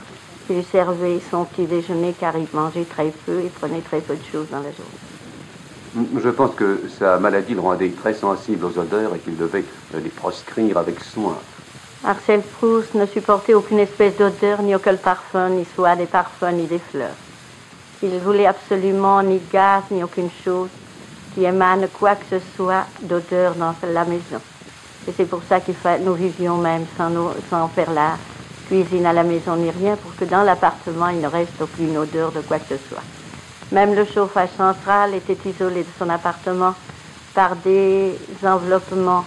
qui 0.48 0.54
lui 0.54 0.64
servait 0.64 1.20
son 1.30 1.44
petit 1.44 1.66
déjeuner 1.66 2.16
car 2.18 2.36
il 2.38 2.48
mangeait 2.54 2.86
très 2.86 3.12
peu 3.26 3.42
et 3.42 3.50
prenait 3.50 3.82
très 3.82 4.00
peu 4.00 4.16
de 4.16 4.24
choses 4.32 4.48
dans 4.50 4.60
la 4.60 4.72
journée. 4.72 6.22
Je 6.22 6.30
pense 6.30 6.56
que 6.56 6.82
sa 7.00 7.20
maladie 7.20 7.54
le 7.54 7.62
rendait 7.62 7.90
très 7.90 8.14
sensible 8.14 8.66
aux 8.66 8.80
odeurs 8.80 9.16
et 9.16 9.20
qu'il 9.20 9.38
devait 9.38 9.64
les 9.94 10.10
proscrire 10.10 10.78
avec 10.78 11.00
soin. 11.00 11.38
Marcel 12.04 12.42
Proust 12.42 12.94
ne 12.96 13.06
supportait 13.06 13.54
aucune 13.54 13.80
espèce 13.80 14.16
d'odeur, 14.18 14.62
ni 14.62 14.76
aucun 14.76 14.96
parfum, 14.96 15.50
ni 15.50 15.66
soit 15.74 15.96
des 15.96 16.06
parfums, 16.06 16.54
ni 16.54 16.68
des 16.68 16.80
fleurs. 16.80 17.16
Il 18.04 18.20
voulait 18.20 18.46
absolument 18.46 19.24
ni 19.24 19.42
gaz, 19.52 19.84
ni 19.90 20.04
aucune 20.04 20.30
chose 20.44 20.70
qui 21.36 21.44
émane 21.44 21.88
quoi 21.90 22.16
que 22.16 22.26
ce 22.30 22.38
soit 22.56 22.86
d'odeur 23.02 23.56
dans 23.56 23.76
la 23.84 24.06
maison. 24.06 24.40
Et 25.08 25.12
c'est 25.16 25.26
pour 25.26 25.42
ça 25.48 25.60
que 25.60 25.72
nous 26.04 26.14
vivions 26.14 26.58
même 26.58 26.86
sans, 26.98 27.12
sans 27.50 27.68
faire 27.68 27.92
la 27.92 28.18
cuisine 28.68 29.06
à 29.06 29.14
la 29.14 29.24
maison 29.24 29.56
ni 29.58 29.70
rien, 29.70 29.96
pour 29.98 30.16
que 30.16 30.26
dans 30.26 30.42
l'appartement, 30.44 31.10
il 31.10 31.20
ne 31.20 31.28
reste 31.28 31.62
aucune 31.62 31.98
odeur 31.98 32.32
de 32.32 32.40
quoi 32.42 32.58
que 32.58 32.76
ce 32.76 32.90
soit. 32.90 33.04
Même 33.72 33.94
le 33.94 34.06
chauffage 34.06 34.50
central 34.58 35.14
était 35.14 35.38
isolé 35.48 35.84
de 35.84 35.90
son 36.00 36.10
appartement 36.10 36.74
par 37.34 37.56
des 37.58 38.18
enveloppements 38.44 39.26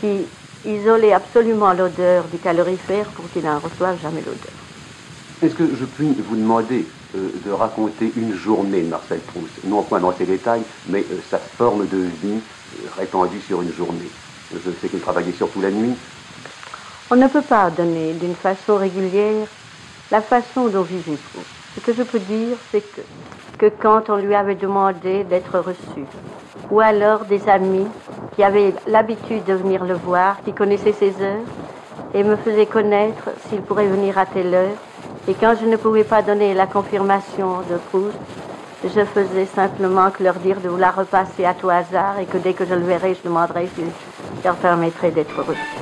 qui 0.00 0.26
isolaient 0.64 1.14
absolument 1.14 1.72
l'odeur 1.72 2.24
du 2.24 2.38
calorifère 2.38 3.06
pour 3.06 3.28
qu'il 3.30 3.42
n'en 3.42 3.58
reçoive 3.58 3.98
jamais 4.00 4.20
l'odeur. 4.20 4.52
Est-ce 5.42 5.54
que 5.54 5.74
je 5.74 5.84
puis 5.84 6.14
vous 6.28 6.36
demander 6.36 6.86
euh, 7.14 7.30
de 7.46 7.50
raconter 7.50 8.12
une 8.16 8.34
journée 8.34 8.82
de 8.82 8.88
Marcel 8.88 9.20
Proust, 9.20 9.64
non 9.64 9.82
point 9.82 9.98
dans 9.98 10.12
ses 10.12 10.26
détails, 10.26 10.62
mais 10.88 11.00
euh, 11.00 11.18
sa 11.30 11.38
forme 11.38 11.86
de 11.86 11.96
vie 11.96 12.34
euh, 12.34 12.88
répandue 12.98 13.40
sur 13.40 13.62
une 13.62 13.72
journée. 13.72 14.10
Je 14.52 14.70
sais 14.78 14.88
qu'il 14.88 15.00
travaillait 15.00 15.32
surtout 15.32 15.62
la 15.62 15.70
nuit. 15.70 15.94
On 17.10 17.16
ne 17.16 17.26
peut 17.28 17.42
pas 17.42 17.70
donner 17.70 18.12
d'une 18.12 18.34
façon 18.34 18.76
régulière 18.76 19.46
la 20.10 20.20
façon 20.20 20.68
dont 20.68 20.82
vivait 20.82 21.16
Proust. 21.32 21.46
Ce 21.76 21.80
que 21.80 21.94
je 21.94 22.02
peux 22.02 22.18
dire, 22.18 22.58
c'est 22.70 22.82
que, 22.82 23.00
que 23.56 23.72
quand 23.74 24.10
on 24.10 24.16
lui 24.16 24.34
avait 24.34 24.54
demandé 24.54 25.24
d'être 25.24 25.58
reçu, 25.60 26.04
ou 26.70 26.80
alors 26.80 27.24
des 27.24 27.48
amis 27.48 27.86
qui 28.36 28.42
avaient 28.42 28.74
l'habitude 28.86 29.44
de 29.44 29.54
venir 29.54 29.84
le 29.84 29.94
voir, 29.94 30.42
qui 30.44 30.52
connaissaient 30.52 30.92
ses 30.92 31.14
heures, 31.22 31.46
et 32.12 32.22
me 32.22 32.36
faisaient 32.36 32.66
connaître 32.66 33.30
s'il 33.48 33.62
pourrait 33.62 33.86
venir 33.86 34.18
à 34.18 34.26
telle 34.26 34.54
heure, 34.54 34.76
et 35.28 35.34
quand 35.34 35.54
je 35.60 35.66
ne 35.66 35.76
pouvais 35.76 36.04
pas 36.04 36.22
donner 36.22 36.54
la 36.54 36.66
confirmation 36.66 37.58
de 37.70 37.76
Proust, 37.90 38.16
je 38.82 39.04
faisais 39.04 39.44
simplement 39.44 40.10
que 40.10 40.22
leur 40.22 40.34
dire 40.34 40.58
de 40.62 40.70
vous 40.70 40.78
la 40.78 40.90
repasser 40.90 41.44
à 41.44 41.52
tout 41.52 41.68
hasard 41.68 42.18
et 42.18 42.24
que 42.24 42.38
dès 42.38 42.54
que 42.54 42.64
je 42.64 42.74
le 42.74 42.84
verrai, 42.86 43.14
je 43.14 43.28
demanderai 43.28 43.68
s'il 43.74 43.90
leur 44.42 44.56
permettrait 44.56 45.10
d'être 45.10 45.42
reçu. 45.42 45.77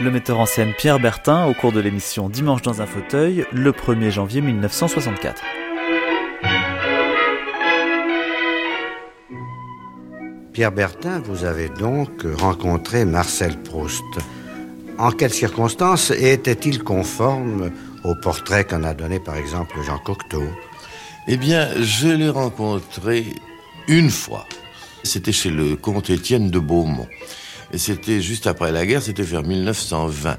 Le 0.00 0.10
metteur 0.10 0.38
en 0.38 0.46
scène 0.46 0.74
Pierre 0.78 1.00
Bertin 1.00 1.46
au 1.46 1.54
cours 1.54 1.72
de 1.72 1.80
l'émission 1.80 2.28
Dimanche 2.28 2.62
dans 2.62 2.80
un 2.80 2.86
fauteuil 2.86 3.44
le 3.52 3.72
1er 3.72 4.10
janvier 4.10 4.40
1964. 4.40 5.42
Pierre 10.52 10.72
Bertin, 10.72 11.20
vous 11.20 11.44
avez 11.44 11.68
donc 11.68 12.24
rencontré 12.40 13.04
Marcel 13.04 13.56
Proust. 13.62 14.04
En 14.98 15.10
quelles 15.10 15.32
circonstances 15.32 16.10
était-il 16.10 16.82
conforme 16.82 17.70
au 18.04 18.14
portrait 18.14 18.64
qu'en 18.64 18.84
a 18.84 18.94
donné 18.94 19.18
par 19.18 19.36
exemple 19.36 19.76
Jean 19.84 19.98
Cocteau? 19.98 20.44
Eh 21.26 21.36
bien, 21.36 21.68
je 21.80 22.08
l'ai 22.08 22.30
rencontré 22.30 23.26
une 23.88 24.10
fois. 24.10 24.46
C'était 25.02 25.32
chez 25.32 25.50
le 25.50 25.76
comte 25.76 26.10
Étienne 26.10 26.50
de 26.50 26.58
Beaumont. 26.58 27.08
Et 27.72 27.78
c'était 27.78 28.20
juste 28.20 28.46
après 28.46 28.72
la 28.72 28.86
guerre, 28.86 29.02
c'était 29.02 29.22
vers 29.22 29.42
1920. 29.42 30.38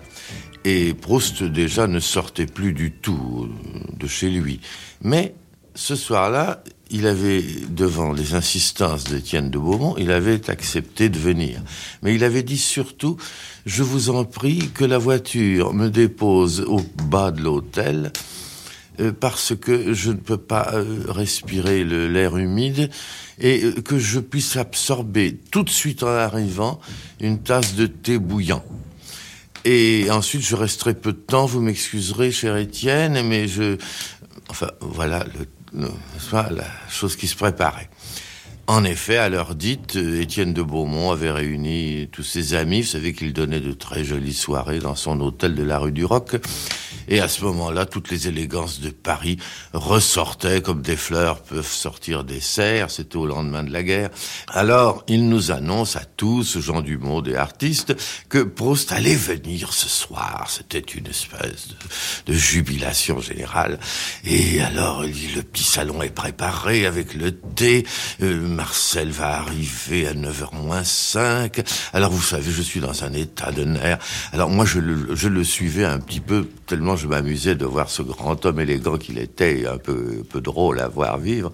Et 0.65 0.93
Proust 0.93 1.43
déjà 1.43 1.87
ne 1.87 1.99
sortait 1.99 2.45
plus 2.45 2.73
du 2.73 2.91
tout 2.91 3.49
de 3.97 4.07
chez 4.07 4.29
lui. 4.29 4.59
Mais 5.01 5.35
ce 5.75 5.95
soir-là, 5.95 6.63
il 6.91 7.07
avait, 7.07 7.43
devant 7.69 8.11
les 8.11 8.33
insistances 8.33 9.03
d'Étienne 9.05 9.49
de 9.49 9.57
Beaumont, 9.57 9.95
il 9.97 10.11
avait 10.11 10.49
accepté 10.49 11.09
de 11.09 11.19
venir. 11.19 11.61
Mais 12.01 12.15
il 12.15 12.23
avait 12.23 12.43
dit 12.43 12.57
surtout, 12.57 13.17
je 13.65 13.83
vous 13.83 14.09
en 14.09 14.25
prie 14.25 14.69
que 14.73 14.85
la 14.85 14.97
voiture 14.97 15.73
me 15.73 15.89
dépose 15.89 16.61
au 16.61 16.81
bas 17.03 17.31
de 17.31 17.41
l'hôtel, 17.41 18.05
euh, 18.07 18.38
parce 19.19 19.55
que 19.55 19.93
je 19.93 20.11
ne 20.11 20.17
peux 20.17 20.37
pas 20.37 20.71
euh, 20.73 21.03
respirer 21.07 21.83
l'air 21.83 22.37
humide 22.37 22.89
et 23.39 23.63
euh, 23.63 23.81
que 23.81 23.97
je 23.97 24.19
puisse 24.19 24.57
absorber 24.57 25.37
tout 25.51 25.63
de 25.63 25.69
suite 25.69 26.03
en 26.03 26.07
arrivant 26.07 26.79
une 27.19 27.39
tasse 27.39 27.75
de 27.75 27.85
thé 27.87 28.17
bouillant. 28.17 28.63
Et 29.65 30.07
ensuite, 30.09 30.41
je 30.41 30.55
resterai 30.55 30.93
peu 30.93 31.11
de 31.11 31.17
temps, 31.17 31.45
vous 31.45 31.61
m'excuserez, 31.61 32.31
cher 32.31 32.55
Étienne, 32.55 33.21
mais 33.27 33.47
je... 33.47 33.77
Enfin, 34.49 34.71
voilà 34.79 35.25
la 35.73 36.65
chose 36.89 37.15
qui 37.15 37.27
se 37.27 37.35
préparait. 37.35 37.89
En 38.67 38.83
effet, 38.83 39.17
à 39.17 39.29
l'heure 39.29 39.55
dite, 39.55 39.95
Étienne 39.95 40.53
de 40.53 40.61
Beaumont 40.61 41.11
avait 41.11 41.31
réuni 41.31 42.07
tous 42.11 42.23
ses 42.23 42.53
amis. 42.53 42.81
Vous 42.81 42.87
savez 42.87 43.13
qu'il 43.13 43.33
donnait 43.33 43.61
de 43.61 43.71
très 43.71 44.03
jolies 44.03 44.33
soirées 44.33 44.77
dans 44.77 44.95
son 44.95 45.19
hôtel 45.21 45.55
de 45.55 45.63
la 45.63 45.79
rue 45.79 45.91
du 45.91 46.05
Roc. 46.05 46.35
Et 47.09 47.19
à 47.19 47.27
ce 47.27 47.43
moment-là, 47.45 47.87
toutes 47.87 48.11
les 48.11 48.27
élégances 48.27 48.79
de 48.79 48.91
Paris 48.91 49.37
ressortaient 49.73 50.61
comme 50.61 50.83
des 50.83 50.95
fleurs 50.95 51.41
peuvent 51.41 51.65
sortir 51.65 52.23
des 52.23 52.39
serres. 52.39 52.91
C'était 52.91 53.17
au 53.17 53.25
lendemain 53.25 53.63
de 53.63 53.73
la 53.73 53.81
guerre. 53.81 54.11
Alors, 54.47 55.03
il 55.07 55.27
nous 55.27 55.51
annonce 55.51 55.95
à 55.95 56.05
tous, 56.05 56.59
gens 56.59 56.81
du 56.81 56.99
monde 56.99 57.27
et 57.27 57.35
artistes, 57.35 57.95
que 58.29 58.37
Proust 58.37 58.91
allait 58.91 59.15
venir 59.15 59.73
ce 59.73 59.89
soir. 59.89 60.45
C'était 60.49 60.79
une 60.79 61.07
espèce 61.07 61.69
de, 62.27 62.33
jubilation 62.33 63.19
générale. 63.19 63.79
Et 64.23 64.61
alors, 64.61 65.01
le 65.01 65.41
petit 65.41 65.63
salon 65.63 66.03
est 66.03 66.13
préparé 66.13 66.85
avec 66.85 67.15
le 67.15 67.31
thé. 67.31 67.87
Euh, 68.21 68.39
Marcel 68.47 69.09
va 69.09 69.39
arriver 69.39 70.07
à 70.07 70.13
9h 70.13 70.55
moins 70.55 70.83
5. 70.83 71.61
Alors 71.93 72.11
vous 72.11 72.21
savez, 72.21 72.51
je 72.51 72.61
suis 72.61 72.79
dans 72.79 73.03
un 73.03 73.13
état 73.13 73.51
de 73.51 73.63
nerfs. 73.63 73.97
Alors 74.31 74.49
moi, 74.49 74.65
je 74.65 74.79
le, 74.79 75.15
je 75.15 75.27
le 75.27 75.43
suivais 75.43 75.85
un 75.85 75.99
petit 75.99 76.19
peu, 76.19 76.47
tellement 76.67 76.98
je 76.99 77.07
m'amusais 77.07 77.55
de 77.55 77.65
voir 77.65 77.89
ce 77.89 78.01
grand 78.01 78.45
homme 78.45 78.59
élégant 78.59 78.97
qu'il 78.97 79.17
était, 79.17 79.65
un 79.65 79.77
peu, 79.77 80.23
peu 80.29 80.41
drôle 80.41 80.79
à 80.79 80.87
voir 80.87 81.17
vivre. 81.17 81.51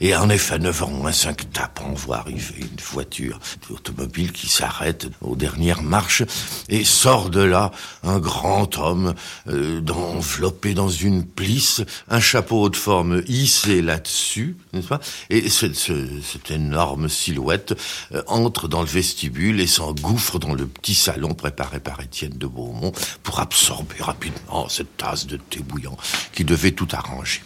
Et 0.00 0.16
en 0.16 0.30
effet, 0.30 0.54
à 0.54 0.58
9h 0.58 0.90
moins 0.90 1.12
5, 1.12 1.52
tape, 1.52 1.80
on 1.84 1.92
voit 1.92 2.18
arriver 2.18 2.54
une 2.58 2.80
voiture 2.82 3.38
automobile 3.70 4.32
qui 4.32 4.48
s'arrête 4.48 5.08
aux 5.20 5.36
dernières 5.36 5.82
marches 5.82 6.22
et 6.68 6.84
sort 6.84 7.30
de 7.30 7.42
là 7.42 7.70
un 8.02 8.18
grand 8.18 8.78
homme 8.78 9.14
euh, 9.48 9.80
enveloppé 9.90 10.74
dans 10.74 10.88
une 10.88 11.24
plisse, 11.24 11.82
un 12.08 12.20
chapeau 12.20 12.68
de 12.68 12.76
forme 12.76 13.22
hissé 13.26 13.82
là-dessus, 13.82 14.56
n'est-ce 14.72 14.88
pas? 14.88 15.00
Et 15.30 15.48
ce, 15.50 15.66
cette 15.74 16.50
énorme 16.50 17.08
silhouette 17.08 17.74
euh, 18.12 18.22
entre 18.26 18.68
dans 18.68 18.80
le 18.80 18.88
vestibule 18.88 19.60
et 19.60 19.66
s'engouffre 19.66 20.38
dans 20.38 20.54
le 20.54 20.66
petit 20.66 20.94
salon 20.94 21.34
préparé 21.34 21.80
par 21.80 22.00
Étienne 22.00 22.38
de 22.38 22.46
Beaumont 22.46 22.92
pour 23.22 23.40
absorber 23.40 23.96
rapidement 24.00 24.68
cette 24.78 24.96
tasse 24.96 25.26
de 25.26 25.36
thé 25.36 25.60
bouillant 25.60 25.96
qui 26.32 26.44
devait 26.44 26.70
tout 26.70 26.88
arranger. 26.92 27.42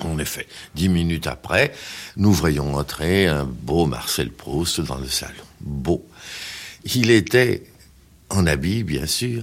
En 0.00 0.18
effet, 0.18 0.46
dix 0.74 0.88
minutes 0.88 1.26
après, 1.26 1.72
nous 2.16 2.32
voyons 2.32 2.76
entrer 2.76 3.26
un 3.26 3.44
beau 3.44 3.86
Marcel 3.86 4.30
Proust 4.30 4.80
dans 4.80 4.98
le 4.98 5.08
salon. 5.08 5.44
Beau. 5.60 6.06
Il 6.84 7.10
était 7.10 7.64
en 8.28 8.46
habit, 8.46 8.82
bien 8.82 9.06
sûr, 9.06 9.42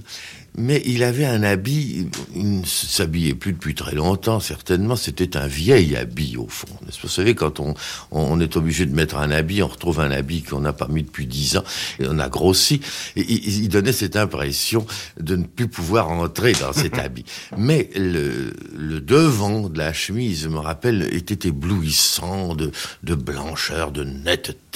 mais 0.56 0.82
il 0.84 1.02
avait 1.02 1.26
un 1.26 1.42
habit, 1.42 2.08
il 2.34 2.60
ne 2.60 2.64
s'habillait 2.64 3.34
plus 3.34 3.52
depuis 3.52 3.74
très 3.74 3.94
longtemps, 3.94 4.40
certainement, 4.40 4.96
c'était 4.96 5.36
un 5.36 5.46
vieil 5.46 5.96
habit 5.96 6.36
au 6.36 6.48
fond. 6.48 6.66
Vous 7.02 7.08
savez, 7.08 7.34
quand 7.34 7.60
on, 7.60 7.74
on 8.10 8.40
est 8.40 8.56
obligé 8.56 8.86
de 8.86 8.94
mettre 8.94 9.16
un 9.16 9.30
habit, 9.30 9.62
on 9.62 9.68
retrouve 9.68 10.00
un 10.00 10.10
habit 10.10 10.42
qu'on 10.42 10.60
n'a 10.60 10.72
pas 10.72 10.88
mis 10.88 11.02
depuis 11.02 11.26
dix 11.26 11.56
ans, 11.56 11.64
et 11.98 12.06
on 12.08 12.18
a 12.18 12.28
grossi, 12.28 12.80
et 13.16 13.22
il, 13.22 13.68
donnait 13.68 13.92
cette 13.92 14.16
impression 14.16 14.86
de 15.18 15.36
ne 15.36 15.44
plus 15.44 15.68
pouvoir 15.68 16.10
entrer 16.10 16.52
dans 16.52 16.72
cet 16.72 16.98
habit. 16.98 17.24
Mais 17.56 17.88
le, 17.94 18.52
le, 18.76 19.00
devant 19.00 19.68
de 19.68 19.78
la 19.78 19.92
chemise, 19.92 20.42
je 20.42 20.48
me 20.48 20.58
rappelle, 20.58 21.08
était 21.12 21.48
éblouissant 21.48 22.54
de, 22.54 22.72
de 23.02 23.14
blancheur, 23.14 23.92
de 23.92 24.04
netteté, 24.04 24.69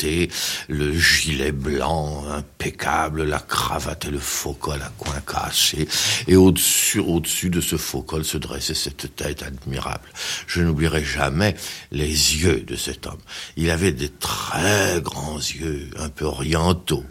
le 0.69 0.99
gilet 0.99 1.53
blanc 1.53 2.25
impeccable, 2.29 3.25
la 3.25 3.39
cravate 3.39 4.07
et 4.07 4.11
le 4.11 4.19
faux 4.19 4.55
col 4.55 4.83
à 4.83 4.93
coin 4.99 5.21
caché, 5.21 5.87
et 6.27 6.37
au-dessus, 6.37 7.01
au-dessus 7.01 7.51
de 7.51 7.61
ce 7.61 7.77
faux 7.77 8.03
col 8.03 8.25
se 8.25 8.39
dressait 8.39 8.75
cette 8.75 9.15
tête 9.17 9.43
admirable. 9.43 10.09
Je 10.47 10.63
n'oublierai 10.63 11.05
jamais 11.05 11.55
les 11.91 12.09
yeux 12.09 12.61
de 12.61 12.77
cet 12.77 13.07
homme. 13.07 13.21
Il 13.57 13.71
avait 13.71 13.93
des 13.93 14.09
très 14.09 15.01
grands 15.01 15.39
yeux, 15.39 15.91
un 15.99 16.09
peu 16.09 16.25
orientaux, 16.25 17.05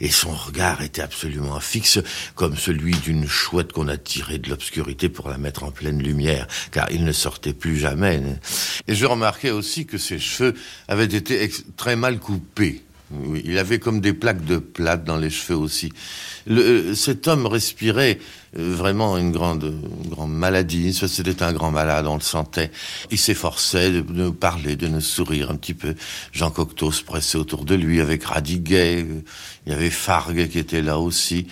et 0.00 0.10
son 0.10 0.32
regard 0.32 0.82
était 0.82 1.02
absolument 1.02 1.60
fixe, 1.60 1.98
comme 2.34 2.56
celui 2.56 2.94
d'une 2.96 3.28
chouette 3.28 3.72
qu'on 3.72 3.88
a 3.88 3.96
tirée 3.96 4.38
de 4.38 4.50
l'obscurité 4.50 5.08
pour 5.08 5.28
la 5.28 5.38
mettre 5.38 5.64
en 5.64 5.70
pleine 5.70 6.02
lumière, 6.02 6.46
car 6.70 6.90
il 6.90 7.04
ne 7.04 7.12
sortait 7.12 7.54
plus 7.54 7.78
jamais. 7.78 8.22
Et 8.86 8.94
je 8.94 9.06
remarquais 9.06 9.50
aussi 9.50 9.86
que 9.86 9.98
ses 9.98 10.18
cheveux 10.18 10.54
avaient 10.88 11.04
été 11.04 11.42
très 11.86 11.94
mal 11.94 12.18
coupés. 12.18 12.82
Oui, 13.12 13.42
il 13.44 13.58
avait 13.58 13.78
comme 13.78 14.00
des 14.00 14.12
plaques 14.12 14.44
de 14.44 14.58
plate 14.58 15.04
dans 15.04 15.18
les 15.18 15.30
cheveux 15.30 15.56
aussi. 15.56 15.92
Le, 16.48 16.60
euh, 16.60 16.94
cet 16.96 17.28
homme 17.28 17.46
respirait 17.46 18.18
euh, 18.58 18.74
vraiment 18.74 19.16
une 19.16 19.30
grande, 19.30 19.72
grande 20.08 20.32
maladie. 20.32 20.92
C'était 20.92 21.44
un 21.44 21.52
grand 21.52 21.70
malade, 21.70 22.08
on 22.08 22.16
le 22.16 22.22
sentait. 22.22 22.72
Il 23.12 23.18
s'efforçait 23.18 23.92
de 23.92 24.04
nous 24.12 24.32
parler, 24.32 24.74
de 24.74 24.88
nous 24.88 25.00
sourire 25.00 25.52
un 25.52 25.54
petit 25.54 25.74
peu. 25.74 25.94
Jean 26.32 26.50
Cocteau 26.50 26.90
se 26.90 27.04
pressait 27.04 27.38
autour 27.38 27.64
de 27.64 27.76
lui 27.76 28.00
avec 28.00 28.24
Radiguet. 28.24 29.06
Il 29.66 29.72
y 29.72 29.72
avait 29.72 29.90
Fargue 29.90 30.48
qui 30.48 30.58
était 30.58 30.82
là 30.82 30.98
aussi. 30.98 31.46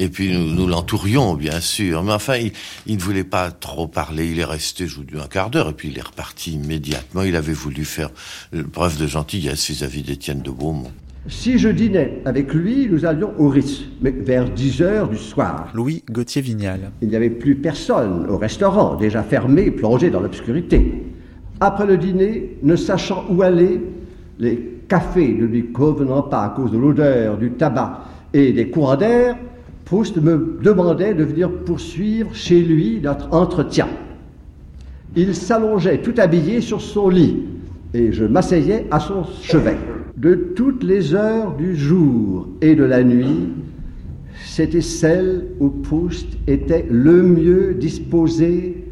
Et 0.00 0.08
puis 0.08 0.32
nous, 0.32 0.54
nous 0.54 0.66
l'entourions, 0.66 1.34
bien 1.34 1.60
sûr. 1.60 2.02
Mais 2.02 2.12
enfin, 2.12 2.36
il, 2.86 2.96
ne 2.96 3.00
voulait 3.00 3.22
pas 3.22 3.50
trop 3.50 3.86
parler. 3.86 4.30
Il 4.30 4.40
est 4.40 4.44
resté, 4.44 4.86
je 4.86 4.96
vous 4.96 5.04
dis, 5.04 5.14
un 5.22 5.26
quart 5.26 5.50
d'heure. 5.50 5.68
Et 5.68 5.72
puis 5.74 5.88
il 5.88 5.98
est 5.98 6.06
reparti 6.06 6.54
immédiatement. 6.54 7.22
Il 7.22 7.36
avait 7.36 7.52
voulu 7.52 7.84
faire 7.84 8.08
preuve 8.72 8.98
de 8.98 9.06
gentillesse 9.06 9.68
vis-à-vis 9.68 10.02
d'Étienne 10.02 10.40
de 10.40 10.50
Beaumont. 10.50 10.90
Si 11.28 11.58
je 11.58 11.68
dînais 11.68 12.22
avec 12.24 12.54
lui, 12.54 12.88
nous 12.90 13.04
allions 13.04 13.32
au 13.36 13.50
Ritz, 13.50 13.82
mais 14.00 14.10
vers 14.10 14.48
10 14.48 14.80
heures 14.80 15.08
du 15.10 15.18
soir. 15.18 15.68
Louis 15.74 16.02
Gauthier 16.10 16.40
Vignal. 16.40 16.92
Il 17.02 17.08
n'y 17.08 17.16
avait 17.16 17.28
plus 17.28 17.56
personne 17.56 18.26
au 18.30 18.38
restaurant, 18.38 18.94
déjà 18.94 19.22
fermé, 19.22 19.70
plongé 19.70 20.08
dans 20.08 20.20
l'obscurité. 20.20 21.04
Après 21.60 21.84
le 21.84 21.98
dîner, 21.98 22.56
ne 22.62 22.74
sachant 22.74 23.26
où 23.28 23.42
aller, 23.42 23.82
les 24.38 24.80
cafés 24.88 25.34
ne 25.34 25.44
lui 25.44 25.70
convenant 25.72 26.22
pas 26.22 26.44
à 26.44 26.48
cause 26.48 26.72
de 26.72 26.78
l'odeur, 26.78 27.36
du 27.36 27.50
tabac 27.50 28.00
et 28.32 28.54
des 28.54 28.70
courants 28.70 28.96
d'air, 28.96 29.36
Proust 29.84 30.16
me 30.16 30.58
demandait 30.62 31.14
de 31.14 31.24
venir 31.24 31.50
poursuivre 31.50 32.34
chez 32.34 32.60
lui 32.60 33.00
notre 33.02 33.32
entretien. 33.32 33.88
Il 35.16 35.34
s'allongeait 35.34 35.98
tout 35.98 36.14
habillé 36.18 36.60
sur 36.60 36.80
son 36.80 37.08
lit 37.08 37.36
et 37.94 38.12
je 38.12 38.24
m'asseyais 38.24 38.86
à 38.90 39.00
son 39.00 39.24
chevet. 39.42 39.76
De 40.16 40.34
toutes 40.54 40.84
les 40.84 41.14
heures 41.14 41.56
du 41.56 41.74
jour 41.74 42.48
et 42.60 42.74
de 42.76 42.84
la 42.84 43.02
nuit, 43.02 43.48
c'était 44.44 44.80
celle 44.80 45.46
où 45.58 45.68
Proust 45.68 46.28
était 46.46 46.86
le 46.88 47.22
mieux 47.22 47.74
disposé 47.74 48.84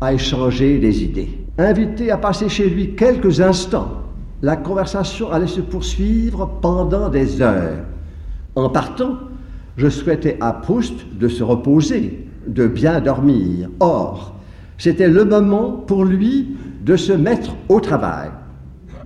à 0.00 0.14
échanger 0.14 0.78
des 0.78 1.04
idées. 1.04 1.28
Invité 1.58 2.10
à 2.10 2.16
passer 2.16 2.48
chez 2.48 2.68
lui 2.68 2.94
quelques 2.94 3.40
instants, 3.40 4.02
la 4.42 4.56
conversation 4.56 5.30
allait 5.30 5.46
se 5.46 5.60
poursuivre 5.60 6.58
pendant 6.62 7.08
des 7.10 7.42
heures. 7.42 7.84
En 8.56 8.70
partant, 8.70 9.18
je 9.80 9.88
souhaitais 9.88 10.36
à 10.40 10.52
Proust 10.52 10.94
de 11.18 11.26
se 11.26 11.42
reposer, 11.42 12.26
de 12.46 12.66
bien 12.66 13.00
dormir. 13.00 13.70
Or, 13.80 14.36
c'était 14.76 15.08
le 15.08 15.24
moment 15.24 15.72
pour 15.72 16.04
lui 16.04 16.48
de 16.84 16.96
se 16.96 17.14
mettre 17.14 17.56
au 17.70 17.80
travail. 17.80 18.28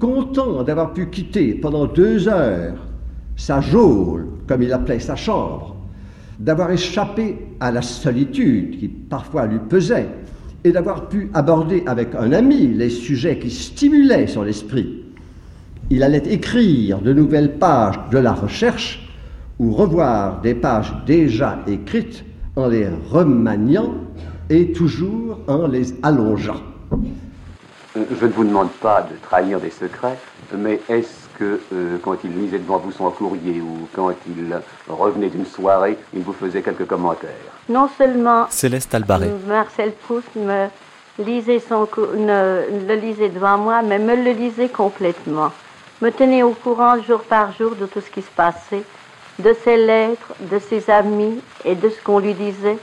Content 0.01 0.65
d'avoir 0.65 0.93
pu 0.93 1.07
quitter 1.07 1.55
pendant 1.55 1.87
deux 1.87 2.27
heures 2.27 2.89
sa 3.37 3.61
geôle, 3.61 4.27
comme 4.49 4.63
il 4.63 4.73
appelait 4.73 4.99
sa 4.99 5.15
chambre, 5.15 5.77
d'avoir 6.41 6.73
échappé 6.73 7.39
à 7.61 7.71
la 7.71 7.83
solitude 7.83 8.77
qui 8.81 8.89
parfois 8.89 9.47
lui 9.47 9.61
pesait, 9.69 10.09
et 10.65 10.73
d'avoir 10.73 11.09
pu 11.09 11.31
aborder 11.35 11.85
avec 11.87 12.17
un 12.19 12.33
ami 12.33 12.67
les 12.67 12.91
sujets 12.91 13.39
qui 13.39 13.51
stimulaient 13.51 14.27
son 14.27 14.45
esprit. 14.45 15.05
Il 15.91 16.03
allait 16.03 16.33
écrire 16.33 17.01
de 17.01 17.13
nouvelles 17.13 17.59
pages 17.59 18.01
de 18.11 18.19
la 18.19 18.33
recherche 18.33 19.04
ou 19.59 19.73
revoir 19.73 20.41
des 20.41 20.55
pages 20.55 20.93
déjà 21.07 21.59
écrites 21.67 22.25
en 22.57 22.67
les 22.67 22.89
remaniant 23.11 23.95
et 24.51 24.73
toujours 24.73 25.39
en 25.47 25.67
les 25.67 25.95
allongeant. 26.03 26.61
Euh, 27.97 28.05
je 28.21 28.27
ne 28.27 28.31
vous 28.33 28.45
demande 28.45 28.71
pas 28.71 29.03
de 29.03 29.17
trahir 29.23 29.61
des 29.61 29.71
secrets, 29.71 30.19
mais 30.57 30.81
est-ce 30.89 31.29
que 31.39 31.61
euh, 31.73 31.99
quand 32.03 32.17
il 32.25 32.33
lisait 32.37 32.59
devant 32.59 32.79
vous 32.79 32.93
son 32.93 33.11
courrier 33.11 33.61
ou 33.61 33.89
quand 33.95 34.13
il 34.29 34.61
revenait 34.89 35.31
d'une 35.31 35.47
soirée, 35.47 35.97
il 36.13 36.23
vous 36.23 36.33
faisait 36.33 36.63
quelques 36.63 36.87
commentaires 36.87 37.31
Non 37.69 37.89
seulement 37.97 38.47
Céleste 38.51 38.95
Albaré. 38.95 39.31
Marcel 39.47 39.93
Proust 39.93 40.35
me 40.37 40.67
lisait 41.19 41.61
son, 41.61 41.89
ne, 42.17 42.63
le 42.89 42.95
lisait 42.97 43.29
devant 43.29 43.59
moi, 43.59 43.83
mais 43.83 43.99
me 43.99 44.17
le 44.17 44.33
lisait 44.33 44.69
complètement. 44.69 45.53
Me 46.03 46.11
tenait 46.11 46.43
au 46.43 46.51
courant 46.51 47.01
jour 47.03 47.21
par 47.21 47.53
jour 47.53 47.77
de 47.77 47.87
tout 47.87 48.01
ce 48.01 48.11
qui 48.11 48.23
se 48.23 48.31
passait 48.35 48.83
de 49.39 49.55
ses 49.65 49.77
lettres, 49.77 50.33
de 50.41 50.59
ses 50.59 50.91
amis 50.91 51.41
et 51.65 51.75
de 51.75 51.89
ce 51.89 52.01
qu'on 52.03 52.19
lui 52.19 52.35
disait. 52.35 52.79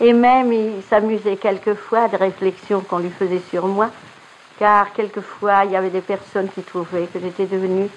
Et 0.00 0.12
même 0.12 0.52
il 0.52 0.82
s'amusait 0.88 1.36
quelquefois 1.36 2.08
des 2.08 2.16
réflexions 2.16 2.80
qu'on 2.80 2.98
lui 2.98 3.10
faisait 3.10 3.42
sur 3.50 3.66
moi, 3.66 3.90
car 4.58 4.92
quelquefois 4.92 5.64
il 5.64 5.72
y 5.72 5.76
avait 5.76 5.90
des 5.90 6.00
personnes 6.00 6.48
qui 6.48 6.62
trouvaient 6.62 7.06
que 7.06 7.20
j'étais 7.20 7.46
devenue 7.46 7.88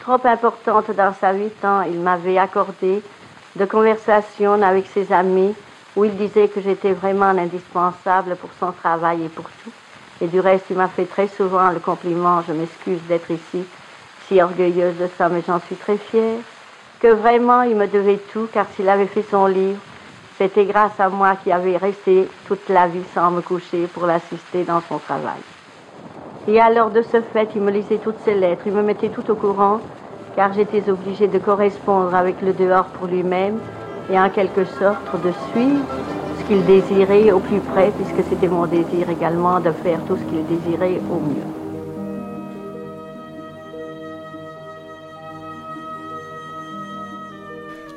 trop 0.00 0.20
importante 0.24 0.90
dans 0.92 1.12
sa 1.12 1.32
vie, 1.32 1.50
tant 1.60 1.82
il 1.82 2.00
m'avait 2.00 2.38
accordé 2.38 3.02
de 3.56 3.64
conversations 3.66 4.62
avec 4.62 4.86
ses 4.86 5.12
amis 5.12 5.54
où 5.96 6.04
il 6.04 6.16
disait 6.16 6.48
que 6.48 6.60
j'étais 6.60 6.92
vraiment 6.92 7.26
indispensable 7.26 8.36
pour 8.36 8.50
son 8.58 8.72
travail 8.72 9.24
et 9.24 9.28
pour 9.28 9.44
tout. 9.62 9.70
Et 10.20 10.26
du 10.26 10.40
reste, 10.40 10.66
il 10.70 10.76
m'a 10.76 10.88
fait 10.88 11.04
très 11.04 11.28
souvent 11.28 11.70
le 11.70 11.78
compliment, 11.78 12.42
je 12.46 12.52
m'excuse 12.52 13.00
d'être 13.06 13.30
ici, 13.30 13.64
si 14.26 14.40
orgueilleuse 14.40 14.96
de 14.96 15.08
ça, 15.18 15.28
mais 15.28 15.42
j'en 15.46 15.60
suis 15.60 15.76
très 15.76 15.98
fière 15.98 16.38
que 17.00 17.08
vraiment 17.08 17.62
il 17.62 17.76
me 17.76 17.86
devait 17.86 18.20
tout, 18.32 18.48
car 18.52 18.66
s'il 18.74 18.88
avait 18.88 19.06
fait 19.06 19.24
son 19.30 19.46
livre, 19.46 19.80
c'était 20.38 20.64
grâce 20.64 20.98
à 20.98 21.08
moi 21.08 21.36
qui 21.36 21.52
avait 21.52 21.76
resté 21.76 22.28
toute 22.46 22.68
la 22.68 22.86
vie 22.88 23.04
sans 23.14 23.30
me 23.30 23.40
coucher 23.40 23.86
pour 23.92 24.06
l'assister 24.06 24.64
dans 24.64 24.80
son 24.80 24.98
travail. 24.98 25.40
Et 26.48 26.60
alors 26.60 26.90
de 26.90 27.02
ce 27.02 27.20
fait, 27.20 27.48
il 27.54 27.62
me 27.62 27.70
lisait 27.70 27.98
toutes 27.98 28.18
ses 28.24 28.34
lettres, 28.34 28.62
il 28.66 28.72
me 28.72 28.82
mettait 28.82 29.08
tout 29.08 29.30
au 29.30 29.34
courant, 29.34 29.80
car 30.36 30.52
j'étais 30.52 30.90
obligée 30.90 31.28
de 31.28 31.38
correspondre 31.38 32.14
avec 32.14 32.42
le 32.42 32.52
dehors 32.52 32.86
pour 32.86 33.06
lui-même 33.06 33.58
et 34.10 34.18
en 34.18 34.28
quelque 34.28 34.64
sorte 34.64 35.22
de 35.22 35.32
suivre 35.52 35.84
ce 36.38 36.44
qu'il 36.44 36.64
désirait 36.66 37.30
au 37.32 37.38
plus 37.38 37.60
près, 37.60 37.92
puisque 37.92 38.28
c'était 38.28 38.48
mon 38.48 38.66
désir 38.66 39.08
également 39.08 39.60
de 39.60 39.70
faire 39.70 40.00
tout 40.06 40.16
ce 40.16 40.24
qu'il 40.24 40.44
désirait 40.46 41.00
au 41.10 41.20
mieux. 41.20 41.63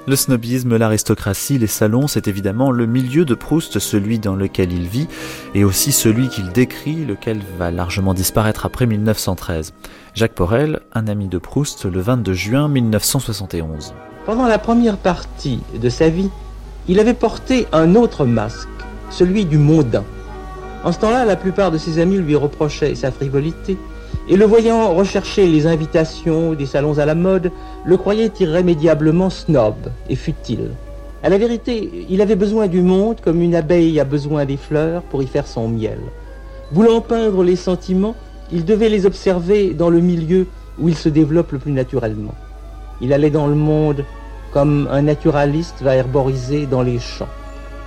Le 0.08 0.16
snobisme, 0.16 0.78
l'aristocratie, 0.78 1.58
les 1.58 1.68
salons, 1.68 2.08
c'est 2.08 2.30
évidemment 2.30 2.72
le 2.72 2.86
milieu 2.86 3.26
de 3.26 3.36
Proust, 3.36 3.78
celui 3.80 4.20
dans 4.20 4.36
lequel 4.36 4.72
il 4.72 4.88
vit, 4.88 5.10
et 5.54 5.66
aussi 5.66 5.92
celui 5.92 6.30
qu'il 6.30 6.54
décrit, 6.54 7.04
lequel 7.04 7.42
va 7.60 7.72
largement 7.72 8.14
disparaître 8.14 8.66
après 8.66 8.86
1913. 8.86 9.74
Jacques 10.14 10.34
Porel, 10.34 10.80
un 10.94 11.10
ami 11.10 11.28
de 11.28 11.38
Proust, 11.38 11.84
le 11.84 12.00
22 12.00 12.32
juin 12.32 12.70
1971. 12.70 13.94
Pendant 14.26 14.48
la 14.48 14.60
première 14.60 14.96
partie 14.96 15.60
de 15.78 15.90
sa 15.90 16.08
vie, 16.08 16.30
il 16.88 17.02
avait 17.02 17.14
porté 17.14 17.68
un 17.74 17.94
autre 17.96 18.24
masque, 18.26 18.70
celui 19.10 19.44
du 19.44 19.58
mondain. 19.58 20.06
En 20.86 20.94
ce 20.94 21.00
temps-là, 21.00 21.26
la 21.26 21.36
plupart 21.36 21.70
de 21.70 21.78
ses 21.78 22.00
amis 22.00 22.20
lui 22.20 22.38
reprochaient 22.38 22.96
sa 22.96 23.12
frivolité, 23.12 23.78
et 24.30 24.36
le 24.36 24.46
voyant 24.46 24.94
rechercher 24.94 25.48
les 25.48 25.68
invitations 25.68 26.54
des 26.54 26.66
salons 26.66 27.00
à 27.00 27.06
la 27.06 27.16
mode, 27.16 27.52
le 27.86 27.98
croyait 27.98 28.32
irrémédiablement 28.40 29.30
snob 29.30 29.76
et 30.10 30.16
futile. 30.16 30.72
À 31.24 31.30
la 31.30 31.38
vérité, 31.38 32.06
il 32.10 32.22
avait 32.22 32.36
besoin 32.36 32.68
du 32.68 32.82
monde 32.82 33.22
comme 33.22 33.42
une 33.42 33.56
abeille 33.56 34.00
a 34.00 34.04
besoin 34.04 34.46
des 34.46 34.58
fleurs 34.58 35.02
pour 35.04 35.24
y 35.24 35.28
faire 35.28 35.48
son 35.48 35.68
miel. 35.68 36.00
Voulant 36.72 37.02
peindre 37.02 37.44
les 37.44 37.56
sentiments, 37.56 38.16
il 38.52 38.66
devait 38.66 38.90
les 38.90 39.06
observer 39.06 39.74
dans 39.74 39.90
le 39.90 40.02
milieu 40.02 40.48
où 40.78 40.90
ils 40.90 40.98
se 40.98 41.10
développent 41.10 41.54
le 41.54 41.60
plus 41.60 41.72
naturellement. 41.72 42.36
Il 43.02 43.14
allait 43.14 43.30
dans 43.30 43.48
le 43.48 43.56
monde 43.56 44.04
comme 44.52 44.88
un 44.92 45.04
naturaliste 45.04 45.82
va 45.82 45.96
herboriser 45.96 46.66
dans 46.66 46.82
les 46.82 47.00
champs. 47.00 47.30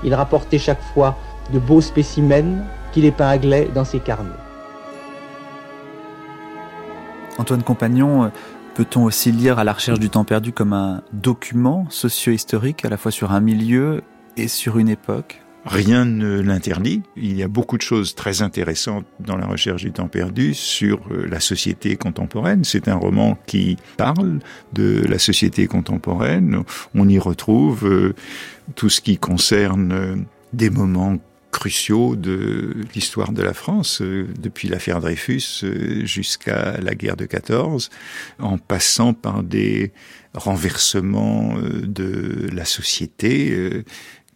Il 0.04 0.14
rapportait 0.14 0.58
chaque 0.58 0.82
fois 0.94 1.16
de 1.52 1.58
beaux 1.58 1.80
spécimens 1.80 2.64
qu'il 2.92 3.04
épinglait 3.04 3.68
dans 3.74 3.84
ses 3.84 3.98
carnets. 3.98 4.49
Antoine 7.40 7.62
Compagnon, 7.62 8.24
euh, 8.24 8.28
peut-on 8.74 9.04
aussi 9.04 9.32
lire 9.32 9.58
à 9.58 9.64
la 9.64 9.72
recherche 9.72 9.98
du 9.98 10.10
temps 10.10 10.24
perdu 10.24 10.52
comme 10.52 10.74
un 10.74 11.02
document 11.14 11.86
socio-historique 11.88 12.84
à 12.84 12.90
la 12.90 12.98
fois 12.98 13.10
sur 13.10 13.32
un 13.32 13.40
milieu 13.40 14.02
et 14.36 14.46
sur 14.46 14.78
une 14.78 14.90
époque? 14.90 15.40
Rien 15.64 16.04
ne 16.04 16.40
l'interdit. 16.40 17.02
Il 17.16 17.34
y 17.34 17.42
a 17.42 17.48
beaucoup 17.48 17.78
de 17.78 17.82
choses 17.82 18.14
très 18.14 18.42
intéressantes 18.42 19.06
dans 19.20 19.38
la 19.38 19.46
recherche 19.46 19.82
du 19.82 19.90
temps 19.90 20.08
perdu 20.08 20.52
sur 20.52 21.00
euh, 21.10 21.26
la 21.30 21.40
société 21.40 21.96
contemporaine. 21.96 22.62
C'est 22.64 22.88
un 22.88 22.96
roman 22.96 23.38
qui 23.46 23.78
parle 23.96 24.40
de 24.74 25.02
la 25.08 25.18
société 25.18 25.66
contemporaine. 25.66 26.62
On 26.94 27.08
y 27.08 27.18
retrouve 27.18 27.86
euh, 27.86 28.14
tout 28.74 28.90
ce 28.90 29.00
qui 29.00 29.16
concerne 29.16 30.26
des 30.52 30.68
moments 30.68 31.16
cruciaux 31.50 32.16
de 32.16 32.76
l'histoire 32.94 33.32
de 33.32 33.42
la 33.42 33.54
France, 33.54 34.00
euh, 34.02 34.26
depuis 34.38 34.68
l'affaire 34.68 35.00
Dreyfus 35.00 35.62
euh, 35.64 36.04
jusqu'à 36.06 36.80
la 36.80 36.94
guerre 36.94 37.16
de 37.16 37.26
14, 37.26 37.90
en 38.38 38.58
passant 38.58 39.14
par 39.14 39.42
des 39.42 39.92
renversements 40.34 41.56
euh, 41.58 41.82
de 41.82 42.48
la 42.52 42.64
société 42.64 43.84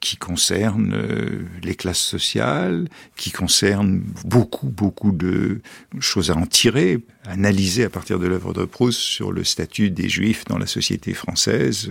qui 0.00 0.18
concernent 0.18 0.98
les 1.62 1.74
classes 1.74 1.98
sociales, 1.98 2.88
qui 3.16 3.30
concernent 3.30 4.02
beaucoup, 4.26 4.68
beaucoup 4.68 5.12
de 5.12 5.62
choses 5.98 6.30
à 6.30 6.36
en 6.36 6.44
tirer, 6.44 6.98
analyser 7.24 7.84
à 7.84 7.90
partir 7.90 8.18
de 8.18 8.26
l'œuvre 8.26 8.52
de 8.52 8.66
Proust 8.66 8.98
sur 8.98 9.32
le 9.32 9.44
statut 9.44 9.90
des 9.90 10.10
Juifs 10.10 10.44
dans 10.44 10.58
la 10.58 10.66
société 10.66 11.14
française 11.14 11.90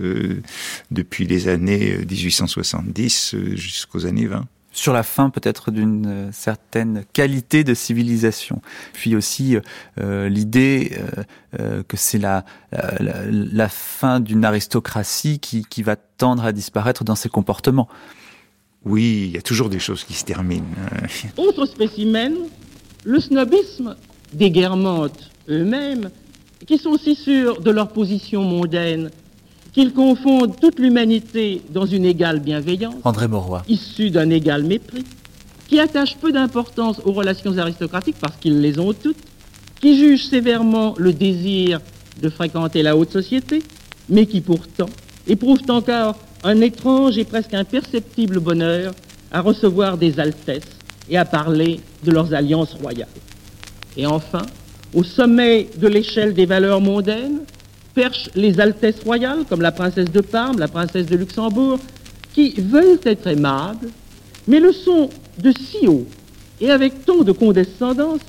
depuis 0.92 1.26
les 1.26 1.48
années 1.48 1.98
1870 2.08 3.34
jusqu'aux 3.56 4.06
années 4.06 4.26
20 4.26 4.46
sur 4.74 4.92
la 4.92 5.02
fin 5.02 5.30
peut-être 5.30 5.70
d'une 5.70 6.06
euh, 6.06 6.28
certaine 6.32 7.04
qualité 7.12 7.64
de 7.64 7.74
civilisation. 7.74 8.60
Puis 8.92 9.16
aussi 9.16 9.56
euh, 10.00 10.28
l'idée 10.28 10.98
euh, 11.58 11.82
que 11.84 11.96
c'est 11.96 12.18
la, 12.18 12.44
la, 12.70 13.68
fin 13.68 14.20
d'une 14.20 14.44
aristocratie 14.44 15.38
qui, 15.38 15.64
qui 15.64 15.82
va 15.82 15.96
tendre 15.96 16.44
à 16.44 16.52
disparaître 16.52 17.04
dans 17.04 17.14
ses 17.14 17.28
comportements. 17.28 17.88
Oui, 18.84 19.26
il 19.28 19.34
y 19.34 19.38
a 19.38 19.42
toujours 19.42 19.70
des 19.70 19.78
choses 19.78 20.04
qui 20.04 20.12
se 20.12 20.24
terminent. 20.24 20.66
Hein. 20.92 21.06
Autre 21.36 21.64
spécimen, 21.64 22.34
le 23.04 23.20
snobisme 23.20 23.96
des 24.32 24.50
guermantes 24.50 25.30
eux-mêmes, 25.48 26.10
qui 26.66 26.78
sont 26.78 26.96
si 26.98 27.14
sûrs 27.14 27.60
de 27.60 27.70
leur 27.70 27.88
position 27.88 28.42
mondaine 28.42 29.10
qu'ils 29.74 29.92
confondent 29.92 30.58
toute 30.60 30.78
l'humanité 30.78 31.60
dans 31.70 31.84
une 31.84 32.04
égale 32.04 32.38
bienveillance, 32.38 32.94
André 33.02 33.26
issue 33.68 34.10
d'un 34.10 34.30
égal 34.30 34.62
mépris, 34.62 35.04
qui 35.68 35.80
attache 35.80 36.16
peu 36.16 36.30
d'importance 36.30 37.00
aux 37.04 37.12
relations 37.12 37.58
aristocratiques 37.58 38.16
parce 38.20 38.36
qu'ils 38.36 38.60
les 38.60 38.78
ont 38.78 38.92
toutes, 38.92 39.18
qui 39.80 39.98
juge 39.98 40.26
sévèrement 40.26 40.94
le 40.96 41.12
désir 41.12 41.80
de 42.22 42.28
fréquenter 42.28 42.82
la 42.82 42.96
haute 42.96 43.10
société, 43.10 43.62
mais 44.08 44.26
qui 44.26 44.40
pourtant 44.40 44.88
éprouvent 45.26 45.68
encore 45.68 46.16
un 46.44 46.60
étrange 46.60 47.18
et 47.18 47.24
presque 47.24 47.54
imperceptible 47.54 48.38
bonheur 48.38 48.94
à 49.32 49.40
recevoir 49.40 49.98
des 49.98 50.20
altesses 50.20 50.62
et 51.10 51.18
à 51.18 51.24
parler 51.24 51.80
de 52.04 52.12
leurs 52.12 52.32
alliances 52.32 52.74
royales. 52.74 53.08
Et 53.96 54.06
enfin, 54.06 54.42
au 54.94 55.02
sommet 55.02 55.68
de 55.76 55.88
l'échelle 55.88 56.34
des 56.34 56.46
valeurs 56.46 56.80
mondaines, 56.80 57.40
perchent 57.94 58.30
les 58.34 58.60
altesses 58.60 59.02
royales, 59.04 59.44
comme 59.48 59.62
la 59.62 59.72
princesse 59.72 60.10
de 60.10 60.20
Parme, 60.20 60.58
la 60.58 60.68
princesse 60.68 61.06
de 61.06 61.16
Luxembourg, 61.16 61.78
qui 62.32 62.54
veulent 62.60 62.98
être 63.04 63.26
aimables, 63.26 63.88
mais 64.48 64.60
le 64.60 64.72
sont 64.72 65.08
de 65.38 65.52
si 65.52 65.86
haut 65.86 66.06
et 66.60 66.70
avec 66.70 67.04
tant 67.04 67.22
de 67.22 67.32
condescendance 67.32 68.20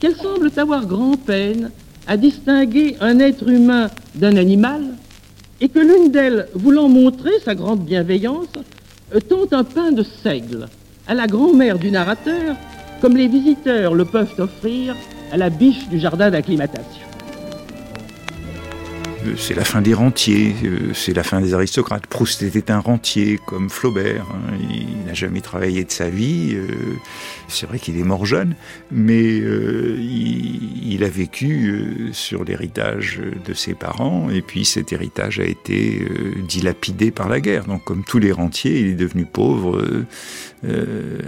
qu'elles 0.00 0.16
semblent 0.16 0.50
avoir 0.56 0.86
grand-peine 0.86 1.70
à 2.06 2.16
distinguer 2.16 2.96
un 3.00 3.18
être 3.18 3.48
humain 3.48 3.90
d'un 4.14 4.36
animal, 4.36 4.82
et 5.60 5.68
que 5.68 5.78
l'une 5.78 6.10
d'elles, 6.10 6.48
voulant 6.54 6.88
montrer 6.88 7.30
sa 7.44 7.54
grande 7.54 7.84
bienveillance, 7.84 8.48
tente 9.28 9.52
un 9.52 9.64
pain 9.64 9.92
de 9.92 10.02
seigle 10.02 10.66
à 11.06 11.14
la 11.14 11.26
grand-mère 11.26 11.78
du 11.78 11.90
narrateur, 11.90 12.56
comme 13.00 13.16
les 13.16 13.28
visiteurs 13.28 13.94
le 13.94 14.04
peuvent 14.04 14.34
offrir 14.38 14.94
à 15.32 15.36
la 15.36 15.50
biche 15.50 15.88
du 15.88 15.98
jardin 15.98 16.30
d'acclimatation. 16.30 17.13
Euh, 19.26 19.34
c'est 19.36 19.54
la 19.54 19.64
fin 19.64 19.80
des 19.80 19.94
rentiers, 19.94 20.54
euh, 20.64 20.92
c'est 20.94 21.14
la 21.14 21.22
fin 21.22 21.40
des 21.40 21.54
aristocrates. 21.54 22.06
Proust 22.06 22.42
était 22.42 22.70
un 22.70 22.78
rentier 22.78 23.38
comme 23.46 23.70
Flaubert. 23.70 24.26
Hein. 24.30 24.56
Il 24.70 25.04
n'a 25.06 25.14
jamais 25.14 25.40
travaillé 25.40 25.84
de 25.84 25.90
sa 25.90 26.08
vie. 26.08 26.52
Euh, 26.54 26.66
c'est 27.48 27.66
vrai 27.66 27.78
qu'il 27.78 27.98
est 27.98 28.04
mort 28.04 28.26
jeune, 28.26 28.54
mais 28.90 29.36
il, 29.36 31.04
a 31.04 31.08
vécu 31.08 32.10
sur 32.12 32.44
l'héritage 32.44 33.20
de 33.44 33.52
ses 33.52 33.74
parents, 33.74 34.30
et 34.30 34.40
puis 34.40 34.64
cet 34.64 34.92
héritage 34.92 35.40
a 35.40 35.44
été 35.44 36.08
dilapidé 36.48 37.10
par 37.10 37.28
la 37.28 37.40
guerre. 37.40 37.64
Donc, 37.64 37.84
comme 37.84 38.02
tous 38.02 38.18
les 38.18 38.32
rentiers, 38.32 38.80
il 38.80 38.86
est 38.88 38.94
devenu 38.94 39.26
pauvre 39.26 39.78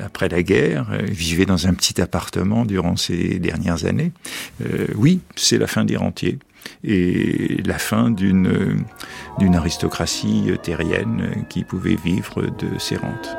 après 0.03 0.28
la 0.28 0.42
guerre, 0.42 0.86
vivait 1.05 1.47
dans 1.47 1.66
un 1.66 1.74
petit 1.74 2.01
appartement 2.01 2.64
durant 2.64 2.97
ces 2.97 3.38
dernières 3.38 3.84
années. 3.84 4.12
oui, 4.94 5.20
c'est 5.36 5.59
la 5.59 5.66
fin 5.66 5.84
des 5.84 5.97
rentiers 5.97 6.38
et 6.85 7.62
la 7.64 7.79
fin 7.79 8.11
d'une 8.11 8.85
aristocratie 9.55 10.51
terrienne 10.62 11.45
qui 11.49 11.64
pouvait 11.64 11.99
vivre 12.05 12.43
de 12.43 12.79
ses 12.79 12.97
rentes. 12.97 13.37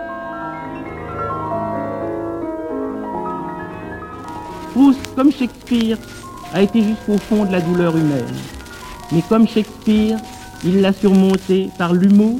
Proust, 4.73 4.99
comme 5.15 5.32
Shakespeare, 5.32 5.97
a 6.53 6.61
été 6.61 6.82
jusqu'au 6.82 7.17
fond 7.17 7.45
de 7.45 7.51
la 7.51 7.61
douleur 7.61 7.97
humaine. 7.97 8.36
Mais 9.11 9.21
comme 9.28 9.47
Shakespeare, 9.47 10.17
il 10.63 10.82
l'a 10.82 10.93
surmonté 10.93 11.69
par 11.78 11.93
l'humour, 11.93 12.39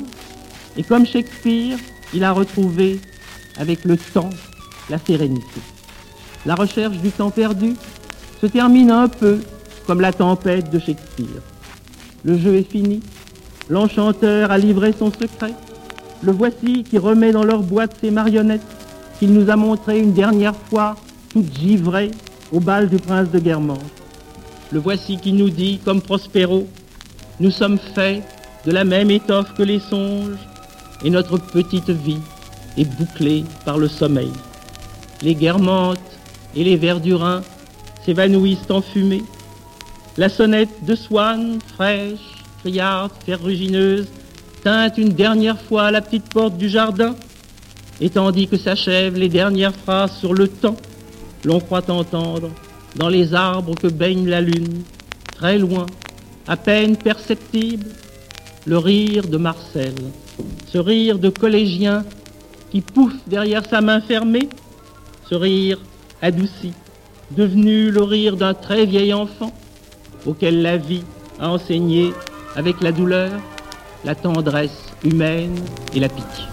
et 0.76 0.84
comme 0.84 1.06
Shakespeare, 1.06 1.78
il 2.14 2.24
a 2.24 2.32
retrouvé, 2.32 3.00
avec 3.58 3.86
le 3.86 3.98
temps, 3.98 4.30
la 4.90 4.98
sérénité. 5.00 5.62
La 6.46 6.56
recherche 6.56 6.98
du 6.98 7.10
temps 7.10 7.32
perdu 7.32 7.74
se 8.40 8.46
termine 8.46 8.92
un 8.92 9.08
peu 9.08 9.40
comme 9.88 10.02
la 10.02 10.12
tempête 10.12 10.70
de 10.70 10.78
Shakespeare. 10.78 11.42
Le 12.26 12.38
jeu 12.38 12.56
est 12.56 12.70
fini, 12.70 13.00
l'enchanteur 13.70 14.52
a 14.52 14.58
livré 14.58 14.94
son 14.98 15.12
secret, 15.12 15.54
le 16.22 16.34
voici 16.34 16.84
qui 16.84 16.98
remet 16.98 17.32
dans 17.32 17.46
leur 17.46 17.64
boîte 17.64 17.96
ses 18.02 18.12
marionnettes 18.12 18.62
qu'il 19.18 19.34
nous 19.34 19.50
a 19.50 19.56
montrées 19.56 20.00
une 20.00 20.14
dernière 20.14 20.56
fois, 20.56 20.96
toutes 21.32 21.58
givrées, 21.58 22.12
au 22.52 22.60
bal 22.60 22.90
du 22.90 22.98
prince 22.98 23.30
de 23.32 23.40
Guermantes. 23.40 23.82
Le 24.72 24.80
voici 24.80 25.18
qui 25.18 25.32
nous 25.32 25.50
dit, 25.50 25.80
comme 25.84 26.02
Prospero, 26.02 26.68
nous 27.40 27.52
sommes 27.52 27.80
faits 27.96 28.24
de 28.66 28.72
la 28.72 28.84
même 28.84 29.10
étoffe 29.10 29.54
que 29.54 29.64
les 29.64 29.80
songes, 29.80 30.38
et 31.04 31.10
notre 31.10 31.38
petite 31.38 31.90
vie 31.90 32.20
est 32.78 32.86
bouclée 32.98 33.46
par 33.64 33.78
le 33.78 33.88
sommeil. 33.88 34.32
Les 35.22 35.36
Guermantes 35.36 36.00
et 36.56 36.64
les 36.64 36.76
Verdurins 36.76 37.42
s'évanouissent 38.06 38.70
en 38.70 38.82
fumée, 38.82 39.24
la 40.18 40.30
sonnette 40.30 40.84
de 40.84 40.96
Swann, 40.96 41.60
fraîche, 41.76 42.44
criarde, 42.64 43.12
ferrugineuse, 43.26 44.08
teinte 44.64 44.98
une 44.98 45.14
dernière 45.14 45.62
fois 45.62 45.92
la 45.92 46.02
petite 46.02 46.30
porte 46.30 46.58
du 46.58 46.70
jardin, 46.70 47.16
et 48.02 48.10
tandis 48.10 48.48
que 48.48 48.58
s'achèvent 48.58 49.18
les 49.18 49.30
dernières 49.30 49.76
phrases 49.76 50.18
sur 50.18 50.34
le 50.34 50.48
temps, 50.48 50.76
l'on 51.46 51.60
croit 51.60 51.90
entendre, 51.90 52.50
dans 52.96 53.10
les 53.10 53.34
arbres 53.36 53.76
que 53.76 53.88
baigne 53.88 54.28
la 54.28 54.42
lune, 54.42 54.84
très 55.36 55.60
loin, 55.60 55.86
à 56.48 56.58
peine 56.58 56.98
perceptible, 56.98 57.86
le 58.66 58.78
rire 58.78 59.28
de 59.28 59.38
Marcel, 59.38 59.94
ce 60.72 60.78
rire 60.80 61.20
de 61.20 61.30
collégien 61.30 62.04
qui 62.72 62.82
pouffe 62.82 63.16
derrière 63.28 63.66
sa 63.70 63.82
main 63.82 64.02
fermée, 64.02 64.50
ce 65.30 65.36
rire 65.36 65.80
adouci, 66.22 66.74
devenu 67.32 67.92
le 67.92 68.02
rire 68.02 68.36
d'un 68.36 68.54
très 68.54 68.86
vieil 68.86 69.14
enfant, 69.14 69.54
auquel 70.28 70.62
la 70.62 70.78
vie 70.78 71.04
a 71.40 71.50
enseigné 71.50 72.14
avec 72.56 72.82
la 72.82 72.92
douleur, 72.92 73.32
la 74.04 74.14
tendresse 74.14 74.94
humaine 75.04 75.56
et 75.94 76.00
la 76.00 76.10
pitié. 76.10 76.44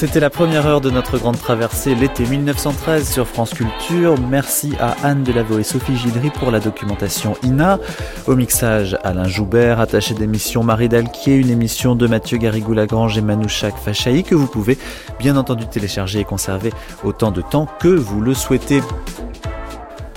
C'était 0.00 0.18
la 0.18 0.30
première 0.30 0.66
heure 0.66 0.80
de 0.80 0.88
notre 0.88 1.18
grande 1.18 1.38
traversée 1.38 1.94
l'été 1.94 2.24
1913 2.24 3.06
sur 3.06 3.26
France 3.28 3.52
Culture. 3.52 4.18
Merci 4.18 4.72
à 4.80 4.96
Anne 5.02 5.24
Delavaux 5.24 5.58
et 5.58 5.62
Sophie 5.62 5.94
Gildry 5.94 6.30
pour 6.30 6.50
la 6.50 6.58
documentation 6.58 7.36
INA. 7.42 7.78
Au 8.26 8.34
mixage, 8.34 8.96
Alain 9.04 9.28
Joubert, 9.28 9.78
attaché 9.78 10.14
d'émission 10.14 10.64
Marie 10.64 10.88
Dalquier, 10.88 11.34
une 11.34 11.50
émission 11.50 11.96
de 11.96 12.06
Mathieu 12.06 12.38
Garrigou-Lagrange 12.38 13.18
et 13.18 13.20
Manouchak 13.20 13.76
Fachaï 13.76 14.24
que 14.24 14.34
vous 14.34 14.46
pouvez 14.46 14.78
bien 15.18 15.36
entendu 15.36 15.66
télécharger 15.66 16.20
et 16.20 16.24
conserver 16.24 16.72
autant 17.04 17.30
de 17.30 17.42
temps 17.42 17.66
que 17.78 17.88
vous 17.88 18.22
le 18.22 18.32
souhaitez. 18.32 18.80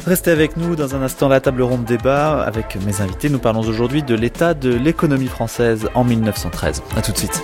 Restez 0.07 0.31
avec 0.31 0.55
nous 0.55 0.77
dans 0.77 0.95
un 0.95 1.01
instant 1.01 1.27
la 1.27 1.41
table 1.41 1.61
ronde 1.61 1.84
débat 1.84 2.41
avec 2.41 2.77
mes 2.86 3.01
invités. 3.01 3.27
Nous 3.27 3.39
parlons 3.39 3.67
aujourd'hui 3.67 4.01
de 4.01 4.15
l'état 4.15 4.53
de 4.53 4.73
l'économie 4.73 5.27
française 5.27 5.89
en 5.93 6.05
1913. 6.05 6.84
A 6.95 7.01
tout 7.01 7.11
de 7.11 7.17
suite. 7.17 7.43